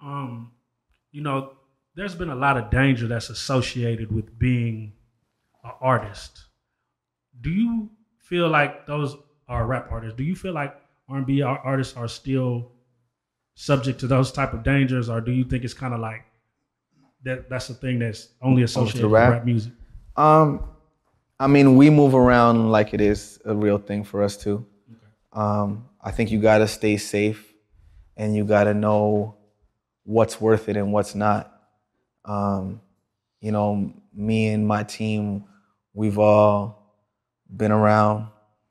um, 0.00 0.52
you 1.12 1.22
know, 1.22 1.54
there's 1.94 2.14
been 2.14 2.30
a 2.30 2.34
lot 2.36 2.56
of 2.58 2.70
danger 2.70 3.06
that's 3.08 3.30
associated 3.30 4.12
with 4.12 4.38
being 4.38 4.92
an 5.64 5.72
artist. 5.80 6.44
Do 7.40 7.50
you 7.50 7.90
feel 8.18 8.48
like 8.48 8.86
those 8.86 9.16
are 9.48 9.66
rap 9.66 9.88
artists? 9.90 10.16
Do 10.16 10.24
you 10.24 10.36
feel 10.36 10.52
like 10.52 10.76
R&B 11.08 11.42
artists 11.42 11.96
are 11.96 12.08
still 12.08 12.72
subject 13.56 13.98
to 14.00 14.06
those 14.06 14.30
type 14.30 14.52
of 14.52 14.62
dangers, 14.62 15.08
or 15.08 15.20
do 15.20 15.32
you 15.32 15.42
think 15.42 15.64
it's 15.64 15.74
kind 15.74 15.92
of 15.92 15.98
like 15.98 16.24
that? 17.24 17.50
That's 17.50 17.66
the 17.66 17.74
thing 17.74 17.98
that's 17.98 18.28
only 18.40 18.62
associated 18.62 19.02
with 19.02 19.12
rap? 19.12 19.32
rap 19.32 19.44
music. 19.44 19.72
Um, 20.14 20.68
I 21.40 21.48
mean, 21.48 21.76
we 21.76 21.90
move 21.90 22.14
around 22.14 22.70
like 22.70 22.94
it 22.94 23.00
is 23.00 23.40
a 23.44 23.54
real 23.54 23.78
thing 23.78 24.04
for 24.04 24.22
us 24.22 24.36
too. 24.36 24.64
Um, 25.32 25.88
I 26.00 26.12
think 26.12 26.30
you 26.30 26.40
got 26.40 26.58
to 26.58 26.68
stay 26.68 26.96
safe, 26.98 27.52
and 28.16 28.36
you 28.36 28.44
got 28.44 28.64
to 28.64 28.74
know 28.74 29.36
what's 30.04 30.40
worth 30.40 30.68
it 30.68 30.76
and 30.76 30.92
what's 30.92 31.14
not. 31.14 31.52
Um, 32.24 32.80
you 33.40 33.52
know, 33.52 33.92
me 34.14 34.48
and 34.48 34.66
my 34.66 34.82
team, 34.82 35.44
we've 35.94 36.18
all 36.18 36.94
been 37.54 37.72
around. 37.72 38.28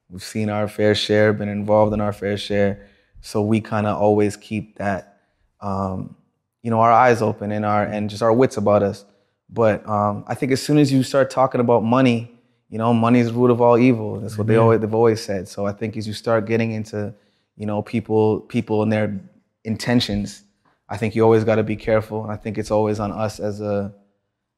We've 0.09 0.23
seen 0.23 0.49
our 0.49 0.67
fair 0.67 0.95
share, 0.95 1.33
been 1.33 1.49
involved 1.49 1.93
in 1.93 2.01
our 2.01 2.13
fair 2.13 2.37
share. 2.37 2.87
So 3.25 3.41
we 3.41 3.59
kind 3.59 3.87
of 3.87 3.97
always 3.99 4.37
keep 4.37 4.77
that, 4.77 5.17
um, 5.59 6.15
you 6.61 6.69
know, 6.69 6.79
our 6.79 6.91
eyes 6.91 7.23
open 7.23 7.51
and 7.51 7.65
our 7.65 7.83
and 7.83 8.07
just 8.07 8.21
our 8.21 8.31
wits 8.31 8.57
about 8.57 8.83
us. 8.83 9.03
But 9.49 9.87
um, 9.89 10.23
I 10.27 10.35
think 10.35 10.51
as 10.51 10.61
soon 10.61 10.77
as 10.77 10.91
you 10.91 11.01
start 11.01 11.31
talking 11.31 11.59
about 11.59 11.83
money, 11.83 12.31
you 12.69 12.77
know, 12.77 12.93
money 12.93 13.19
is 13.19 13.27
the 13.29 13.33
root 13.33 13.49
of 13.49 13.61
all 13.61 13.79
evil. 13.79 14.19
That's 14.19 14.37
what 14.37 14.45
they 14.45 14.57
always 14.57 14.79
they've 14.79 14.93
always 14.93 15.23
said. 15.23 15.47
So 15.47 15.65
I 15.65 15.71
think 15.71 15.97
as 15.97 16.05
you 16.05 16.13
start 16.13 16.45
getting 16.45 16.73
into, 16.73 17.15
you 17.55 17.65
know, 17.65 17.81
people 17.81 18.41
people 18.41 18.83
and 18.83 18.93
their 18.93 19.19
intentions, 19.63 20.43
I 20.87 20.97
think 20.97 21.15
you 21.15 21.23
always 21.23 21.43
got 21.43 21.55
to 21.55 21.63
be 21.63 21.75
careful. 21.75 22.21
And 22.21 22.31
I 22.31 22.35
think 22.35 22.59
it's 22.59 22.69
always 22.69 22.99
on 22.99 23.11
us 23.11 23.39
as 23.39 23.59
a 23.59 23.91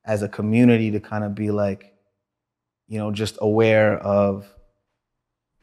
as 0.03 0.23
a 0.23 0.27
community 0.27 0.91
to 0.91 0.99
kind 0.99 1.23
of 1.23 1.34
be 1.36 1.51
like, 1.51 1.93
you 2.89 2.99
know, 2.99 3.12
just 3.12 3.38
aware 3.39 3.97
of, 3.99 4.45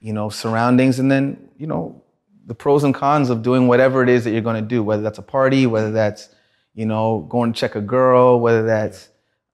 you 0.00 0.14
know, 0.14 0.30
surroundings 0.30 0.98
and 0.98 1.10
then, 1.10 1.50
you 1.58 1.66
know, 1.66 2.03
the 2.46 2.54
pros 2.54 2.85
and 2.85 2.94
cons 2.94 3.30
of 3.30 3.42
doing 3.42 3.68
whatever 3.68 4.02
it 4.02 4.09
is 4.09 4.24
that 4.24 4.30
you're 4.30 4.40
going 4.40 4.62
to 4.62 4.68
do, 4.68 4.83
whether 4.83 5.02
that's 5.02 5.18
a 5.18 5.22
party, 5.22 5.66
whether 5.66 5.90
that's, 5.90 6.28
you 6.74 6.87
know, 6.87 7.26
going 7.30 7.52
to 7.52 7.59
check 7.59 7.74
a 7.74 7.80
girl, 7.80 8.40
whether 8.40 8.64
that's, 8.64 9.09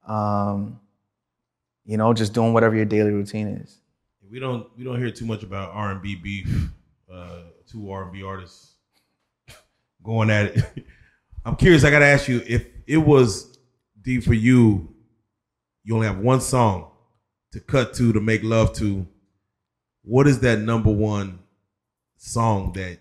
um, 0.07 0.81
you 1.85 1.97
know, 1.97 2.13
just 2.13 2.33
doing 2.33 2.53
whatever 2.53 2.75
your 2.75 2.85
daily 2.85 3.11
routine 3.11 3.49
is. 3.49 3.81
We 4.29 4.39
don't 4.39 4.67
we 4.77 4.85
don't 4.85 4.99
hear 4.99 5.11
too 5.11 5.27
much 5.27 5.43
about 5.43 5.71
R 5.73 5.91
and 5.91 6.03
B 6.03 6.15
beef. 6.15 6.71
Uh, 7.13 7.41
two 7.67 7.91
R 7.91 8.05
and 8.05 8.13
B 8.13 8.23
artists 8.23 8.75
going 10.03 10.31
at 10.31 10.57
it. 10.57 10.87
I'm 11.45 11.57
curious. 11.57 11.85
I 11.85 11.91
gotta 11.91 12.07
ask 12.07 12.29
you 12.29 12.43
if 12.47 12.67
it 12.87 12.99
was 12.99 13.59
deep 14.01 14.23
for 14.23 14.35
you. 14.35 14.95
You 15.83 15.95
only 15.95 16.07
have 16.07 16.19
one 16.19 16.41
song 16.41 16.93
to 17.53 17.61
cut 17.61 17.95
to 17.95 18.13
to 18.13 18.21
make 18.21 18.45
love 18.45 18.73
to. 18.75 19.07
What 20.03 20.29
is 20.29 20.41
that 20.41 20.61
number 20.61 20.91
one 20.91 21.41
song 22.31 22.71
that 22.75 22.99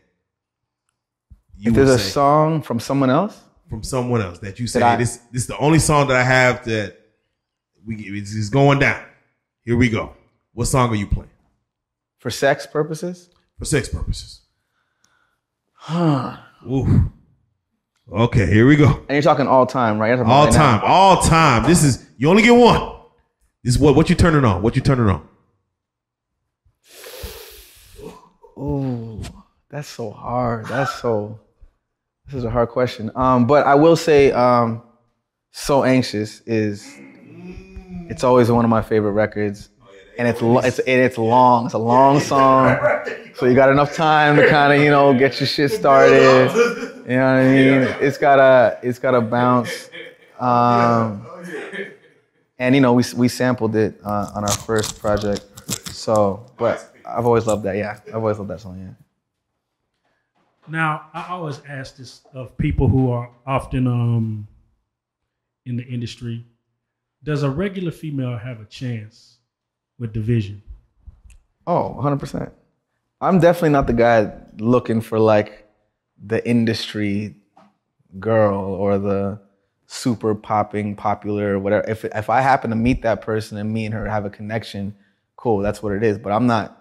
you 1.58 1.72
If 1.72 1.74
there's 1.76 1.90
a 1.90 2.00
say 2.00 2.10
song 2.10 2.62
from 2.62 2.80
someone 2.80 3.10
else, 3.10 3.40
from 3.70 3.84
someone 3.84 4.22
else 4.22 4.40
that 4.40 4.60
you 4.60 4.66
say 4.68 4.80
That 4.80 4.94
I- 4.94 4.96
this 4.96 5.18
this 5.32 5.42
is 5.44 5.48
the 5.48 5.58
only 5.58 5.80
song 5.80 6.08
that 6.08 6.16
I 6.18 6.24
have 6.24 6.64
that 6.66 6.98
we 7.86 7.96
it's, 7.96 8.34
it's 8.34 8.50
going 8.50 8.80
down. 8.80 9.04
Here 9.64 9.76
we 9.76 9.90
go. 9.90 10.14
What 10.54 10.66
song 10.66 10.90
are 10.90 10.96
you 10.96 11.06
playing 11.08 11.30
for 12.20 12.30
sex 12.30 12.66
purposes, 12.66 13.30
for 13.58 13.66
sex 13.66 13.90
purposes? 13.90 14.42
Huh. 15.74 16.38
Ooh. 16.66 17.12
Okay, 18.12 18.48
here 18.48 18.66
we 18.68 18.76
go. 18.76 18.88
and 18.88 19.10
you're 19.12 19.22
talking 19.22 19.48
all 19.48 19.66
time, 19.68 20.00
right? 20.00 20.18
All 20.18 20.24
right 20.26 20.28
now. 20.28 20.50
time, 20.52 20.82
all 20.84 21.22
time. 21.22 21.64
This 21.64 21.84
is 21.84 22.06
you 22.18 22.30
only 22.30 22.42
get 22.42 22.52
one. 22.56 22.96
This 23.64 23.76
is 23.76 23.80
what 23.80 23.96
what 23.96 24.10
you 24.10 24.16
turning 24.16 24.46
on. 24.46 24.62
What 24.62 24.76
you 24.76 24.82
turning 24.82 25.08
on? 25.10 25.29
Ooh, 28.60 29.22
that's 29.70 29.88
so 29.88 30.12
hard. 30.12 30.66
That's 30.66 30.94
so. 30.96 31.40
This 32.26 32.36
is 32.36 32.44
a 32.44 32.50
hard 32.50 32.70
question. 32.70 33.10
Um, 33.16 33.48
but 33.48 33.66
I 33.66 33.76
will 33.76 33.96
say, 33.96 34.32
um, 34.32 34.82
"So 35.52 35.84
Anxious" 35.84 36.42
is. 36.42 36.86
It's 38.10 38.24
always 38.24 38.50
one 38.52 38.66
of 38.66 38.70
my 38.72 38.82
favorite 38.82 39.12
records, 39.12 39.70
and 40.18 40.28
it's 40.28 40.42
lo- 40.42 40.60
it's 40.60 40.80
and 40.80 41.02
it's 41.02 41.18
long. 41.18 41.66
It's 41.66 41.76
a 41.76 41.78
long 41.78 42.20
song, 42.20 42.78
so 43.36 43.46
you 43.46 43.54
got 43.56 43.70
enough 43.70 43.96
time 43.96 44.36
to 44.36 44.48
kind 44.50 44.74
of 44.74 44.82
you 44.82 44.90
know 44.90 45.14
get 45.14 45.40
your 45.40 45.48
shit 45.48 45.72
started. 45.72 46.52
You 47.08 47.16
know 47.16 47.34
what 47.34 47.40
I 47.40 47.44
mean? 47.46 47.96
It's 48.02 48.18
got 48.18 48.40
a 48.40 48.80
it's 48.84 49.00
got 49.00 49.16
a 49.16 49.22
bounce. 49.22 49.90
Um, 50.40 51.26
and 52.58 52.76
you 52.76 52.82
know 52.82 52.94
we 52.94 53.04
we 53.16 53.28
sampled 53.28 53.76
it 53.76 54.00
uh, 54.04 54.32
on 54.36 54.44
our 54.44 54.52
first 54.52 55.00
project. 55.00 55.46
So, 55.90 56.46
but 56.58 56.96
I've 57.18 57.26
always 57.26 57.48
loved 57.48 57.64
that. 57.64 57.76
Yeah, 57.76 58.00
I've 58.08 58.16
always 58.16 58.38
loved 58.38 58.50
that 58.50 58.62
song. 58.62 58.80
Yeah. 58.80 58.94
Now, 60.68 61.08
I 61.14 61.30
always 61.30 61.62
ask 61.68 61.98
this 61.98 62.22
of 62.34 62.56
people 62.58 62.88
who 62.88 63.12
are 63.12 63.30
often 63.46 63.88
um, 63.88 64.48
in 65.66 65.78
the 65.78 65.86
industry: 65.86 66.46
Does 67.24 67.44
a 67.44 67.50
regular 67.50 67.92
female 67.92 68.38
have 68.38 68.62
a 68.62 68.66
chance 68.66 69.38
with 69.98 70.14
dvsn? 70.14 70.62
Oh, 71.68 71.96
100%. 72.00 72.52
I'm 73.22 73.40
definitely 73.40 73.70
not 73.70 73.86
the 73.86 73.94
guy 73.94 74.32
looking 74.58 75.02
for 75.02 75.20
like 75.20 75.68
the 76.26 76.48
industry 76.48 77.36
girl 78.20 78.60
or 78.60 78.98
the 78.98 79.40
super 79.88 80.34
popping 80.36 80.96
popular 80.96 81.56
or 81.56 81.60
whatever. 81.60 81.84
If 81.88 82.06
if 82.06 82.30
I 82.30 82.42
happen 82.42 82.70
to 82.70 82.76
meet 82.76 83.02
that 83.02 83.22
person 83.22 83.58
and 83.58 83.72
me 83.72 83.86
and 83.86 83.94
her 83.94 84.08
have 84.08 84.26
a 84.26 84.30
connection, 84.30 84.96
cool, 85.36 85.60
that's 85.60 85.84
what 85.84 85.94
it 85.94 86.04
is. 86.04 86.18
But 86.18 86.32
I'm 86.32 86.48
not 86.48 86.79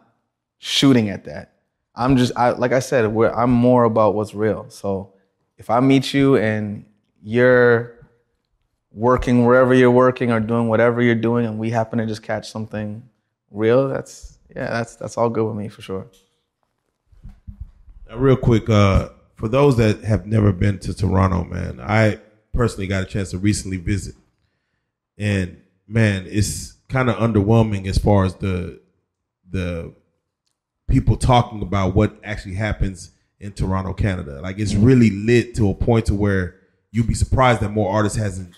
shooting 0.59 1.09
at 1.09 1.25
that. 1.25 1.55
I'm 1.95 2.17
just 2.17 2.33
I 2.37 2.51
like 2.51 2.73
I 2.73 2.79
said, 2.79 3.05
I'm 3.05 3.51
more 3.51 3.85
about 3.85 4.15
what's 4.15 4.35
real. 4.35 4.67
So 4.71 5.15
if 5.57 5.71
I 5.71 5.81
meet 5.81 6.15
you 6.15 6.37
and 6.37 6.85
you're 7.23 7.95
working 8.93 9.45
wherever 9.45 9.75
you're 9.75 9.91
working 9.91 10.31
or 10.31 10.41
doing 10.41 10.69
whatever 10.69 11.03
you're 11.03 11.15
doing 11.15 11.47
and 11.47 11.59
we 11.59 11.71
happen 11.71 11.99
to 11.99 12.07
just 12.07 12.23
catch 12.23 12.51
something 12.51 13.03
real, 13.51 13.89
that's 13.89 14.39
yeah, 14.55 14.71
that's 14.71 14.97
that's 14.97 15.17
all 15.17 15.29
good 15.29 15.47
with 15.47 15.57
me 15.57 15.69
for 15.69 15.83
sure. 15.83 16.07
Now, 18.09 18.17
real 18.17 18.37
quick, 18.37 18.69
uh, 18.71 19.11
for 19.35 19.49
those 19.49 19.77
that 19.77 20.03
have 20.05 20.27
never 20.27 20.53
been 20.53 20.79
to 20.81 20.95
Toronto, 20.95 21.45
man, 21.45 21.81
I 21.81 22.21
personally 22.53 22.87
got 22.87 23.03
a 23.03 23.07
chance 23.07 23.31
to 23.33 23.39
recently 23.39 23.77
visit, 23.77 24.15
and 25.19 25.61
man, 25.87 26.27
it's 26.29 26.75
kind 26.89 27.11
of 27.11 27.17
underwhelming 27.17 27.87
as 27.87 27.99
far 27.99 28.25
as 28.25 28.35
the 28.37 28.81
the 29.51 29.95
people 30.89 31.17
talking 31.17 31.63
about 31.63 31.95
what 31.95 32.19
actually 32.25 32.55
happens 32.55 33.13
in 33.41 33.53
Toronto, 33.53 33.93
Canada. 33.93 34.41
Like 34.41 34.59
it's 34.59 34.75
really 34.75 35.11
lit 35.11 35.55
to 35.57 35.71
a 35.71 35.75
point 35.75 36.07
to 36.07 36.15
where 36.15 36.57
you'd 36.91 37.07
be 37.07 37.15
surprised 37.15 37.61
that 37.61 37.71
more 37.71 37.91
artists 37.93 38.19
hasn't 38.19 38.55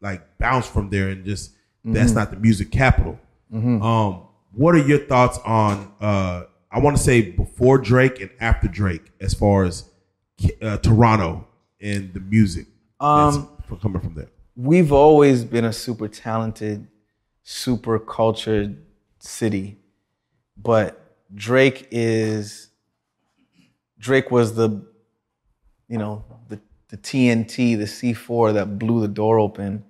like 0.00 0.38
bounced 0.38 0.72
from 0.72 0.90
there 0.90 1.08
and 1.08 1.24
just 1.24 1.52
that's 1.84 2.12
not 2.12 2.30
the 2.30 2.36
music 2.36 2.70
capital. 2.70 3.18
Um, 3.52 4.22
what 4.52 4.74
are 4.74 4.86
your 4.86 4.98
thoughts 4.98 5.38
on 5.44 5.92
uh, 6.00 6.44
I 6.70 6.78
want 6.78 6.96
to 6.96 7.02
say 7.02 7.22
before 7.32 7.78
Drake 7.78 8.20
and 8.20 8.30
after 8.40 8.68
Drake 8.68 9.10
as 9.20 9.34
far 9.34 9.64
as 9.64 9.84
uh, 10.62 10.76
Toronto 10.78 11.46
and 11.80 12.12
the 12.14 12.20
music 12.20 12.66
Um, 13.00 13.48
coming 13.80 14.00
from 14.00 14.14
there? 14.14 14.28
we've 14.56 14.92
always 14.92 15.42
been 15.44 15.64
a 15.64 15.72
super 15.72 16.06
talented, 16.06 16.86
super 17.42 17.98
cultured 17.98 18.76
city, 19.18 19.78
but 20.56 20.99
Drake 21.34 21.88
is 21.90 22.68
Drake 23.98 24.30
was 24.30 24.54
the 24.54 24.84
you 25.88 25.98
know 25.98 26.24
the 26.48 26.60
the 26.88 26.96
TNT, 26.96 27.78
the 27.78 27.84
C4 27.84 28.54
that 28.54 28.78
blew 28.78 29.00
the 29.00 29.08
door 29.08 29.38
open 29.38 29.84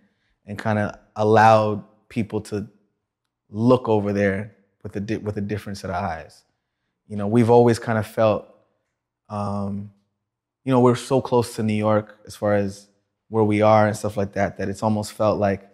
and 0.47 0.59
kind 0.59 0.79
of 0.79 0.95
allowed 1.17 1.85
people 2.09 2.41
to 2.43 2.67
look 3.49 3.89
over 3.89 4.13
there 4.13 4.57
with 4.83 4.97
a 4.97 5.17
with 5.19 5.37
a 5.37 5.41
different 5.41 5.79
set 5.79 5.91
of 5.91 5.97
eyes. 5.97 6.45
You 7.07 7.17
know, 7.17 7.27
we've 7.27 7.51
always 7.51 7.79
kind 7.79 7.99
of 7.99 8.07
felt 8.07 8.47
um, 9.29 9.93
you 10.65 10.73
know, 10.73 10.81
we're 10.81 10.97
so 10.97 11.21
close 11.21 11.55
to 11.57 11.63
New 11.63 11.75
York 11.75 12.19
as 12.27 12.37
far 12.37 12.55
as 12.55 12.89
where 13.29 13.45
we 13.45 13.63
are 13.63 13.87
and 13.87 13.97
stuff 13.97 14.17
like 14.17 14.33
that, 14.33 14.59
that 14.59 14.69
it's 14.69 14.83
almost 14.83 15.13
felt 15.13 15.39
like, 15.39 15.69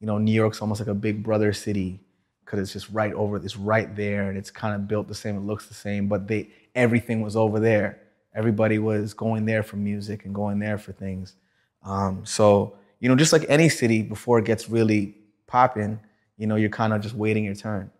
you 0.00 0.06
know, 0.06 0.18
New 0.18 0.32
York's 0.32 0.60
almost 0.60 0.80
like 0.80 0.88
a 0.88 0.94
big 0.94 1.22
brother 1.22 1.52
city 1.52 2.00
because 2.46 2.60
it's 2.60 2.72
just 2.72 2.88
right 2.90 3.12
over, 3.12 3.36
it's 3.36 3.56
right 3.56 3.94
there 3.96 4.28
and 4.28 4.38
it's 4.38 4.52
kind 4.52 4.74
of 4.74 4.86
built 4.86 5.08
the 5.08 5.14
same, 5.14 5.36
it 5.36 5.40
looks 5.40 5.66
the 5.66 5.74
same, 5.74 6.06
but 6.06 6.28
they, 6.28 6.48
everything 6.76 7.20
was 7.20 7.34
over 7.36 7.58
there. 7.58 8.00
Everybody 8.36 8.78
was 8.78 9.14
going 9.14 9.46
there 9.46 9.64
for 9.64 9.76
music 9.76 10.24
and 10.24 10.34
going 10.34 10.60
there 10.60 10.78
for 10.78 10.92
things. 10.92 11.34
Um, 11.82 12.24
so, 12.24 12.76
you 13.00 13.08
know, 13.08 13.16
just 13.16 13.32
like 13.32 13.44
any 13.48 13.68
city 13.68 14.00
before 14.02 14.38
it 14.38 14.44
gets 14.44 14.68
really 14.68 15.16
popping, 15.48 15.98
you 16.36 16.46
know, 16.46 16.54
you're 16.54 16.70
kind 16.70 16.92
of 16.92 17.00
just 17.00 17.16
waiting 17.16 17.44
your 17.44 17.54
turn. 17.56 17.90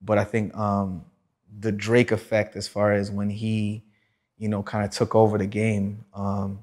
But 0.00 0.18
I 0.18 0.24
think 0.24 0.56
um, 0.56 1.04
the 1.58 1.72
Drake 1.72 2.12
effect, 2.12 2.54
as 2.54 2.68
far 2.68 2.92
as 2.92 3.10
when 3.10 3.28
he, 3.28 3.82
you 4.36 4.48
know, 4.48 4.62
kind 4.62 4.84
of 4.84 4.92
took 4.92 5.16
over 5.16 5.38
the 5.38 5.46
game, 5.46 6.04
um, 6.14 6.60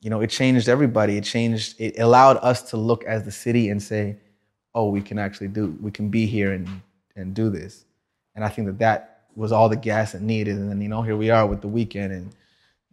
you 0.00 0.10
know, 0.10 0.20
it 0.20 0.30
changed 0.30 0.68
everybody. 0.68 1.16
It 1.16 1.24
changed, 1.24 1.80
it 1.80 2.00
allowed 2.00 2.38
us 2.38 2.62
to 2.70 2.76
look 2.76 3.04
as 3.04 3.22
the 3.24 3.30
city 3.30 3.68
and 3.68 3.80
say, 3.80 4.16
oh, 4.76 4.88
we 4.90 5.00
can 5.00 5.18
actually 5.18 5.48
do, 5.48 5.76
we 5.80 5.90
can 5.90 6.08
be 6.10 6.26
here 6.26 6.52
and, 6.52 6.68
and 7.16 7.34
do 7.34 7.48
this. 7.50 7.84
And 8.34 8.44
I 8.44 8.48
think 8.48 8.66
that 8.68 8.78
that 8.78 9.22
was 9.34 9.50
all 9.50 9.68
the 9.68 9.76
gas 9.76 10.14
it 10.14 10.20
needed. 10.22 10.56
And 10.56 10.70
then, 10.70 10.80
you 10.82 10.88
know, 10.88 11.02
here 11.02 11.16
we 11.16 11.30
are 11.30 11.46
with 11.46 11.62
the 11.62 11.68
Weeknd 11.68 12.12
and, 12.12 12.30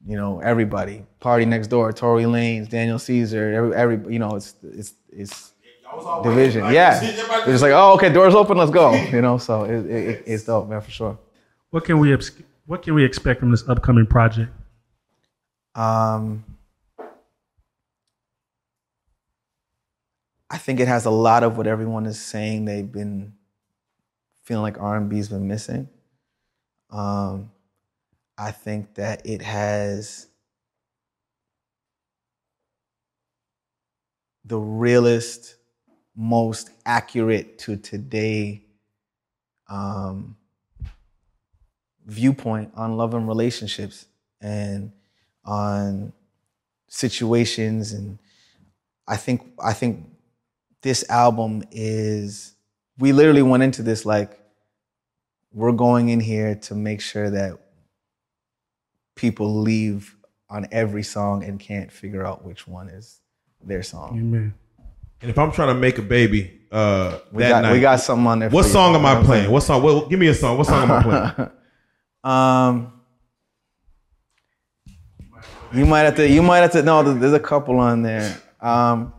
you 0.08 0.16
know, 0.18 0.40
everybody, 0.40 1.04
PARTYNEXTDOOR, 1.22 1.96
Tory 1.96 2.24
Lanez, 2.24 2.70
Daniel 2.70 2.98
Caesar, 3.00 3.54
every, 3.54 3.76
every, 3.76 4.14
you 4.14 4.20
know, 4.20 4.36
it's, 4.36 4.56
it's, 4.64 4.94
it's 5.12 5.54
dvsn. 6.24 6.74
Yeah. 6.74 7.00
It's 7.04 7.46
just 7.46 7.62
like, 7.62 7.74
oh, 7.74 7.94
okay, 7.96 8.12
doors 8.12 8.34
open, 8.34 8.58
let's 8.58 8.72
go. 8.72 8.94
You 8.94 9.22
know, 9.22 9.38
so 9.38 9.64
it, 9.66 9.86
it, 9.86 10.10
it- 10.10 10.24
it's 10.26 10.44
dope, 10.46 10.70
man, 10.70 10.82
for 10.82 10.92
sure. 10.92 11.20
What 11.72 11.84
can 11.86 12.00
we 12.00 12.14
ex- 12.14 12.32
what 12.66 12.82
can 12.82 12.94
we 12.94 13.04
expect 13.04 13.40
from 13.42 13.52
this 13.52 13.68
upcoming 13.68 14.06
project? 14.06 14.52
Um, 15.76 16.44
I 20.54 20.60
think 20.60 20.80
it 20.80 20.88
has 20.88 21.06
a 21.06 21.10
lot 21.10 21.42
of 21.42 21.58
what 21.58 21.66
everyone 21.66 22.06
is 22.06 22.22
saying 22.22 22.66
they've 22.66 22.90
been 22.90 23.34
feeling 24.44 24.62
like 24.62 24.80
R&B's 24.80 25.30
been 25.30 25.48
missing. 25.48 25.90
Um, 26.92 27.50
I 28.38 28.52
think 28.52 28.94
that 28.94 29.26
it 29.26 29.42
has 29.42 30.28
the 34.46 34.60
realest, 34.60 35.56
most 36.16 36.70
accurate 36.86 37.58
to 37.58 37.76
today 37.76 38.62
um, 39.68 40.36
viewpoint 42.06 42.74
on 42.76 42.96
love 42.96 43.16
and 43.16 43.28
relationships 43.28 44.06
and 44.40 44.92
on 45.46 46.14
situations 46.90 47.92
and 47.92 48.20
I 49.08 49.18
think 49.18 49.42
I 49.60 49.74
think 49.74 50.12
this 50.84 51.04
album 51.10 51.64
is 51.72 52.54
we 53.00 53.12
literally 53.12 53.42
went 53.42 53.64
into 53.64 53.82
this 53.82 54.06
like 54.06 54.40
we're 55.52 55.72
going 55.72 56.10
in 56.10 56.20
here 56.20 56.56
to 56.56 56.76
make 56.76 57.02
sure 57.02 57.30
that 57.32 57.58
people 59.16 59.62
leave 59.62 60.16
on 60.50 60.68
every 60.72 61.04
song 61.04 61.44
and 61.44 61.60
can't 61.60 61.92
figure 61.92 62.24
out 62.26 62.44
which 62.46 62.68
one 62.68 62.90
is 62.90 63.20
their 63.64 63.82
song. 63.84 64.18
Amen. 64.20 64.54
And 65.22 65.30
if 65.32 65.38
I'm 65.40 65.52
trying 65.52 65.70
to 65.70 65.80
make 65.80 65.98
a 65.98 66.02
baby, 66.02 66.60
uh, 66.72 67.20
We 67.32 67.44
that 67.44 67.50
got 67.50 67.62
night, 67.64 67.74
we 67.74 67.80
got 67.80 68.00
something 68.02 68.28
on 68.28 68.40
there. 68.40 68.50
what 68.50 68.66
for 68.66 68.72
song 68.72 68.96
am 68.96 69.02
you 69.02 69.02
know 69.04 69.08
I 69.08 69.16
what 69.16 69.26
playing? 69.26 69.52
What 69.52 69.64
song? 69.64 69.82
What, 69.84 70.10
give 70.10 70.20
me 70.20 70.28
a 70.28 70.34
song. 70.34 70.58
What 70.58 70.68
song 70.68 70.84
am 70.84 70.92
I 70.92 71.02
playing? 71.34 71.52
Um, 72.24 72.94
you 75.74 75.86
might 75.86 76.02
have 76.02 76.16
to. 76.16 76.30
You 76.30 76.42
might 76.42 76.60
have 76.60 76.72
to. 76.72 76.82
No, 76.84 77.04
there's- 77.04 77.20
there's 77.20 77.34
a 77.34 77.40
couple 77.40 77.80
on 77.80 78.02
there. 78.02 78.34
Um, 78.62 79.14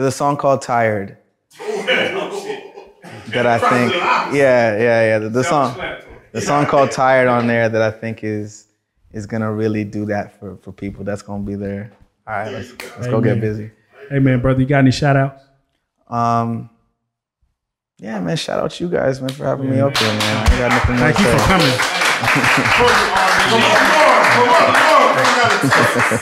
there's 0.00 0.14
a 0.14 0.16
song 0.16 0.36
called 0.38 0.62
"Tired" 0.62 1.18
that 1.58 3.46
I 3.46 3.58
think. 3.58 3.92
Yeah, 4.34 4.78
yeah, 4.78 5.02
yeah. 5.04 5.18
The, 5.18 5.28
the 5.28 5.44
song, 5.44 5.78
the 6.32 6.40
song 6.40 6.64
called 6.64 6.90
"Tired" 6.90 7.28
on 7.28 7.46
there 7.46 7.68
that 7.68 7.82
I 7.82 7.90
think 7.90 8.24
is 8.24 8.68
is 9.12 9.26
gonna 9.26 9.52
really 9.52 9.84
do 9.84 10.06
that 10.06 10.40
for 10.40 10.56
for 10.56 10.72
people. 10.72 11.04
That's 11.04 11.20
gonna 11.20 11.42
be 11.42 11.54
there. 11.54 11.92
All 12.26 12.34
right, 12.34 12.50
let's 12.50 12.72
let's 12.96 13.08
go 13.08 13.20
get 13.20 13.42
busy. 13.42 13.72
Hey 14.08 14.20
man, 14.20 14.40
brother, 14.40 14.60
you 14.60 14.66
got 14.66 14.78
any 14.78 14.90
shout 14.90 15.16
outs? 15.16 15.44
Um, 16.08 16.70
yeah, 17.98 18.18
man. 18.20 18.38
Shout 18.38 18.58
out 18.58 18.70
to 18.70 18.84
you 18.84 18.90
guys, 18.90 19.20
man, 19.20 19.28
for 19.30 19.44
having 19.44 19.70
me 19.70 19.80
up 19.80 19.94
here, 19.98 20.08
man. 20.08 20.20
I 20.22 20.40
ain't 20.40 20.58
got 20.58 20.70
nothing 20.70 20.96
Thank 20.96 21.18
you 21.18 21.26
for 21.26 21.38
coming. 21.46 21.74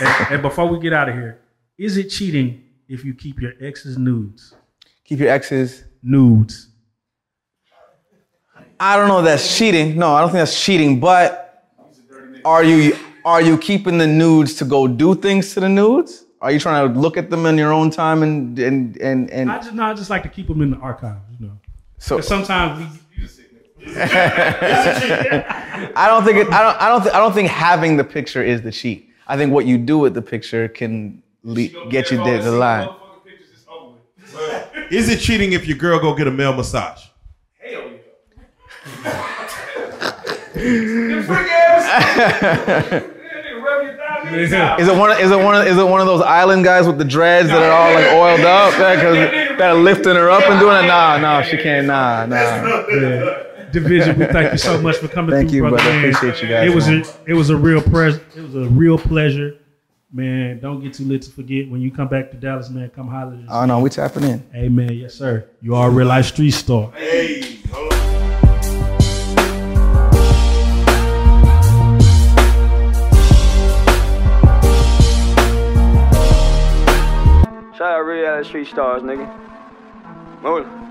and, 0.00 0.34
and 0.34 0.42
before 0.42 0.66
we 0.66 0.80
get 0.80 0.92
out 0.92 1.08
of 1.08 1.14
here, 1.14 1.38
is 1.78 1.96
it 1.96 2.08
cheating 2.08 2.64
if 2.88 3.04
you 3.04 3.14
keep 3.14 3.40
your 3.40 3.52
ex's 3.60 3.98
nudes? 3.98 4.54
Keep 5.04 5.20
your 5.20 5.28
exes. 5.28 5.84
Nudes. 6.02 6.68
I 8.80 8.96
don't 8.96 9.08
know 9.08 9.18
if 9.18 9.24
that's 9.24 9.56
cheating. 9.56 9.96
No, 9.96 10.14
I 10.14 10.20
don't 10.20 10.30
think 10.30 10.40
that's 10.40 10.62
cheating. 10.62 11.00
But 11.00 11.66
are 12.44 12.62
you 12.62 12.96
are 13.24 13.42
you 13.42 13.58
keeping 13.58 13.98
the 13.98 14.06
nudes 14.06 14.54
to 14.54 14.64
go 14.64 14.86
do 14.86 15.14
things 15.14 15.52
to 15.54 15.60
the 15.60 15.68
nudes? 15.68 16.24
Are 16.40 16.52
you 16.52 16.60
trying 16.60 16.92
to 16.92 16.98
look 16.98 17.16
at 17.16 17.30
them 17.30 17.46
in 17.46 17.58
your 17.58 17.72
own 17.72 17.90
time 17.90 18.22
and 18.22 18.58
and 18.58 18.96
and 18.98 19.30
and 19.30 19.50
I 19.50 19.58
just 19.58 19.74
no, 19.74 19.84
I 19.84 19.94
just 19.94 20.10
like 20.10 20.22
to 20.22 20.28
keep 20.28 20.46
them 20.46 20.62
in 20.62 20.70
the 20.70 20.76
archives, 20.76 21.20
you 21.38 21.46
know. 21.46 21.58
So 21.98 22.20
sometimes 22.20 22.80
we 22.80 22.86
I 23.96 26.06
don't 26.08 26.24
think 26.24 26.38
it. 26.38 26.52
I 26.52 26.62
don't. 26.62 26.82
I 26.82 26.88
don't. 26.88 27.02
Th- 27.02 27.14
I 27.14 27.18
don't 27.18 27.32
think 27.32 27.48
having 27.48 27.96
the 27.96 28.04
picture 28.04 28.42
is 28.42 28.62
the 28.62 28.72
cheat. 28.72 29.08
I 29.26 29.36
think 29.36 29.52
what 29.52 29.66
you 29.66 29.78
do 29.78 29.98
with 29.98 30.14
the 30.14 30.22
picture 30.22 30.68
can 30.68 31.22
le- 31.42 31.88
get 31.90 32.10
you 32.10 32.18
to 32.22 32.42
the 32.42 32.52
line. 32.52 32.88
Is 34.90 35.08
it 35.08 35.20
cheating 35.20 35.52
if 35.52 35.66
your 35.66 35.76
girl 35.76 35.98
go 35.98 36.14
get 36.14 36.26
a 36.26 36.30
male 36.30 36.52
massage? 36.54 37.02
Is 44.30 44.52
it 44.52 44.96
one? 44.96 45.10
Of, 45.12 45.18
is 45.20 45.30
it 45.30 45.38
one? 45.38 45.54
Of, 45.60 45.66
is 45.66 45.76
it 45.78 45.86
one 45.88 46.00
of 46.00 46.06
those 46.06 46.20
island 46.22 46.64
guys 46.64 46.86
with 46.86 46.98
the 46.98 47.04
dreads 47.04 47.48
that 47.48 47.62
are 47.62 47.72
all 47.72 47.94
like 47.94 48.06
oiled 48.12 48.40
up? 48.46 48.72
Because 48.72 49.58
that 49.58 49.70
are 49.70 49.74
lifting 49.74 50.14
her 50.14 50.30
up 50.30 50.42
and 50.48 50.60
doing 50.60 50.84
it. 50.84 50.86
Nah, 50.86 51.18
nah, 51.18 51.42
she 51.42 51.56
can't. 51.56 51.86
Nah, 51.86 52.26
nah. 52.26 52.36
Yeah. 52.36 53.44
dvsn, 53.70 54.16
we 54.18 54.26
thank 54.26 54.52
you 54.52 54.58
so 54.58 54.80
much 54.80 54.96
for 54.96 55.08
coming 55.08 55.30
Thank 55.30 55.48
through, 55.50 55.56
you, 55.56 55.62
brother. 55.62 55.76
brother. 55.76 55.90
man. 55.90 56.14
Appreciate 56.14 56.42
you 56.42 56.48
guys, 56.48 56.70
It 56.70 56.74
was 56.74 56.88
man. 56.88 57.02
a 57.26 57.30
it 57.30 57.34
was 57.34 57.50
a 57.50 57.56
real 57.56 57.82
pleasure. 57.82 58.20
It 58.36 58.40
was 58.42 58.54
a 58.54 58.68
real 58.68 58.98
pleasure, 58.98 59.54
man. 60.12 60.60
Don't 60.60 60.82
get 60.82 60.94
too 60.94 61.04
lit 61.04 61.22
to 61.22 61.30
forget 61.30 61.70
when 61.70 61.80
you 61.80 61.90
come 61.90 62.08
back 62.08 62.30
to 62.30 62.36
Dallas, 62.36 62.70
man. 62.70 62.90
Come 62.90 63.08
holler. 63.08 63.34
at 63.34 63.40
us. 63.40 63.48
Oh 63.50 63.64
no, 63.66 63.80
we 63.80 63.90
tapping 63.90 64.24
in. 64.24 64.44
Amen. 64.54 64.92
Yes, 64.94 65.14
sir. 65.14 65.48
You 65.60 65.74
are 65.74 65.88
a 65.88 65.90
real 65.90 66.06
life 66.06 66.26
street 66.26 66.52
star. 66.52 66.90
Hey, 66.92 67.56
hold. 67.72 67.92
Shout 77.76 78.00
out 78.00 78.00
real 78.00 78.26
out 78.26 78.46
street 78.46 78.66
stars, 78.66 79.02
nigga. 79.02 79.32
Move. 80.42 80.87